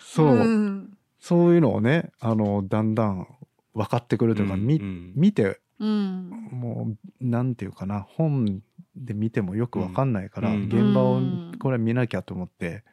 [0.00, 0.96] そう、ん。
[1.18, 3.26] そういうのをねあのだんだん
[3.74, 5.12] 分かってくるというか、みうん。
[5.16, 6.30] 見てうん。
[6.52, 8.62] もうなんていうかな本
[8.96, 12.84] で見てもよく分かんないから、うん現場をうんこれは見なきゃと思って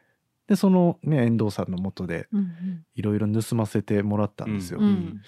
[0.46, 4.80] でそのね遠藤さんのもとでうんいろいろ盗ませてもらったんですよ。
[4.80, 5.22] ううん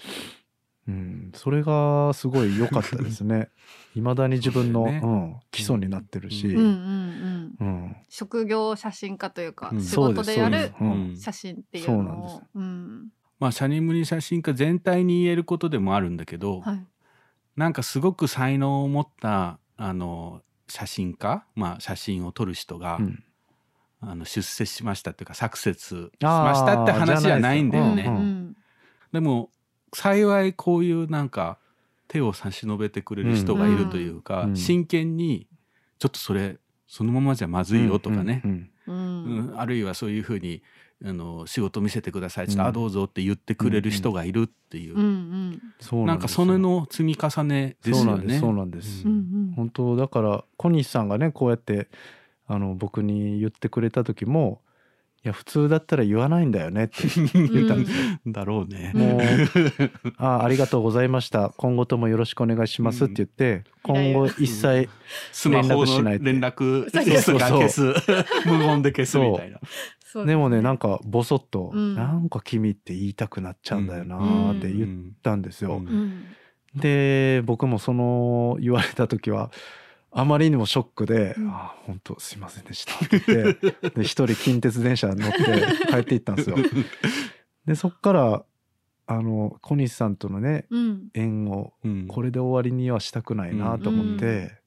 [0.91, 3.49] んそれがすごい良かったですね。
[3.95, 5.01] いまだに自分の、ね。
[5.03, 9.81] うん、基礎になってるし、うんうんうんうん職業写真家というかうん。
[9.81, 10.71] 仕事でやる
[11.15, 12.35] 写真っていうそうなんのです。
[12.35, 13.09] をうん。
[13.39, 16.85] まあシャニムニ写真家全体に言えることでもあるんだけど、はい。
[17.55, 20.41] なんかすごく才能を持ったあの
[20.71, 23.23] 写真家、まあ、写真を撮る人が、うん。
[24.03, 27.97] あの出世しましたっていうかサクセスしましたって話じゃないんだよね。
[27.97, 28.57] ですうん
[29.13, 29.51] でも
[29.93, 31.59] 幸いこういうなんか
[32.07, 35.47] 手を差し伸べてくれる人がいるというか、うん真剣に
[35.99, 36.57] ちょっとそれ
[36.87, 40.63] そのままじゃまずいよとかね、うんううんんあるいはそういうふうに
[41.03, 42.45] あの仕事見せてください。
[42.45, 45.61] って言って、うんあどうぞって言ってくれる人がいるっていう、うんうん。
[45.79, 46.45] そうなんかですよ。
[46.45, 48.05] それの積み重ねですよね。
[48.05, 49.07] そうなんですそうなんです。
[49.07, 49.15] うんう
[49.51, 49.53] ん。
[49.55, 51.89] 本当だから小西さんがねこうやって
[52.47, 54.61] あの僕に言ってくれた時も
[55.23, 58.19] いや普通だったら言わないんだよねって言ったんですよ。
[58.25, 58.91] だろうね。
[58.95, 59.21] もう
[60.17, 61.53] あありがとうございました。
[61.57, 64.89] 今後ともよろしくお願いしますって言って、今後一切
[65.31, 66.25] スマホの連絡しないって。
[66.25, 67.81] 連絡そうですが消す
[68.47, 69.59] 無言で消すみたいな。
[70.11, 71.95] そうでもねなんかボソッと、うん。
[71.95, 75.77] なんか君って言いたくなっちゃうんだよなーって言ったんですよ。
[75.77, 75.87] うん。
[75.87, 76.25] うん
[76.73, 79.51] で僕もその言われた時は
[80.09, 81.49] あまりにもショックで「うん。
[81.49, 85.37] あ本当すいませんでした」って言ってで一人近鉄電車に乗って
[85.87, 86.57] 帰っていったんですよ。
[87.65, 88.43] でそっから
[89.07, 91.09] あの小西さんとのねうん。
[91.13, 92.07] 縁をうん。
[92.07, 94.57] これで終わりにはしたくないなと思って、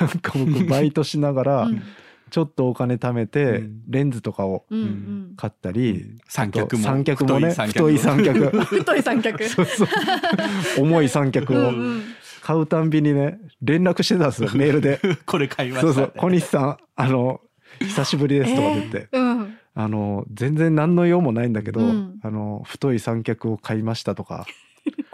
[0.00, 1.82] なんか僕バイトしながらうん
[2.30, 3.82] ちょっとお金貯めてうん。
[3.88, 5.32] レンズとかをうんうん。
[5.36, 6.82] 買ったり、三脚も。
[6.82, 7.50] 三脚もね。
[7.50, 8.50] 太太いい三脚。
[8.64, 9.44] 太い三脚。
[9.48, 9.88] そうそう。
[10.78, 12.02] 重い三脚をうんうん。
[12.42, 15.00] 買うたんびにね連絡してたんですよ メールで。
[15.24, 17.40] これ買いまそうしたそう小西さんあの
[17.80, 19.54] 久しぶりですとか言って、うん。
[19.74, 22.18] あの全然何の用もないんだけど、うん。
[22.22, 24.46] あの太い三脚を買いましたとか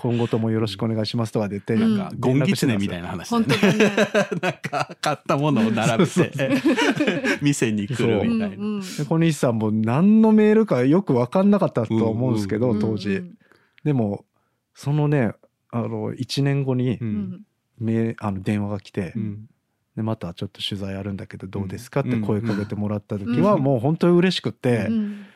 [0.03, 1.97] 今後ともよろしくお願いしますとか言って、うん。
[1.97, 3.45] なんかゴンギツネみたいな話ね。
[3.47, 3.97] 当だね。
[4.43, 6.51] なんか買ったものを並べそうて
[7.41, 8.57] 店に来るみたいな。
[8.57, 8.59] う。
[8.59, 12.81] んうんで小西さんも何のメールかよく分かんなかったと思うんですけど、うん。
[12.81, 13.35] 当時、うん
[13.85, 14.25] でも
[14.75, 15.33] そのね
[15.71, 17.45] あの1年後にううん
[18.19, 19.47] あの電話が来て、うん。
[19.97, 22.11] でまたちょっと取材あるんだけどどうですかっうん。
[22.11, 25.27] て声かけてもらった時はもう本当に嬉しくって、うん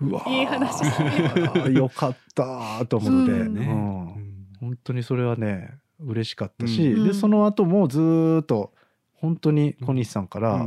[0.00, 0.30] うわー。
[0.30, 1.74] いい話。
[1.74, 3.66] よかったーと思って、うんね。
[3.66, 4.46] うん。
[4.60, 7.06] 本当にそれはね嬉しかったし、うん。
[7.06, 8.72] でその後もずーっと
[9.14, 10.66] 本当に小西さんから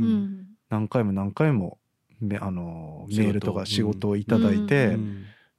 [0.68, 1.78] 何回も何回も
[2.20, 4.96] めあのメールとか仕事をいただいて、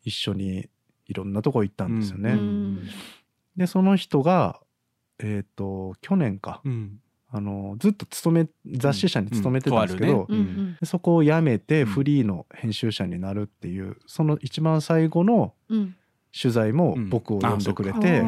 [0.03, 0.69] 一緒に
[1.07, 2.31] いろんなとこ行ったんですよね。
[2.31, 2.87] うん。
[3.55, 4.59] でその人が
[5.19, 6.61] えっ、と去年か。
[6.65, 6.99] うん
[7.33, 10.37] あのずっと勤め雑誌社に勤めてたんですけど、うん。
[10.37, 10.77] うんうん。
[10.79, 11.87] でそこを辞めてうん。
[11.87, 15.95] フリーの編集者になるっていうその一番最後のうん。
[16.39, 17.09] 取材もうん。
[17.09, 18.23] 僕を呼んでくれあて、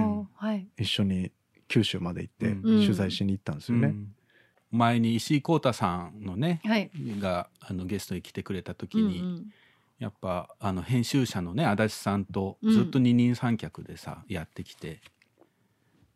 [0.77, 1.31] 一緒に
[1.67, 2.81] 九州まで行ってうん。
[2.81, 3.89] 取材しに行ったんですよね。
[3.89, 4.15] うん。
[4.71, 6.89] 前に石井浩太さんのねはい。
[7.19, 9.45] があのゲストに来てくれた時に、うんうん。
[9.99, 12.73] やっぱあの編集者のね足立さんとうん。
[12.73, 15.01] ずっと二人三脚でさ、やってきてだ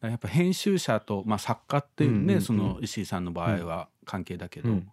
[0.10, 2.42] やっぱ編集者と、まあ、作家っていうね、うんうんうん。
[2.42, 4.88] その石井さんの場合は関係だけど、うん。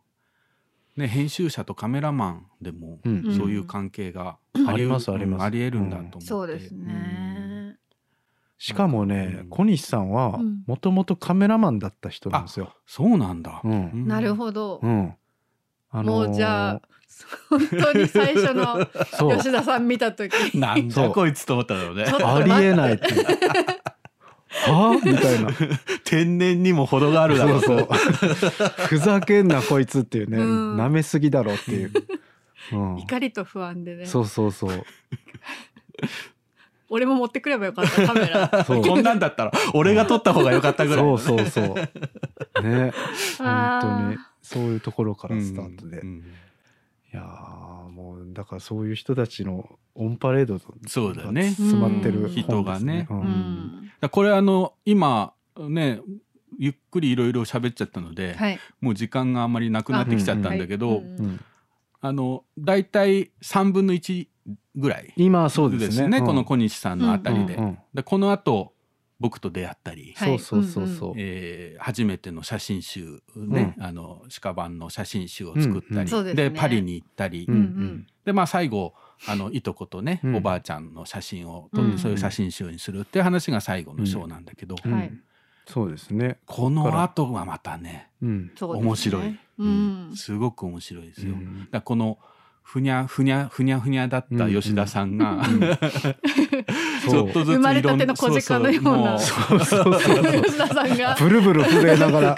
[0.97, 3.37] ね、編集者とカメラマンでもうん。
[3.37, 4.69] そういう関係がん。
[4.69, 5.43] ありますあります。
[5.43, 7.77] ありえるんだと思って、そうですね。
[8.59, 9.49] しかもね、うん。
[9.51, 10.63] 小西さんはうん。
[10.67, 12.75] もともとカメラマンだった人なんですよ。
[12.87, 14.07] そうなんだ、うん。
[14.07, 14.81] なるどほど。
[14.83, 14.89] う。
[14.89, 15.15] ん。
[15.91, 16.83] あもうじゃあ
[17.49, 18.85] 本当に最初の
[19.37, 20.33] 吉田さん見た時。
[20.59, 21.11] なんだ。
[21.11, 22.05] こいつと思ったのね。
[22.05, 23.07] ありえないって。
[24.55, 25.07] はあ？
[25.07, 25.51] みたいな。
[26.05, 27.89] 天然にも程があるだろそううそう。
[28.87, 30.77] ふざけんなこいつっていうね、うん。
[30.77, 31.93] 舐めすぎだろっていう。
[32.73, 34.07] うん、怒りと不安でね。
[34.07, 34.85] そうそうそう。
[36.89, 38.65] 俺も持ってくればよかったカメラ。
[38.65, 38.83] そう。
[38.83, 41.73] こんなんだったら俺が撮った方が良かったぐらいのそうね、そうそ
[42.63, 42.63] う。
[42.63, 42.93] ね、
[43.39, 44.19] 本当に。
[44.41, 45.97] そういうところからスタートで。
[45.97, 46.25] いうんうん
[47.17, 51.51] やーもうだからそういう人たちのオンパレードそうだね。
[51.51, 53.07] 詰まってる本です、人がね。
[53.11, 53.21] うん。
[53.21, 53.83] うん。
[53.85, 56.01] だからこれあの今ね
[56.59, 58.59] ゆっくりいろいろ喋っちゃったので、はい。
[58.81, 60.99] もう時間があんまりなくなってきちゃったんだけど、はい。
[60.99, 61.25] うん。
[61.25, 61.41] うん。
[62.01, 64.29] あの大体3分の1
[64.77, 66.19] ぐらい今そうですね。
[66.19, 67.65] うんこの小西さんのあたりで,、うん。
[67.65, 67.79] うん。
[67.95, 68.74] でこのあと
[69.21, 70.39] 僕と出会ったり、はい。
[70.39, 71.15] そうそうそうそう。
[71.17, 76.37] えー初めての写真集ね、あの鹿版の写真集を作ったり、うんうん。
[76.37, 78.07] でパリに行ったり、うんうん。
[78.25, 78.95] でまあ最後
[79.27, 80.37] あのいとことね、うん。
[80.37, 84.93] おばあちゃんの写真を撮って、うんそういう写真集にするっていう話が最後の章なんだけど、うん。
[84.93, 85.13] はい
[85.67, 86.39] そうですね。
[86.45, 88.53] この後はまたねうん。
[88.61, 90.13] 面白い、うん。
[90.15, 91.33] すごく面白いですよ。
[91.33, 91.69] うん。
[91.71, 92.19] だこの
[92.65, 95.43] ふにゃふにゃふにゃふにゃだった吉田さんが、
[97.09, 101.15] ちょっとずつ生まれたての小鹿のような 吉田さんが。
[101.21, 102.37] ブルブル震えながら。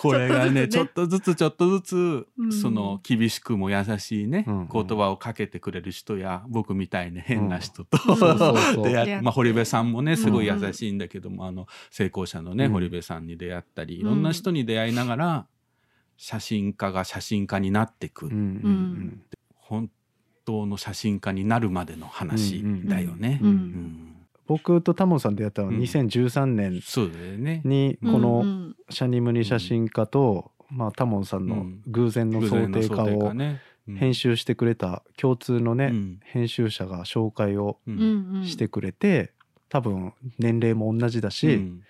[0.00, 2.52] これがねちちょっとずつちょっとずつ、うん。
[2.52, 4.68] その厳しくも優しいね、うん。
[4.72, 7.98] 言葉をかけてくれる人や僕みたいに変な人と、
[9.22, 12.72] まあ、堀部さんもねすごいうん優しいんだけども、あの成功者のね、うん。
[12.72, 15.46] 堀部さんに出会ったりいろんな人に出会いながら
[16.16, 19.22] 写真家が写真家になっていく、うんうん
[19.58, 19.90] 本
[20.44, 23.40] 当の写真家になるまでの話だよね。
[23.42, 23.48] うん。
[23.48, 24.16] うん。
[24.46, 25.80] 僕とタモンさんでやったのはうん。
[25.80, 27.62] 2013年そうだよね。
[27.64, 33.60] にこのんシャニムニ写真家と、まあ、タモンさんの偶然の想定家をね。
[33.88, 36.20] 編集してくれた共通のね、うん。
[36.24, 37.78] 編集者が紹介を
[38.44, 39.32] してくれて
[39.68, 41.82] 多分年齢も同じだし、うん。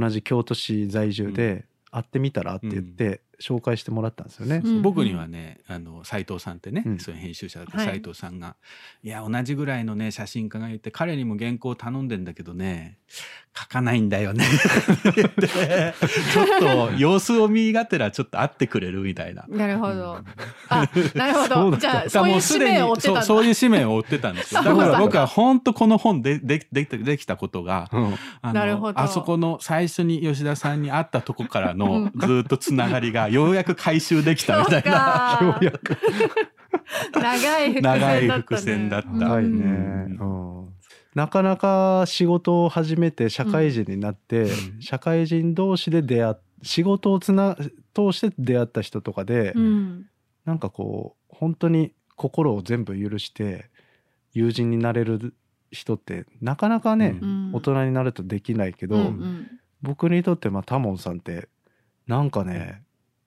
[0.00, 4.62] 同じ京都市在住で会ってみたらって言って紹介してもらったんですよね。
[4.64, 8.56] うん僕にはねあの斉藤さんってね、うんそういう編集者だったはい斉藤さんが、
[9.02, 12.98] い、や同じぐらいのね写真家がいて彼にも原稿頼んでんだけどね
[13.56, 19.44] 書かないんだよねって言ってちょっと様子を見がてらちょっと会ってくれるみたいな。
[19.48, 20.18] なるほど。
[20.68, 21.54] あ、なるほど。
[21.54, 23.22] そうだじゃあ、だからそういう使もうすでに命を追ってたんだ。
[23.22, 24.62] そうそういう使命を追ってたんですよ。
[24.62, 35.38] だから僕は本当この本ででできたできたことが、うんあのなるほどあそこの最初に吉田さんに会ったとこからのずっとつながりがようやく回収できたみたいな。
[35.42, 35.96] ようやく。
[37.12, 38.30] 長い伏線だった、ね。
[38.30, 39.28] 長い伏線だった。
[39.28, 39.64] はいね、
[40.20, 40.62] うん。
[40.62, 40.68] うん。
[41.14, 44.80] なかなか仕事を始めて社会人になって、うん。
[44.80, 46.34] 社会人同士で出会っ
[46.64, 47.56] 仕事をつな
[47.94, 50.06] 通して出会った人とかで、うん。
[50.44, 53.70] なんかこう本当に心を全部許して
[54.32, 55.34] 友人になれる
[55.70, 57.50] 人ってなかなかね、うん。
[57.52, 59.46] 大人になるとできないけど、うんうん。
[59.82, 61.48] 僕にとってまあタモンさんって
[62.06, 62.82] なんかね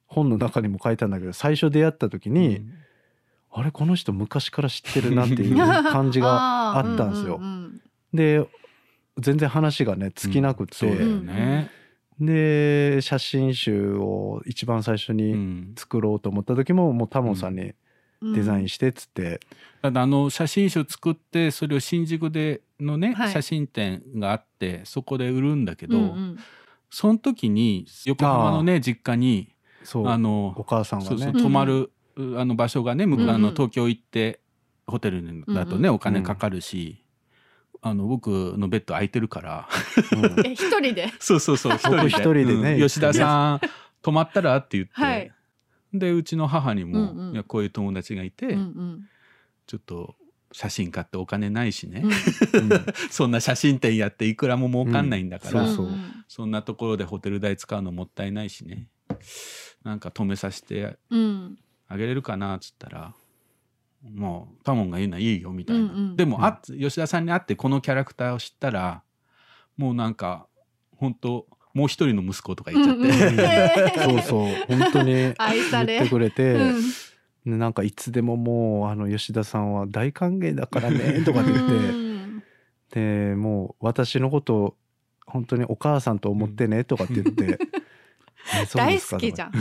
[0.08, 2.66] 本の中にも書いたんだけど最初出会った時に、
[3.52, 7.38] あれこの人昔から知ってるなっていう感じが あったんですよ。
[7.38, 7.82] うんうん
[8.14, 8.48] で
[9.20, 11.70] 全然話がね尽きなくって、そうだよね。
[12.20, 15.74] で写真集を一番最初うにん。
[15.76, 17.74] 作ろうと思った時ももうタモンさんに
[18.22, 18.34] うん。
[18.34, 19.40] デザインしてっつって、
[19.82, 23.32] ただあの写真集作ってそれを新宿でのね、はい。
[23.32, 26.40] 写真展があってそこで売るんだけど、うんうん。
[26.90, 29.54] その時に横浜のね実家に
[30.06, 31.34] あのお母さんがね。
[31.34, 33.30] 泊まる、あの場所がね向こううん。
[33.30, 34.42] うんあの東京行って
[34.86, 35.24] ホテル
[35.54, 37.04] だとね、うんお金かかるし、
[37.82, 39.70] あの僕のベッド空いてるから。
[40.12, 40.46] うん。
[40.46, 41.12] え、一人で？
[41.20, 42.74] そうそうそう一人一人でね。
[42.74, 42.88] うん。
[42.88, 43.62] 吉田さん
[44.02, 45.32] 泊まったらって言って、はい。
[45.94, 47.34] でうちの母にも、うんうん。
[47.34, 49.10] いやこういう友達がいて、うんうん。
[49.68, 50.16] ちょっと
[50.52, 52.12] 写真買ってお金ないしね、うん。
[53.12, 55.68] そんな写真展やっていくらも儲かんないんだから、うん。
[55.68, 55.96] そうそう。
[56.28, 58.88] そんなところでホテル代使うのもったいないしね
[59.88, 61.58] なんか止めさせてうん。
[61.88, 63.14] あげれるかなっつったら
[64.04, 66.16] もうタモンが言うのはいいよみたいな、うんうん。
[66.18, 69.02] でも、あ吉田さんに会ってこのキャラクターを知ったら
[69.78, 70.48] もうなんか
[70.98, 73.12] 本当もう一人の息子とか言っちゃって、うんうん。
[73.40, 74.04] えー。
[74.04, 74.78] そうそう。
[74.78, 75.94] 本当に愛され。
[75.94, 76.82] 言ってくれて、うん。
[77.46, 82.44] でなんかいつでももうあの吉田さんは大歓迎だからねとかって言って、うん。
[82.92, 84.78] でもう私のことを
[85.26, 87.60] 本当にお母さんと思ってねとかって言って、
[88.76, 89.52] 大好きじゃん。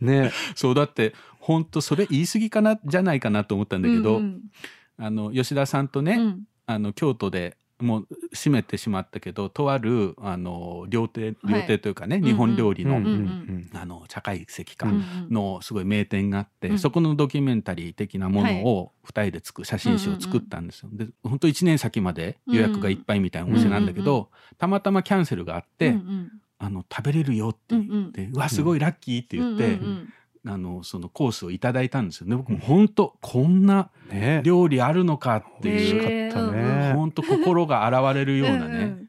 [0.00, 0.32] ね。
[0.54, 4.40] そうだって本当それ言い過ぎかなじゃないかなと思ったんだけど、うん
[4.96, 6.20] あの吉田さんとね、うん。
[6.20, 11.60] うんあの京都でもう閉めてしまったけどとあるあの料亭はい。
[11.60, 13.70] 料亭というかね、ん日本料理の,、うんうんうん。
[13.74, 16.78] あの茶会席か、うんうんのすごい名店があって、うん。
[16.78, 20.88] そこのドキュメンタリー的なものを2人で作る写真集を作ったんですよ。
[20.92, 24.26] で本当1年先まで予約がいっぱいみたいなお店なんだけど、うんうん
[24.56, 26.32] たまたまキャンセルがあって、うんうん
[26.64, 30.12] あの食べれるよって言って、うわすごいラッキーって言って、うんうん
[30.46, 32.26] あのそのコースをいただいたんですよ。
[32.26, 32.36] ね。
[32.36, 34.42] 僕も本当こんなね。
[34.44, 36.92] 料理あるのかっていう、ね。
[36.92, 38.78] 本当心が洗われるようなね。
[38.78, 39.08] うん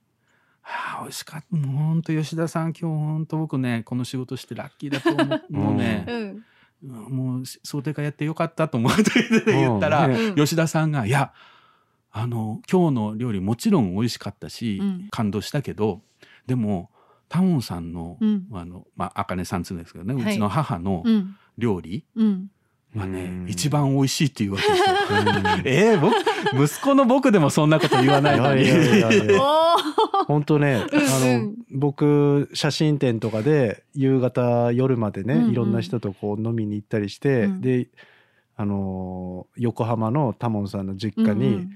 [0.62, 1.58] はあ、美味しかった。
[1.58, 5.54] もう本当吉田さん今日本当僕ねこの仕事してラッキーだと思う。
[5.54, 6.16] もうね う、ん。
[6.16, 6.44] うん
[7.14, 9.04] もう想定会やってよかったと思って
[9.46, 11.34] 言ったら、吉田さんが「いや
[12.12, 15.08] あの今日の料理もちろん美味しかったし、うん。
[15.10, 16.02] 感動したけど
[16.48, 16.90] でも
[17.30, 18.48] タモンさんの、うん。
[18.54, 20.34] あのまあ茜さんっつうんですけどね、はい。
[20.34, 21.36] うちの母のうん。
[21.58, 22.48] 料理うん。
[22.96, 23.50] がね、うん。
[23.50, 24.86] 一番美味しいっていうわけですよ。
[25.66, 26.16] えー、僕
[26.64, 28.66] 息子の僕でもそんなこと言わないのに。
[30.28, 30.88] 本当ね、あ
[31.26, 31.56] のうん。
[31.72, 35.52] 僕写真展とかで夕方夜までね、うんうん。
[35.52, 37.62] いろんな人とこう飲みに行ったりして、うん。
[37.62, 37.90] で
[38.58, 41.68] あのー横浜のタモンさんの実家に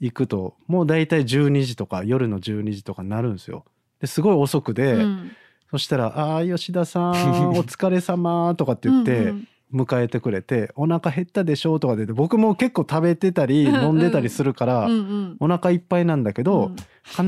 [0.00, 3.64] 行くと、もう大体12時とか夜の12時とかになるんですよ。
[4.00, 5.32] ですごい遅くで、うん。
[5.70, 15.36] そしたら「ああ吉田さんお疲れ様 とかって言ってうん迎えてくれて「お腹減ったでしょ」とかで僕も結構食べてたり飲んでたりするから、うんうん。
[15.40, 16.76] お腹いっぱいなんだけど、うん。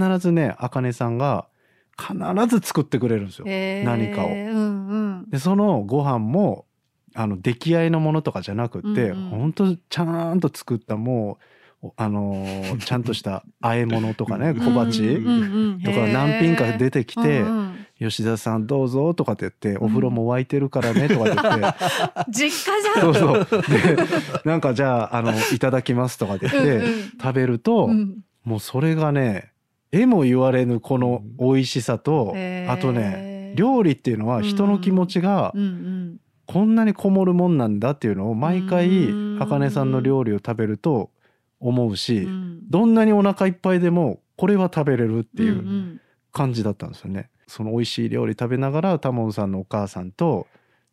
[0.08, 1.46] 必ずねあかねさんが
[1.98, 2.16] 必
[2.46, 3.44] ず作ってくれるんですよ。
[3.46, 3.84] へー。
[3.84, 4.28] 何かを。
[4.28, 5.30] うんうん。
[5.30, 6.64] でそのご飯も
[7.14, 9.30] あの出来合いのものとかじゃなくって、うんうん。
[9.30, 11.38] ほんとちゃんと作ったもうお
[11.96, 15.16] あのー ちゃんとした和え物とかね小鉢
[15.82, 17.70] とか何品か出てきてうんうん
[18.00, 21.78] 「吉田さんどうぞ」とかって言って「お風呂も沸いてるからね」とかって言って。
[22.30, 23.14] 実家じゃん。
[23.14, 23.62] そうそう。
[23.62, 23.96] で、
[24.44, 26.82] なんかじゃあ、あの、いただきますとかって言って、
[27.20, 28.18] 食べると、うん。
[28.44, 29.50] もうそれがね、
[29.92, 32.34] 絵も言われぬこの美味しさと、
[32.68, 35.52] あとね、料理っていうのは人の気持ちが
[36.46, 39.42] こんなにこもるもんなんだっていうのを毎回う、ん。
[39.42, 41.10] あかねさんの料理を食べると
[41.60, 42.60] 思うし、うん。
[42.68, 46.00] どんなにお腹いっぱいでも、これは食べれるっていんうん。
[46.32, 47.30] 感じだったんですよね。
[47.46, 50.46] その美味しい料理食べながら、タモンさんのお母さんと、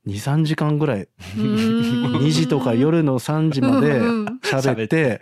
[0.08, 1.08] 2、3時間ぐらい
[1.38, 2.16] うん。
[2.18, 4.40] 2時とか夜の3時までうんうん。
[4.44, 5.22] 喋って、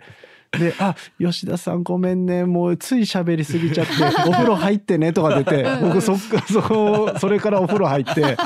[0.58, 3.92] で、あ、吉田さんごめんね、もうつい喋りすぎちゃって、
[4.28, 8.36] お風呂入ってねとか出て、僕そっか、そこ、それからお風呂入って、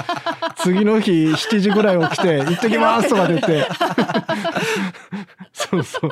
[0.63, 3.67] 次の日7時ぐらい起きて、行ってきますとか出て。
[5.53, 6.11] そうそう。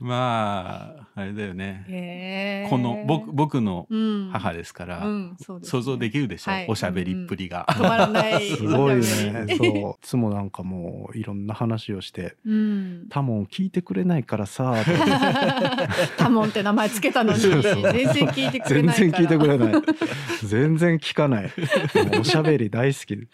[0.00, 2.66] まああれだよね。
[2.70, 7.66] この僕僕のうん母ですから、うんそうですね想像できるでしょ、はいおしゃべりっぷりが。
[7.68, 9.02] 止まらない すごいね。
[9.56, 9.68] そう。
[9.68, 14.74] いつもなんかもういろんな話をして、うんタモン聞いてくれないからさ、
[16.16, 17.72] タモンって名前つけたのに全然
[18.28, 19.82] 聞いてくれ全然聞いてくれない。
[20.44, 21.50] 全然聞かない。
[22.18, 23.28] おしゃべり大好き。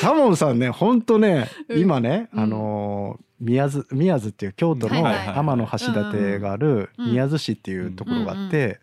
[0.00, 1.80] タモンさんね、ほんとね、うん。
[1.80, 2.40] 今ね、うん。
[2.40, 8.80] あのー宮津、宮津っていう京都の天橋立があるうん宮津市っていうところがあっうんて、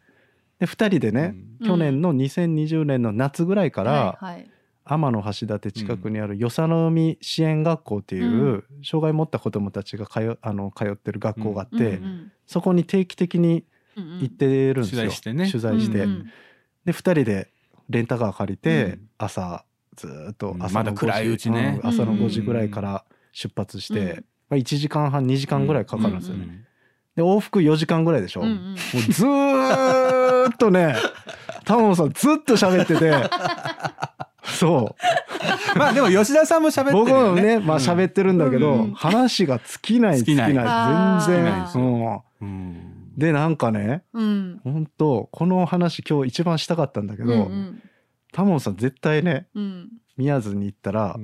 [0.60, 1.68] で、二人でね、うん。
[1.68, 4.50] 去年の2020年の夏ぐらいから、はいはい。
[4.84, 13.64] 天橋立近くにある与謝野海支援学校っていう、障害を持った子どもたちが通あの通ってる学校があって、うんそこに定期的に
[13.96, 15.02] 行ってるんですよ。
[15.04, 15.50] 取材してね。
[15.50, 16.00] 取材して。
[16.00, 16.32] うんうん
[16.84, 17.48] で2人で
[17.92, 19.10] レンタカー借りて、うん。
[19.18, 19.66] 朝
[19.96, 20.64] ずーっとうん。
[20.64, 21.80] 朝の5時まだ暗いうちね。
[21.84, 24.08] うん朝のうん5時ぐらいから出発して、うん。
[24.08, 24.16] ま
[24.52, 26.44] あ、1時間半2時間ぐらいかかるんですよね。
[26.46, 26.66] うん
[27.14, 28.42] で往復4時間ぐらいでしょ。
[28.42, 28.78] うんうんもう
[29.12, 30.96] ずーっとね
[31.66, 33.12] タモンさんずっと喋ってて
[34.44, 34.96] そ
[35.76, 35.78] う。
[35.78, 37.58] まあでも吉田さんも喋ってるね。
[37.58, 40.54] もねまあ喋ってるんだけど、うんうん話が尽きない尽きない。
[41.28, 44.60] 全然、うん、うんでなんかねうん。
[44.64, 47.82] 本当この話今日一番したかったんだけど、うんうん。
[48.34, 49.90] タモンさん絶対ねうん。
[50.18, 51.18] 宮津に行ったら、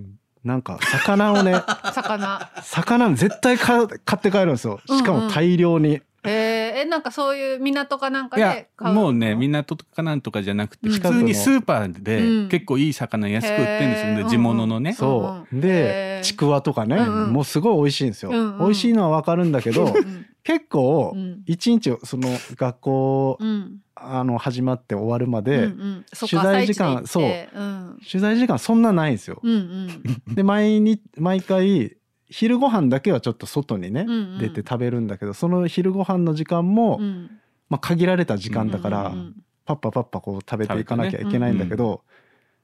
[0.43, 1.53] なんか魚をね
[1.93, 2.49] 魚。
[2.61, 4.79] 魚絶対か買って帰るんですよ。
[4.87, 10.93] しかも大量に、えーえなんかそういう港かなんかいやで買うもうね港とかなんとかじゃなくてうん。
[10.93, 11.93] 普通にスーパーうん。
[12.03, 14.23] で結構いい魚安く売ってるんですよへー。
[14.25, 14.93] ね地物のね。
[14.93, 15.59] そう、うん。
[15.59, 16.23] へでー。
[16.23, 17.33] ちくわとかね、うんうん。
[17.33, 18.59] もうすごい美味しいんですよ、うんうん。
[18.59, 21.43] 美味しいのはわかるんだけどうん結構うん。
[21.45, 23.81] 一日その学校うん。
[23.99, 26.05] あの始まって終わるまうんで、うん。
[26.13, 27.63] そっか取材時間朝一で行ってう。
[27.63, 27.99] ん。
[28.09, 30.03] 取材時間そんなないんですよ、うんうん。
[30.35, 31.97] で毎日毎回
[32.29, 34.39] 昼ご飯だけはちょっと外にね、うんうん。
[34.39, 37.31] 出て食べるんだけどその昼ご飯の時間も、うん。
[37.69, 42.03] まあ、限られた時間だから、うんうんパッパパッパこう食べていかなきゃいけないんだけど、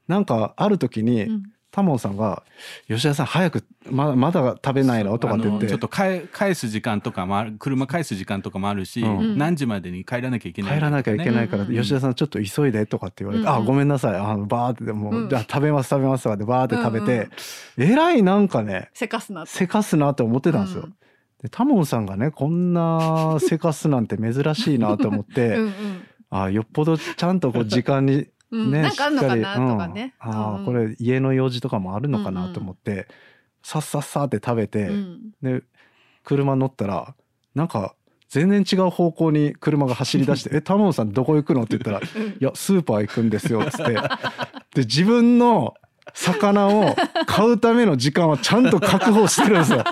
[0.08, 2.44] なんかある時に、うんタモンさんが
[2.88, 5.68] 「吉田さん早くままだ食べないの?」とかって言って。
[5.68, 9.38] ちょっと返返す時間とかもある車返す時間とかもあるし、うん。
[9.40, 14.16] 何時までに帰らなきゃいけない帰らなきゃいけないから、うん吉田さんちょっと急いでとかって言われて「うんうんあごめんなさい。
[14.16, 15.30] あのバーってでもう、うん。
[15.30, 17.30] じゃあ食べます食べます」とかでバーって食べて、
[17.78, 20.84] えらいなんかねせかすなせかすなって思ってたんですよ。
[20.84, 20.94] うん。
[21.42, 25.72] でタモンさんがねこんなせかすなんて珍しいなと思って、 うんうん。
[26.30, 28.72] あよっぽどちゃんとこう時間にうん。
[28.72, 29.68] ね、なんかあんのかな？
[29.72, 30.32] とかねうん。
[30.32, 30.66] ああ、うんうん。
[30.66, 33.08] これ家の用事とかもあるのかなと思って、
[33.64, 35.32] さっさっさって食べて、うん。
[35.42, 35.64] で
[36.24, 37.16] 車乗ったら
[37.56, 37.96] なんか
[38.30, 42.00] 全然違う方向に車が走り出して「えタモンさんどこ行くの?」って言ったら
[42.40, 43.94] 「いやスーパー行くんですよ」っつって。
[43.94, 45.74] で自分の
[46.14, 49.84] 魚を買うための時間はちゃんと確保してるんですよ。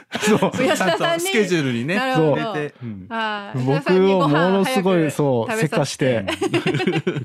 [0.20, 2.36] そう 吉田さんにスケジュールにねなるほど。
[2.36, 2.86] 入れて、う
[3.64, 6.24] 僕をものすごいそうせかして。
[6.26, 6.34] さ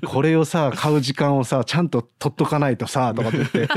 [0.08, 3.68] これをさ買う時間をさちゃんと取っとかないとさとかって言って。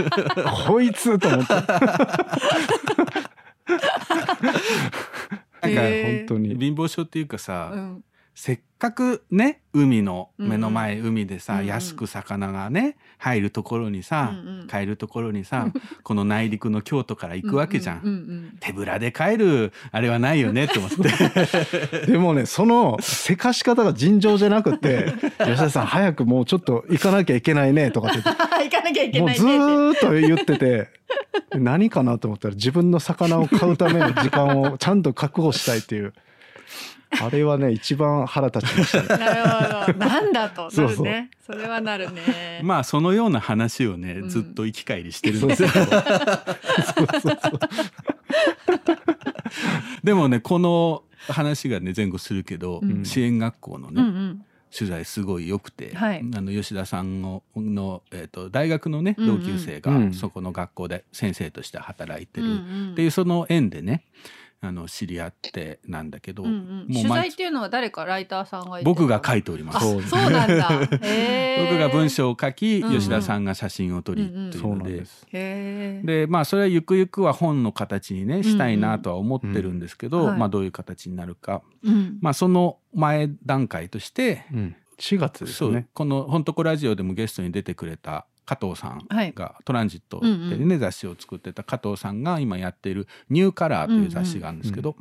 [0.67, 1.55] こいつと思って。
[1.55, 1.71] なんか
[5.63, 6.57] 本当に。
[6.59, 8.05] 貧乏症っていうかさ、うん
[8.35, 11.67] せっかくね海の目の前、海でさ、うんうん。
[11.67, 14.67] 安く魚がね入るところにさ、うんうん。
[14.67, 15.69] 買えるところにさ
[16.03, 18.01] この内陸の京都から行くわけじゃん。
[18.03, 22.07] うんうん手ぶらで帰るあれはないよねって思って。
[22.07, 28.25] でもねそのせかし方が尋常じゃなくて「吉田さん早くもうちょっと行かなきゃいけないね」とかって行
[28.71, 30.89] かなきゃいてもうずけないねってーっと言ってて
[31.59, 36.13] 何かなと思ったら自分の魚を買うための時間をちゃんと確保したいっていう
[37.21, 39.09] あれはね一番腹立ちましたね。
[39.25, 39.43] なる
[39.89, 39.99] ほど。
[39.99, 40.65] なんだと。
[40.65, 41.05] な そうそう。
[41.07, 41.31] るね。
[41.45, 42.61] それはなるね。
[42.63, 44.29] まあそのような話をね、うん。
[44.29, 45.69] ずっと行き帰りしてるんですよ。
[50.03, 53.05] でもねこの話がね前後するけど、うん。
[53.05, 54.45] 支援学校のね、うんうん。
[54.77, 56.25] 取材すごい良くて、はい。
[56.35, 60.11] あの吉田さんのの、えー、と大学のね同級生うん。
[60.11, 62.93] がそこの学校で先生として働いてるうんうん。
[62.93, 64.05] っていうその縁でね
[64.67, 66.53] あの知り合ってなんだけど、うんう
[66.85, 66.87] ん。
[66.89, 69.91] 取材毎っていうのは誰かライターさんが僕が書いておりまあす。
[69.91, 70.69] そうそうなんだ。
[70.81, 72.99] 僕が文章を書き、うんうん。
[72.99, 74.91] 吉田さんが写真を撮りうんうんといそううので。
[74.91, 75.27] なんです。
[75.33, 76.07] へー。
[76.07, 80.39] でまあそれはゆくゆくは本の形にねしたいなとは思ってるんですけど、うんはい。
[80.39, 82.19] まあどういう形になるか、うん。
[82.21, 85.89] まあその前段階として、うん、4月ですそうね。
[85.95, 89.33] この「ほんとこラジオ」でもゲストに出てくれた加藤さんはい。
[89.33, 94.97] が、トランジットっていうね、うん雑誌を作ってた加藤さんが今やっている「ニューカラー」という雑誌があるんですけど、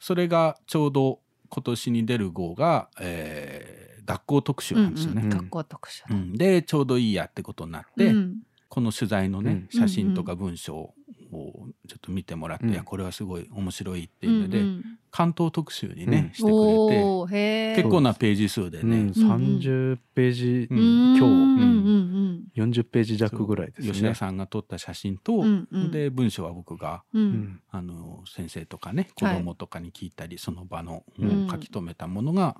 [0.00, 5.22] それがちょうど今年に出る号が、えー学校特集なんですよね。
[5.22, 6.16] うんうん学校特集だ。
[6.16, 6.32] うん。
[6.32, 8.42] でちょうどいいやってことになって、うん。
[8.68, 9.80] この取材のね、うん。
[9.80, 10.92] 写真とか文章
[11.32, 12.72] をちょっと見てもらって、うん。
[12.72, 14.84] いやこれはすごい面白いっていうので、うんうん。
[15.10, 16.34] 関東特集にね、うん。
[16.34, 20.78] してくれて結構なページ数でね、うん、30ページ、うん。
[20.78, 20.80] う
[21.14, 22.72] ん今うんうん。
[22.72, 23.88] 日40ページ弱ぐらいですね。
[23.88, 25.90] 吉田さんが撮った写真と、うんうん。
[25.90, 27.60] で文章は僕がうん。
[27.70, 31.48] あの先生とかね子はい供とかに聞いたり、その場の、うん。
[31.50, 32.56] 書き留めたものが、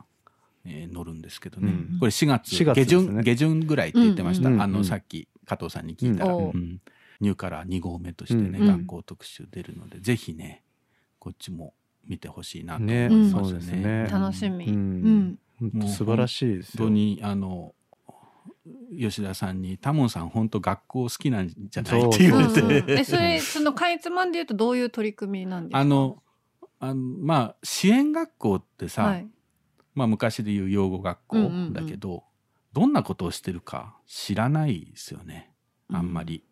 [0.65, 1.99] えー載るんですけどね、うん。
[1.99, 3.23] これ4月4月下旬、ね。
[3.23, 4.71] 下旬ぐらいって言ってました、あの、うん。
[4.71, 4.85] うんうん。
[4.85, 6.45] さっき加藤さんに聞いたら、うん。
[6.45, 6.81] おうん
[7.23, 8.67] ニューカラー2号目としてね、うん。
[8.67, 10.63] 学校特集出るのでぜひね
[11.19, 11.73] こっちも
[12.05, 13.61] 見てほしいなと思ねいますね。
[13.61, 14.09] すね。
[14.11, 14.67] 楽しみ。
[14.67, 15.39] うん。
[15.87, 16.85] 素晴らしいですよ。
[16.85, 17.75] 本当にあの
[18.99, 25.79] 吉田さんに「タモンさん本当学校好きなんじゃない?」って言われそうそうそれそのかいつまんで言うとどういう取り組みなんですか？
[25.79, 26.23] あの
[26.81, 29.29] あのまあ支援学校ってさ、はい。
[29.95, 31.37] まあ、昔で言う養護学校
[31.73, 32.25] だけど、
[32.73, 35.53] どんなことをしてるか知らないですよね。
[35.89, 36.43] あんまり。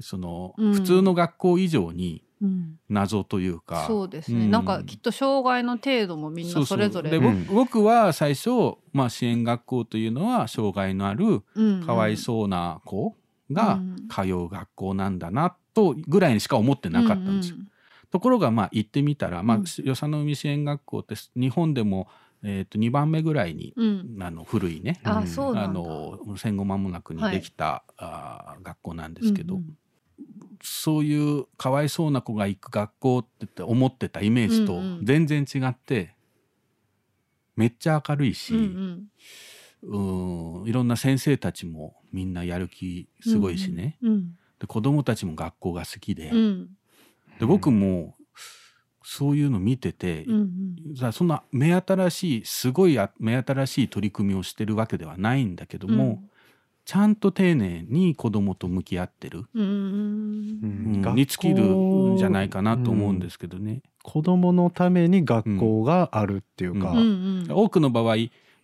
[0.00, 0.74] その、うん。
[0.74, 2.78] 普通の学校以上にうん。
[2.88, 4.50] 謎というか、そうですね、うん。
[4.50, 7.10] なんかきっと障害の程度もみんなそれぞれ。
[7.10, 7.32] で、ぼう。
[7.32, 7.46] ん。
[7.46, 8.50] 僕は最初、
[8.92, 11.84] まあ、支援学校というのは障害のあるうん。
[11.84, 13.16] かわいそうな子
[13.50, 14.08] がうん。
[14.08, 17.56] 通う学校なんだなとぐらいにしか思ってなかったんですよ。
[17.58, 17.68] うん。
[18.10, 22.08] ところがまあ行ってみたら、まあうん、与謝野海支援学校って日本でも、
[22.44, 24.18] えー、と2番目ぐらいに、うん。
[24.20, 29.60] あの古いねあの戦後間もなくにできた、あー学校なんですけど、
[30.62, 35.04] そういうかわいそうな子が行く学校って思ってたイメージとうんうん。
[35.04, 36.14] 全然違って、
[37.56, 38.60] めっちゃ明るいし、うん
[39.82, 40.62] うん。
[40.62, 46.68] うんいろんな先生たちもみんなやる気すごいしね、うんで子供たちも学校が好きで,、うん。
[47.38, 48.14] で僕も
[49.02, 50.34] そういうの見てて、うん
[50.88, 50.96] うん。
[50.96, 56.22] さそんな目新しいすごいあ目新しい取り組みをしてるわけではないんだけども、
[56.84, 60.60] ちゃんと丁寧に子供と向き合ってる、うん。
[61.14, 63.82] に尽きるんじゃないかなと思うんですけどね。
[64.02, 66.98] 子供のために学校があるっていうか、うん。
[66.98, 68.16] うん多くの場合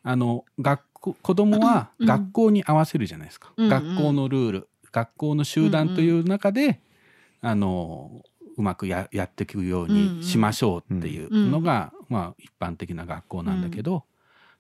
[0.03, 2.07] あの学校子供はうん。
[2.07, 3.71] 学校に合わせるじゃないですか、うんうん。
[3.71, 6.81] 学校のルール学校の集団という中で、
[7.41, 8.23] あの
[8.57, 14.05] うまくややっていくようにしましょうっていうのが、まあ、一般的な学校なんだけど、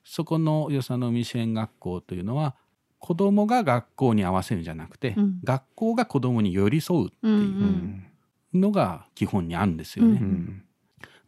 [0.04, 2.54] そこの与謝野見支援学校というのは
[3.00, 5.40] 子供が学校に合わせるんじゃなくて、うん。
[5.42, 8.06] 学校が子供に寄り添うっていうん
[8.54, 10.18] のが基本にあるんですよね。
[10.20, 10.64] うんうん。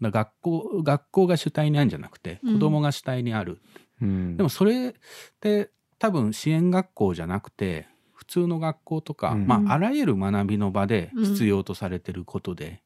[0.00, 2.54] だ学校学校が主体にあるんじゃなくてうん。
[2.54, 3.60] 子供が主体にある、
[4.00, 4.36] うん。
[4.36, 4.92] でもそれっ
[5.40, 9.46] て多分支援学校じゃなくて普通の学校とか、うん。
[9.46, 12.82] まあ、あらゆる学びの場で必要とされてることで、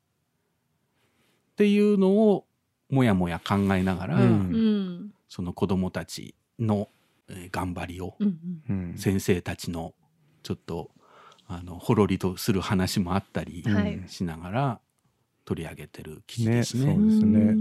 [1.53, 2.47] っていうのを
[2.89, 4.19] もやもや考えながら、
[5.29, 6.96] その子どもたちのえー
[7.51, 8.39] 頑張りを、うん
[8.69, 8.95] うん。
[8.97, 9.95] 先生たちの
[10.43, 10.91] ちょっと
[11.49, 14.03] あのほろりとする話もあったりはい。
[14.07, 14.81] しながら
[15.45, 16.95] 取り上げてる記事ねですね。
[16.95, 17.55] そうですね。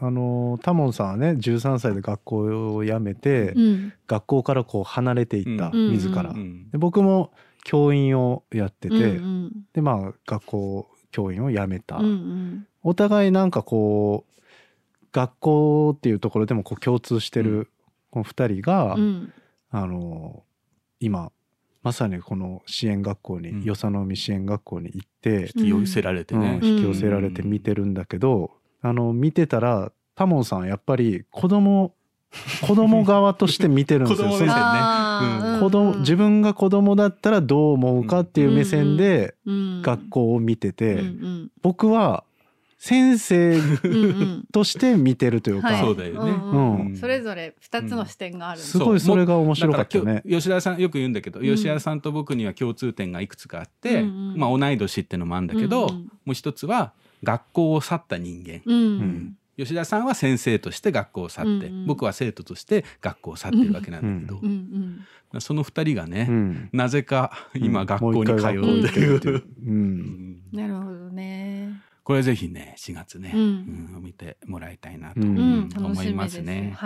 [0.00, 3.92] あのタモンさんはね13歳で学校を辞めて、うん。
[4.06, 5.90] 学校からこう離れていった、うん。
[5.92, 12.66] 自ら、うんで僕も教員をやってて、うんでまあ学校教員を辞めた、うんうん。
[12.82, 17.70] お互いなんかこう学校っていうところでもこう共通してうる
[18.14, 19.32] この2人が、うん。
[19.70, 20.44] あの
[21.00, 21.32] 今
[21.82, 23.62] まさにこの支援学校に、うん。
[23.64, 26.60] 与謝野海支援学校に行って、引き寄せられてね。
[26.62, 31.92] うん引き寄せられて見てるんだけど、あの見てたらタモンさんやっぱり子供
[32.66, 34.28] 子供側として見てるんですよ。
[34.28, 34.46] 子供ね。
[34.46, 35.60] そのあー。
[35.60, 35.98] 子供うん。
[36.00, 39.82] 自分が子供だったらどう思うかっていう目線でうん。
[39.82, 41.50] 学校を見てて、うん。
[41.62, 42.22] 僕は
[42.84, 43.58] 先生
[44.52, 45.80] として見てるというか、はい。
[45.80, 46.94] そうだよね。
[46.98, 50.22] それぞれ二つの視点があるすごいそれが面白かったね。
[50.28, 51.42] 吉田さんよく言うんだけど、ん。
[51.42, 56.92] 吉田さんと僕には共通点がいくつかあって、まあ同い年ってのもあるんだけど、もう一つは
[57.22, 64.40] 学校を去った人間、吉田さんは先生として学校を去って、僕は生徒として学校を去ってるわけなんだけ
[65.30, 66.68] ど、その二人がね、うん。
[66.74, 69.42] なぜか今学校に通うっていう。
[70.52, 73.40] なるほどねこれぜひね4月ね、うん。
[73.40, 73.44] う
[73.98, 76.76] ん見てもらいたいなと、思いますね。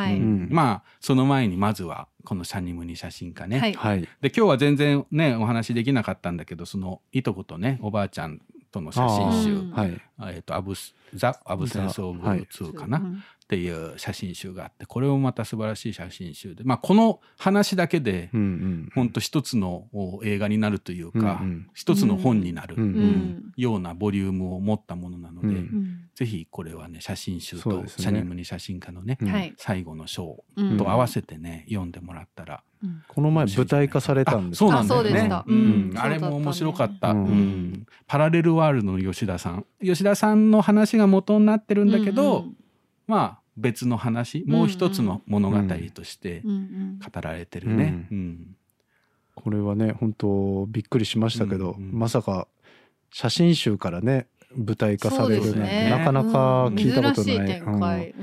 [0.48, 3.74] まあその前にまずはこのシャニムニ写真家ね、はい。
[3.74, 4.00] はい。
[4.02, 8.40] で今日は全然ねお話できなかったんだけどそのいとことねおばあちゃん
[8.70, 9.54] との写真集。
[9.54, 10.00] うんはい。
[10.34, 18.88] えっとアブスザ・アブセンス・オブ・はい2かな、うんっていう写真集があってこれもまた素晴らしい写真集でまあこの話だけでうんうん。
[18.94, 21.66] ほんと一つのお映画になるというか、うんうん。
[21.72, 22.88] 一つの本になる、うんうん。
[22.88, 23.52] うん。
[23.56, 26.00] ようなボリュームを持ったものなので、うんうん。
[26.14, 29.28] ぜひこれはね写真集とシャニムニ写真家のね、うん。
[29.28, 29.54] はい。
[29.56, 30.76] 最後の章うん。
[30.76, 33.02] と合わせてね、読んでもらったらうん。
[33.08, 35.90] この前舞台化されたんですあそうなんだよねうん。
[35.90, 35.98] うん。
[35.98, 39.66] あれも面白かった、うんうんパラレルワールドの吉田さん。
[39.82, 42.56] 吉田さんの話が元になってるんだけど、うん
[43.08, 45.58] まあ別の話もう一つの物語
[45.92, 48.06] として語られてるね。
[49.34, 51.98] これはね本当びっくりしましたけど、うんうん。
[51.98, 52.46] まさか
[53.10, 55.90] 写真集からね舞台化されるなんて、ね。
[55.90, 57.24] なかなか聞いたこと
[57.78, 58.14] ない、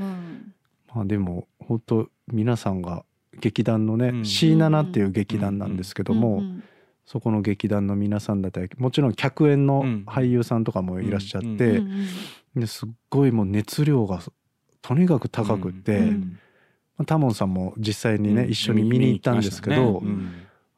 [0.94, 3.04] まあ、でも本当皆さんが
[3.40, 4.22] 劇団のね、うん。
[4.22, 6.64] C7 っていう劇団なんですけども、うん
[7.08, 10.04] そこの劇団の皆さんだったりもちろん客演のうん。
[10.08, 11.84] 俳優さんとかもいらっしゃって、
[12.66, 14.22] すっごいもう熱量が
[14.88, 16.40] とにかく高くって、うん。
[16.98, 18.52] まあタモンさんも実際にね、うん。
[18.52, 20.10] 一緒に見に行ったんですけど、ね。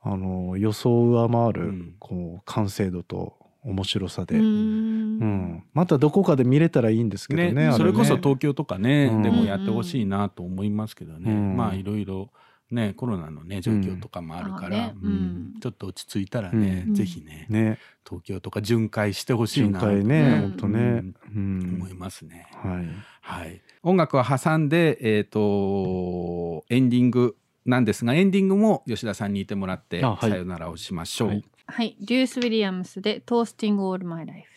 [0.02, 1.96] あの予想を上回るうん。
[2.00, 5.20] こう完成度と面白さで、ううん。
[5.20, 7.74] んまたどこかで見れたらいいんですけどねねね。
[7.74, 9.24] それこそ東京とかね、うん。
[9.24, 11.58] でもやってほしいなと思いますけどね、うん。
[11.58, 12.30] まあいろいろ
[12.72, 15.54] ねコロナのね状況とかもあるから、うん。
[15.62, 16.94] ちょっと落ち着いたらね、うん。
[16.94, 17.80] ぜひねね。
[18.08, 20.42] 東京とか巡回してほしい巡な回ね、うん。
[20.42, 21.04] ほんとね、
[21.36, 21.76] うん。
[21.76, 22.48] 思いますね。
[22.52, 22.88] はい。
[23.22, 27.36] はい、音楽は挟んで、えー、とエンディング
[27.66, 30.30] なんですがエンディングも吉田さんにいてもらってあはい。
[30.30, 31.28] さよならをしましょう。
[31.30, 31.46] はい。
[31.68, 31.98] はい。
[32.00, 34.54] デュース・ウィリアムスで「トースティング・オール・マイ・ライフ」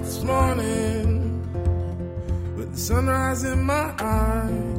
[0.00, 1.42] で Woke up this morning
[2.56, 4.76] with the sunrise in my eyes.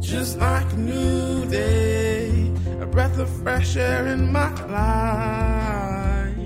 [0.00, 6.36] Just like a new day, a breath of fresh air in my life.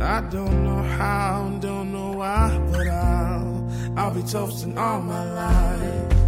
[0.00, 6.23] I don't know how, don't know why, but I'll, I'll be toasting all my life.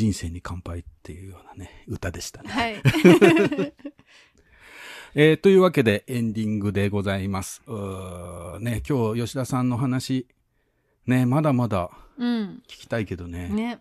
[0.00, 2.48] 人生に乾杯」っていうようなね歌でしたね。
[2.50, 2.82] はい。
[5.14, 7.62] えーというわけでエンディングでございます。
[8.60, 10.26] ね今日吉田さんの話
[11.06, 12.62] ねまだまだうん。
[12.66, 13.80] 聞きたいけどねね。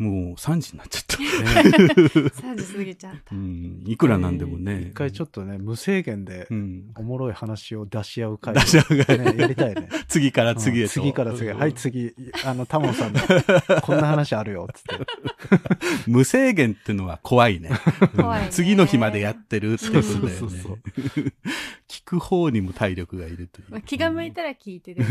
[0.00, 1.16] もう3時になっちゃった。
[2.40, 3.38] 3時過ぎちゃったう。
[3.38, 4.88] ん、いくらなんでもね。
[4.92, 9.90] 一回ちょっとね、無制限でうん、おもろい話を出し合う会出し合う会ね、やりたいね。
[10.08, 11.02] 次から次へと。
[11.02, 11.52] うん次から次へ。
[11.52, 12.14] はい、次、
[12.46, 13.20] あの、タモンさんの、
[13.82, 15.06] こんな話あるよ、つって。
[16.06, 17.68] 無制限ってのは怖いね。
[18.16, 21.32] 怖い次の日までやってるってことだよそうそうそうね。
[21.88, 23.66] 聞く方にも体力がいるという。
[23.68, 25.04] まあ気が向いたら聞いてる。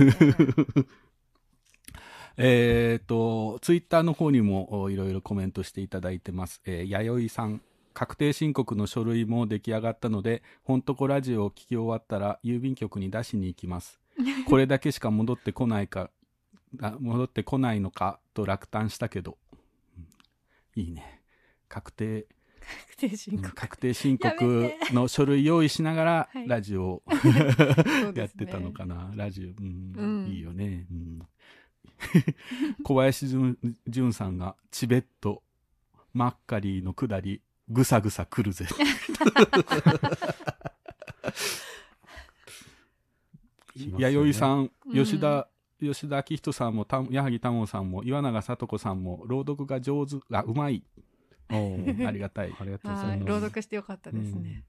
[2.42, 6.62] えっと、ツイッターの方にもおいろいろコメントしていただいてます。
[6.66, 7.62] えー、弥生さん。
[7.94, 14.00] 確定申告の書類も出来上がったので、ほんとこラジオを聞き終わったら郵便局に出しに行きます。
[14.48, 16.10] これだけしか戻ってこないか、
[16.82, 19.38] あ戻ってこないのかと落胆したけど。
[19.98, 21.22] うんいいね。
[21.68, 22.26] 確定、
[22.62, 23.56] 確定申告。
[23.56, 27.04] 確定申告の書類用意しながらはいラジオを
[28.16, 31.20] やってたのかな、ラジオ、うんうんいいよね、うん
[32.84, 33.58] 小林淳
[33.88, 35.44] 淳さんがチベット
[36.14, 38.66] マッカリーのくだりぐさぐさ来るぜ
[43.76, 45.48] 弥生さんうん吉田、
[45.80, 50.84] 吉田明人さんもた矢作多門さんも岩永聡子さんも朗読が上手あうまい
[51.50, 53.20] ありがたいありがとうござはいい。
[53.22, 53.30] ます。
[53.30, 54.64] 朗読してよかったですね。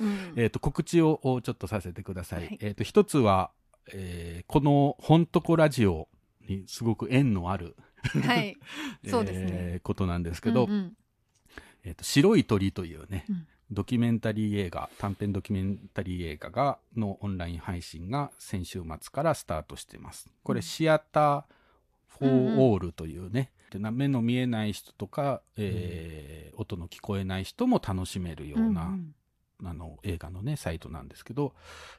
[0.00, 2.46] うんえー、と告知をおちょっとさせてください。
[2.46, 3.50] はいえー、と一つは、
[3.92, 6.08] えーこの「ほんとこラジオ」
[6.48, 8.56] にすごく縁のある、はい。
[9.08, 9.48] そうですね。
[9.52, 10.96] えーことなんですけど「うんうん。
[11.84, 13.46] えー、と白い鳥」というね、うん。
[13.70, 20.28] ドキュメンタリー映画短編ドキュメンタリー映画がのオンライン配信が先週末からスタートしています。
[20.42, 20.62] これ、うん。
[20.62, 21.44] シアター・
[22.06, 29.14] for All というね、で目の見えない人とか、えー音の聞こえない人も楽しめるような、んん。
[29.64, 31.54] あの映画のねサイトなんですけど、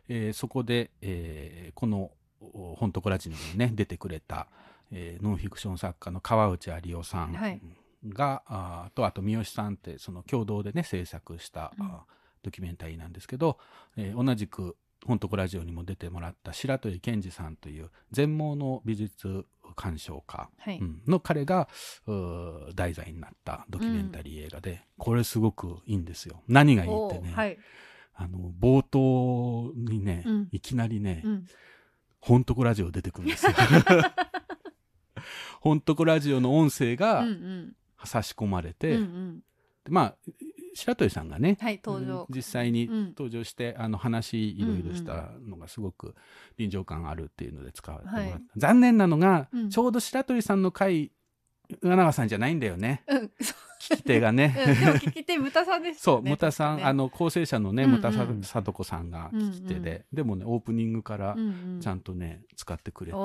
[0.08, 2.12] えーそこで、えーこの
[2.54, 4.48] お本とこラジオにもね出てくれた、
[4.92, 7.62] えーノンフィクション作家の川内有緒さんはい。
[8.08, 11.86] が、あーとあと三好さんってその共同でね制作した、うん。
[11.86, 12.06] あ
[12.44, 13.58] ドキュメンタリーなんですけど、
[13.98, 19.46] えー同じく本とこラジオにも出てもらった白鳥健二さんという全盲の美術
[19.76, 20.80] 鑑賞家、はい。
[20.80, 21.68] うんの彼が
[22.76, 26.42] 題材になったドキュメンタリー映画で、これすごくいいんですよ。
[26.48, 27.58] 何がいいってね、はい。
[28.16, 30.48] あの冒頭にね、うん。
[30.52, 31.46] いきなりね、うん
[32.26, 33.54] ほんとこラジオ出てくるんですよ。
[35.62, 37.74] ほんとこラジオの音声うがんうん。
[38.04, 39.40] 差し込まれうんて、うん。
[39.84, 40.16] でまあ
[40.74, 41.82] 白鳥さんがね、はい。
[42.30, 43.06] 実際にうん。
[43.10, 46.16] 登場して、あの話いろいろしたのがすごく
[46.58, 48.42] 臨場感あるっていうので使われてもらった、はい。
[48.58, 49.70] 残念なのが、うん。
[49.70, 51.12] ちょうど白鳥さんの回
[51.84, 53.04] 岩永さんじゃないんだよね。
[53.08, 53.32] うん。
[53.82, 54.56] 聞き手がね。
[54.58, 56.22] うんでも聞き手ムタさんですそう。
[56.22, 57.96] ムタさん、ねあの構成者のね、うんうん。
[57.98, 61.80] ムタささとこさんが聞き手で、うんうでもねオープニングからうんうん。
[61.82, 63.18] ちゃんとね、使ってくれて。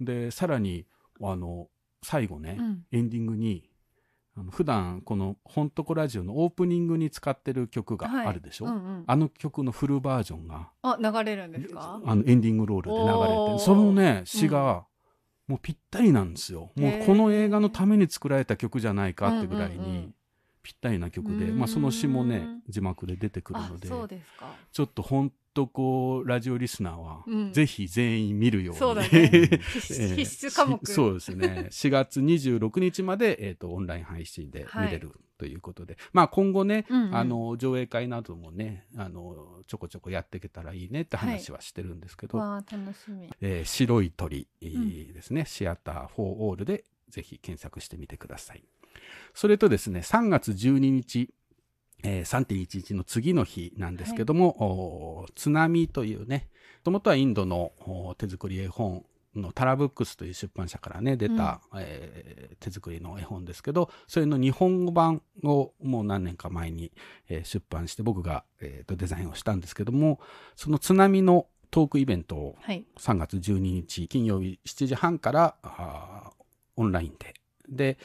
[0.00, 0.86] でさらに
[1.22, 1.68] あの
[2.02, 2.82] 最後ね、うん。
[2.92, 3.68] エンディングに
[4.36, 8.26] あの普段この「ほんとこラジオ」のオープニングに使ってる曲がはい。
[8.26, 9.04] あるでしょ、うんうん。
[9.06, 12.00] あの曲のフルバージョンがあ流れるんですか？
[12.04, 13.04] あのエンディングロールで流
[13.52, 14.86] れてそのね詩が、
[15.46, 16.70] もうぴったりなんですよ。
[16.76, 20.12] もうこの映画のために作られた曲じゃないかってぐらいに
[20.62, 24.46] ぴったりな曲で、まあ、その詩もね字幕で出てくるあのでそうですか。
[24.72, 27.52] ちょっとほんとこうラジオリスナーは、うん。
[27.52, 28.78] ぜひ全員見るように。
[28.78, 29.08] そうだね。
[29.12, 31.68] え必ー必須科目しそうですね。
[31.70, 37.16] 4月26日まで、えー、とオンライン配信で見れるということで、まあ今後ね、うんうん。
[37.16, 43.28] あの上映会などもねあのちょこちょこやっていけたらいいねって話はしてるんですけど、わあ楽しみ。
[43.40, 48.64] えー白い鳥、ですね、シアター4オールでぜひ検索してみてください。
[49.34, 51.30] それとですね、3月12日、
[52.02, 56.48] えー3.11の次の日なんですけども、おー津波というね、
[56.78, 57.72] もともとはインドの
[58.18, 59.04] 手作り絵本
[59.36, 66.92] のタラブックスという出版社からね、出た、えー手作りの絵本ですけど、それの日本語版をもう何年か前に、
[67.28, 70.20] えー出版して僕が、えーとデザインをしたんですけども、
[70.56, 72.84] その津波のトークイベントをはい。
[72.98, 76.32] 3月12日金曜日7時半から
[76.76, 77.34] オンラインで。
[77.68, 77.98] で、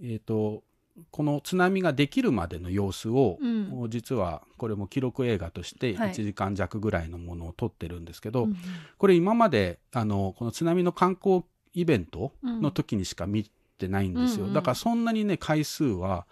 [0.00, 0.62] えー、と
[1.10, 3.90] この津波ができるまでの様子を、うん。
[3.90, 6.10] 実はこれも記録映画としてはい。
[6.10, 8.56] 1時間弱ぐらいのものを撮ってるんですけど、うん
[8.98, 11.44] これ今まであのこの津波の観光
[11.74, 13.44] イベントの時にしか見
[13.78, 16.26] てないんですよ、うんうんだからそんなにね回数は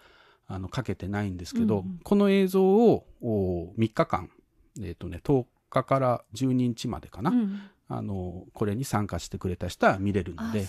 [0.47, 1.99] あのかけてないんですけど、うんうん。
[2.03, 4.29] この映像をお3日間、
[4.79, 10.67] えーとね、10日から12日までかな、うんあのこれに参加してくれた人は見れるのあで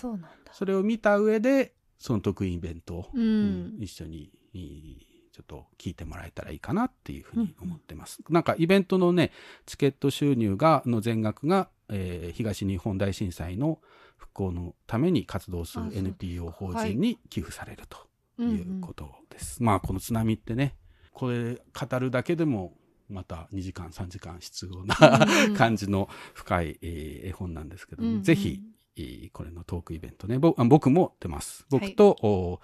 [0.51, 3.21] それを見た上でその得意イベントを、うん。
[3.21, 4.31] うん一緒に
[5.31, 8.19] ちょっと聞いてもらえたらいいかなっていうふうに思ってます。
[8.29, 9.31] なんかイベントのね
[9.67, 13.79] チケット収入がの全額が、えー東日本大震災の
[14.17, 17.97] 復興のために活動する NPO 法はい人に寄付されると
[18.39, 19.61] うんいうことです。
[19.61, 20.75] まあこの津波ってね
[21.13, 22.73] これ語るだけでも
[23.09, 24.95] また2時間3時間必要な
[25.47, 28.23] うん 感じの深い、えー絵本なんですけども、うんうん。
[28.23, 28.76] ぜひ、えー
[29.33, 30.39] これのトークイベントね。
[30.39, 31.65] ぼあ僕も出ます。
[31.69, 32.59] 僕と、お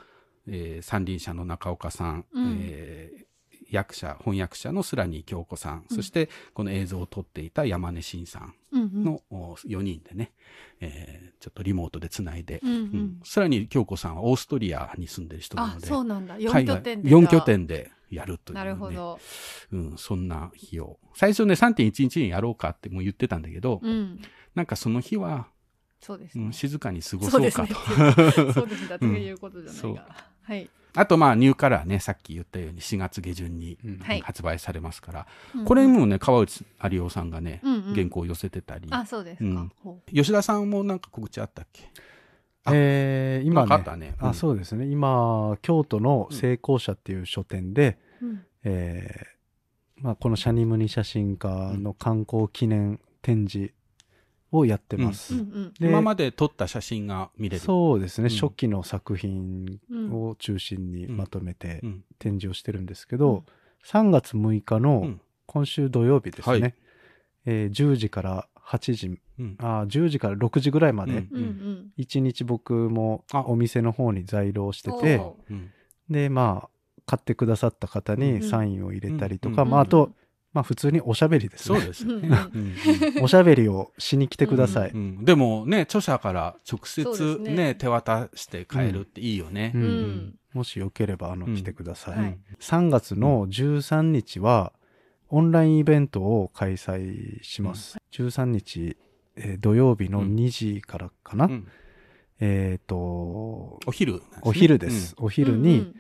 [0.47, 2.57] えー三輪車の中岡さん、うん。
[2.61, 3.23] えー
[3.69, 5.95] 役者翻訳者のスラニー京子さん、うん。
[5.95, 9.03] そしてこの映像を撮っていた山根慎さんうんうん。
[9.03, 10.31] の、お4人でね、
[10.79, 12.77] えーちょっとリモートでつないで、うんうん。
[12.77, 13.19] うん。
[13.23, 16.37] スラニー京子さんはオーストリアに住んでる人なあのでそうなんだ。
[16.37, 19.19] 4海外拠点で4拠点でやるという、ね、なるほど。
[19.71, 20.99] うん、そんな日を。
[21.15, 24.21] 最初ね3.11にやろうかってもう言ってたんだけど、うん。
[24.53, 25.47] なんかその日は、
[26.03, 26.45] そうですね。
[26.45, 27.73] うん、静かに過ごそううかと。
[28.53, 30.69] そうですだということじゃそうないがはい。
[30.95, 34.21] あとまあニューカラーねさっき言ったように4月下旬にはい。
[34.21, 35.65] 発売されますから、うん。
[35.65, 37.93] これにもね川内有夫さんがね、うんうん。
[37.95, 38.87] 原稿を寄せてたり。
[38.91, 39.45] あそうですか。
[39.45, 39.71] うん。
[39.81, 41.83] ほ吉田さんもなんか告知あったっけ？
[42.65, 43.69] あえー今ね。
[43.69, 44.87] なんかあったね、あそうですね。
[44.87, 48.45] 今京都の成功者っていう書店で、ううん。
[48.65, 49.33] えー
[50.03, 51.47] まあ、このシャニムニ写真家
[51.77, 53.73] の観光記念展示
[54.53, 55.33] をやってます。
[55.33, 55.73] うんうん。
[55.73, 57.61] で今まで撮った写真が見れる。
[57.61, 58.35] そうですね、うん。
[58.35, 59.79] 初期の作品
[60.11, 62.03] を中心にまとめてうん。
[62.19, 63.43] 展示をしてるんですけど、
[63.85, 65.21] 3月6日うのん。
[65.45, 66.73] 今週土曜日ですね、はい。
[67.45, 69.19] えー10時から8時。
[69.39, 69.55] うん。
[69.59, 71.11] あー10時から6時ぐらいまで。
[71.11, 71.27] うん。
[71.31, 71.91] うんうん。
[71.97, 73.43] 1日僕もあ。
[73.47, 75.21] お店の方に在廊してて
[76.09, 76.69] でまあ
[77.05, 79.69] 買ってくださった方うんにサインを入れたりとか、うん。
[79.69, 80.11] まあ、あと、
[80.53, 81.79] まあ、普通におしゃべりですね。
[81.79, 82.61] そうですよね、うん。
[82.61, 83.15] うん。
[83.17, 85.25] うんおしゃべりをしに来てください、うん。
[85.25, 87.75] でもね著者から直接ねね。
[87.75, 89.81] 手渡して買えるっていいよね、うん。
[89.81, 90.35] うん。
[90.53, 94.71] もしよければあのうん来てください、はい3月の13日は
[95.29, 98.95] オンラインイベントを開催します、13日、
[99.35, 100.35] えー土曜日のうん。
[100.35, 101.67] 2時からかな、うん。
[102.39, 105.95] えっ、とお昼ね、お昼です、お昼に、うん。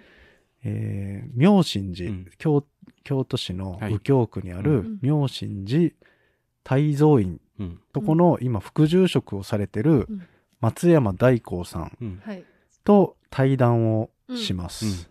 [0.63, 2.27] えー妙心寺、うん。
[2.37, 2.63] 京
[3.03, 3.93] 京都市のはい。
[3.93, 4.99] 右京区にあうるん。
[5.01, 5.91] 妙心寺
[6.63, 7.65] 泰蔵院うん。
[7.65, 10.27] うんとこの今副住職をされてるうん。
[10.61, 12.21] 松山大光さん
[12.85, 15.09] と対談をします、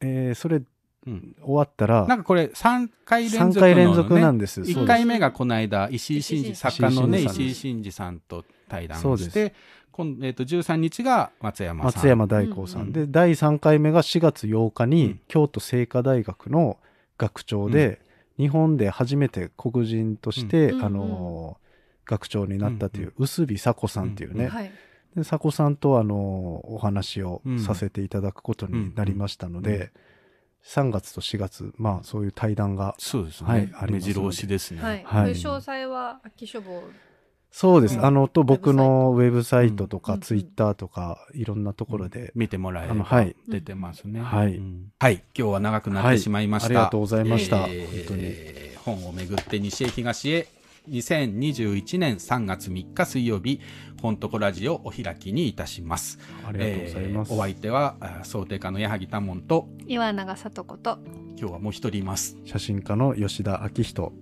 [0.00, 0.62] えーそれ
[1.06, 1.36] うん。
[1.42, 4.86] 終わったらなんかこれ3回連続の、ね、3回連続なんです、そう1です。
[4.86, 9.26] 回目がこの間石井真二作家のね石井真二さんと対談そうです。
[9.28, 9.54] をして
[9.92, 12.02] 今、えー、と13日が松山さん。
[12.02, 15.20] 松山大光さん、うんで第3回目が4月8日に、うん。
[15.28, 16.78] 京都精華大学の
[17.18, 18.00] 学長で、
[18.38, 20.84] 日本で初めて黒人として、うん。
[20.84, 21.66] あのー
[22.06, 24.70] 学長になったという臼美佐子さんっていうね、はい。
[25.16, 26.14] で佐子さんとあの
[26.72, 27.58] お話をうん。
[27.58, 30.88] させていただくことになりましたので、うん。
[30.88, 35.02] 3月と4月まあそういう対談がそうですね、はいあり目白押しですね、はい。
[35.04, 35.32] はい。
[35.32, 36.82] 詳細は秋書房
[37.58, 38.04] そうです、うん。
[38.04, 43.34] あのと僕のウェブサイトとうんかツイッターとかいろんなところで、見てもらえればはい。
[43.48, 44.56] 出てますね、はい。
[44.56, 44.92] うん。
[45.00, 45.22] はい。
[45.34, 49.00] 今日は長くなってしまいました、ありがとうございました、えー本当に。
[49.00, 50.48] 本をめぐって西へ東へ
[50.90, 53.62] 2021年3月3日水曜日
[54.02, 56.18] 本とこラジオお開きにいたします。
[56.46, 60.98] ありがとうございます、えーお相手はあ想定家の矢作多門と岩永聡子と。
[61.38, 62.36] 今日はもう一人います。
[62.44, 64.12] 写真家の吉田明人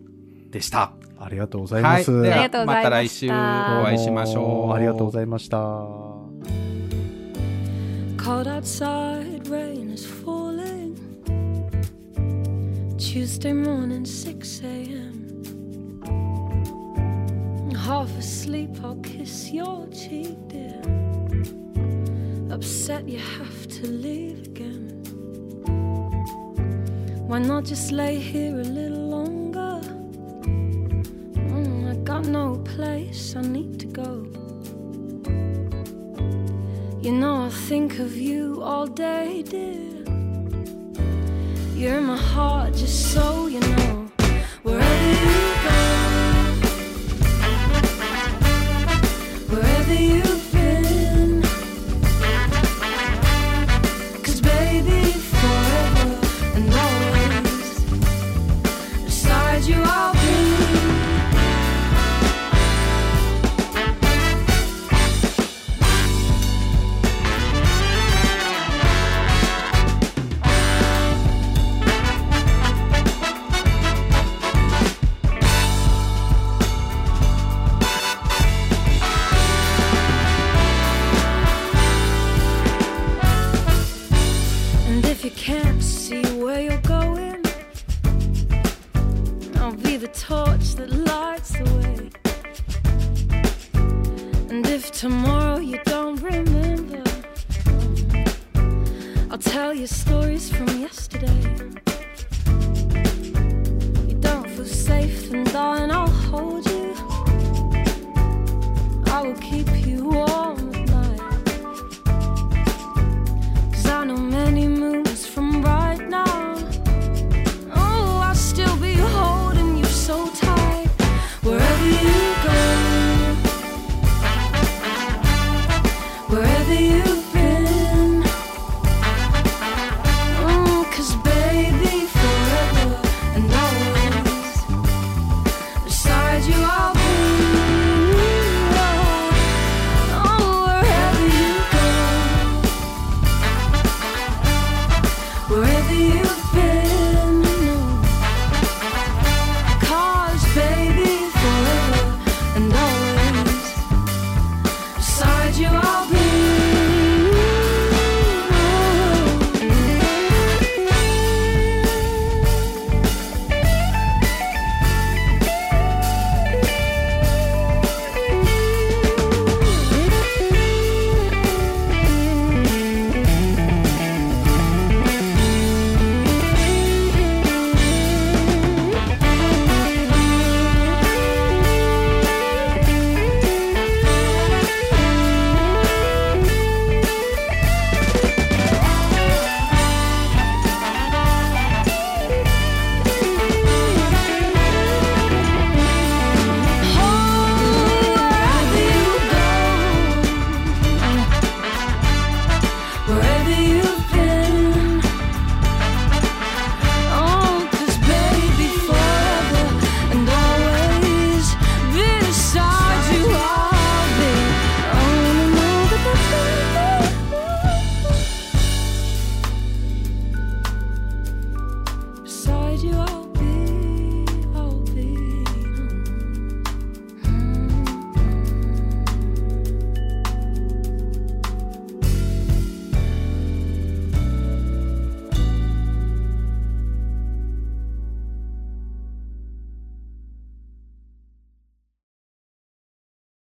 [0.54, 5.58] でしたありがとうございます、はい、ではまた来週お会いしましょうありがとうございました
[8.16, 10.96] Cold outside, rain is falling.
[12.96, 15.28] Tuesday morning, 6 a.m.
[17.76, 20.80] Half asleep, I'll kiss your cheek, dear.
[22.50, 25.02] Upset you have to leave again.
[27.28, 29.43] Why not just lay here a little longer?
[37.74, 40.04] Think of you all day, dear.
[41.74, 43.93] You're in my heart, just so you know.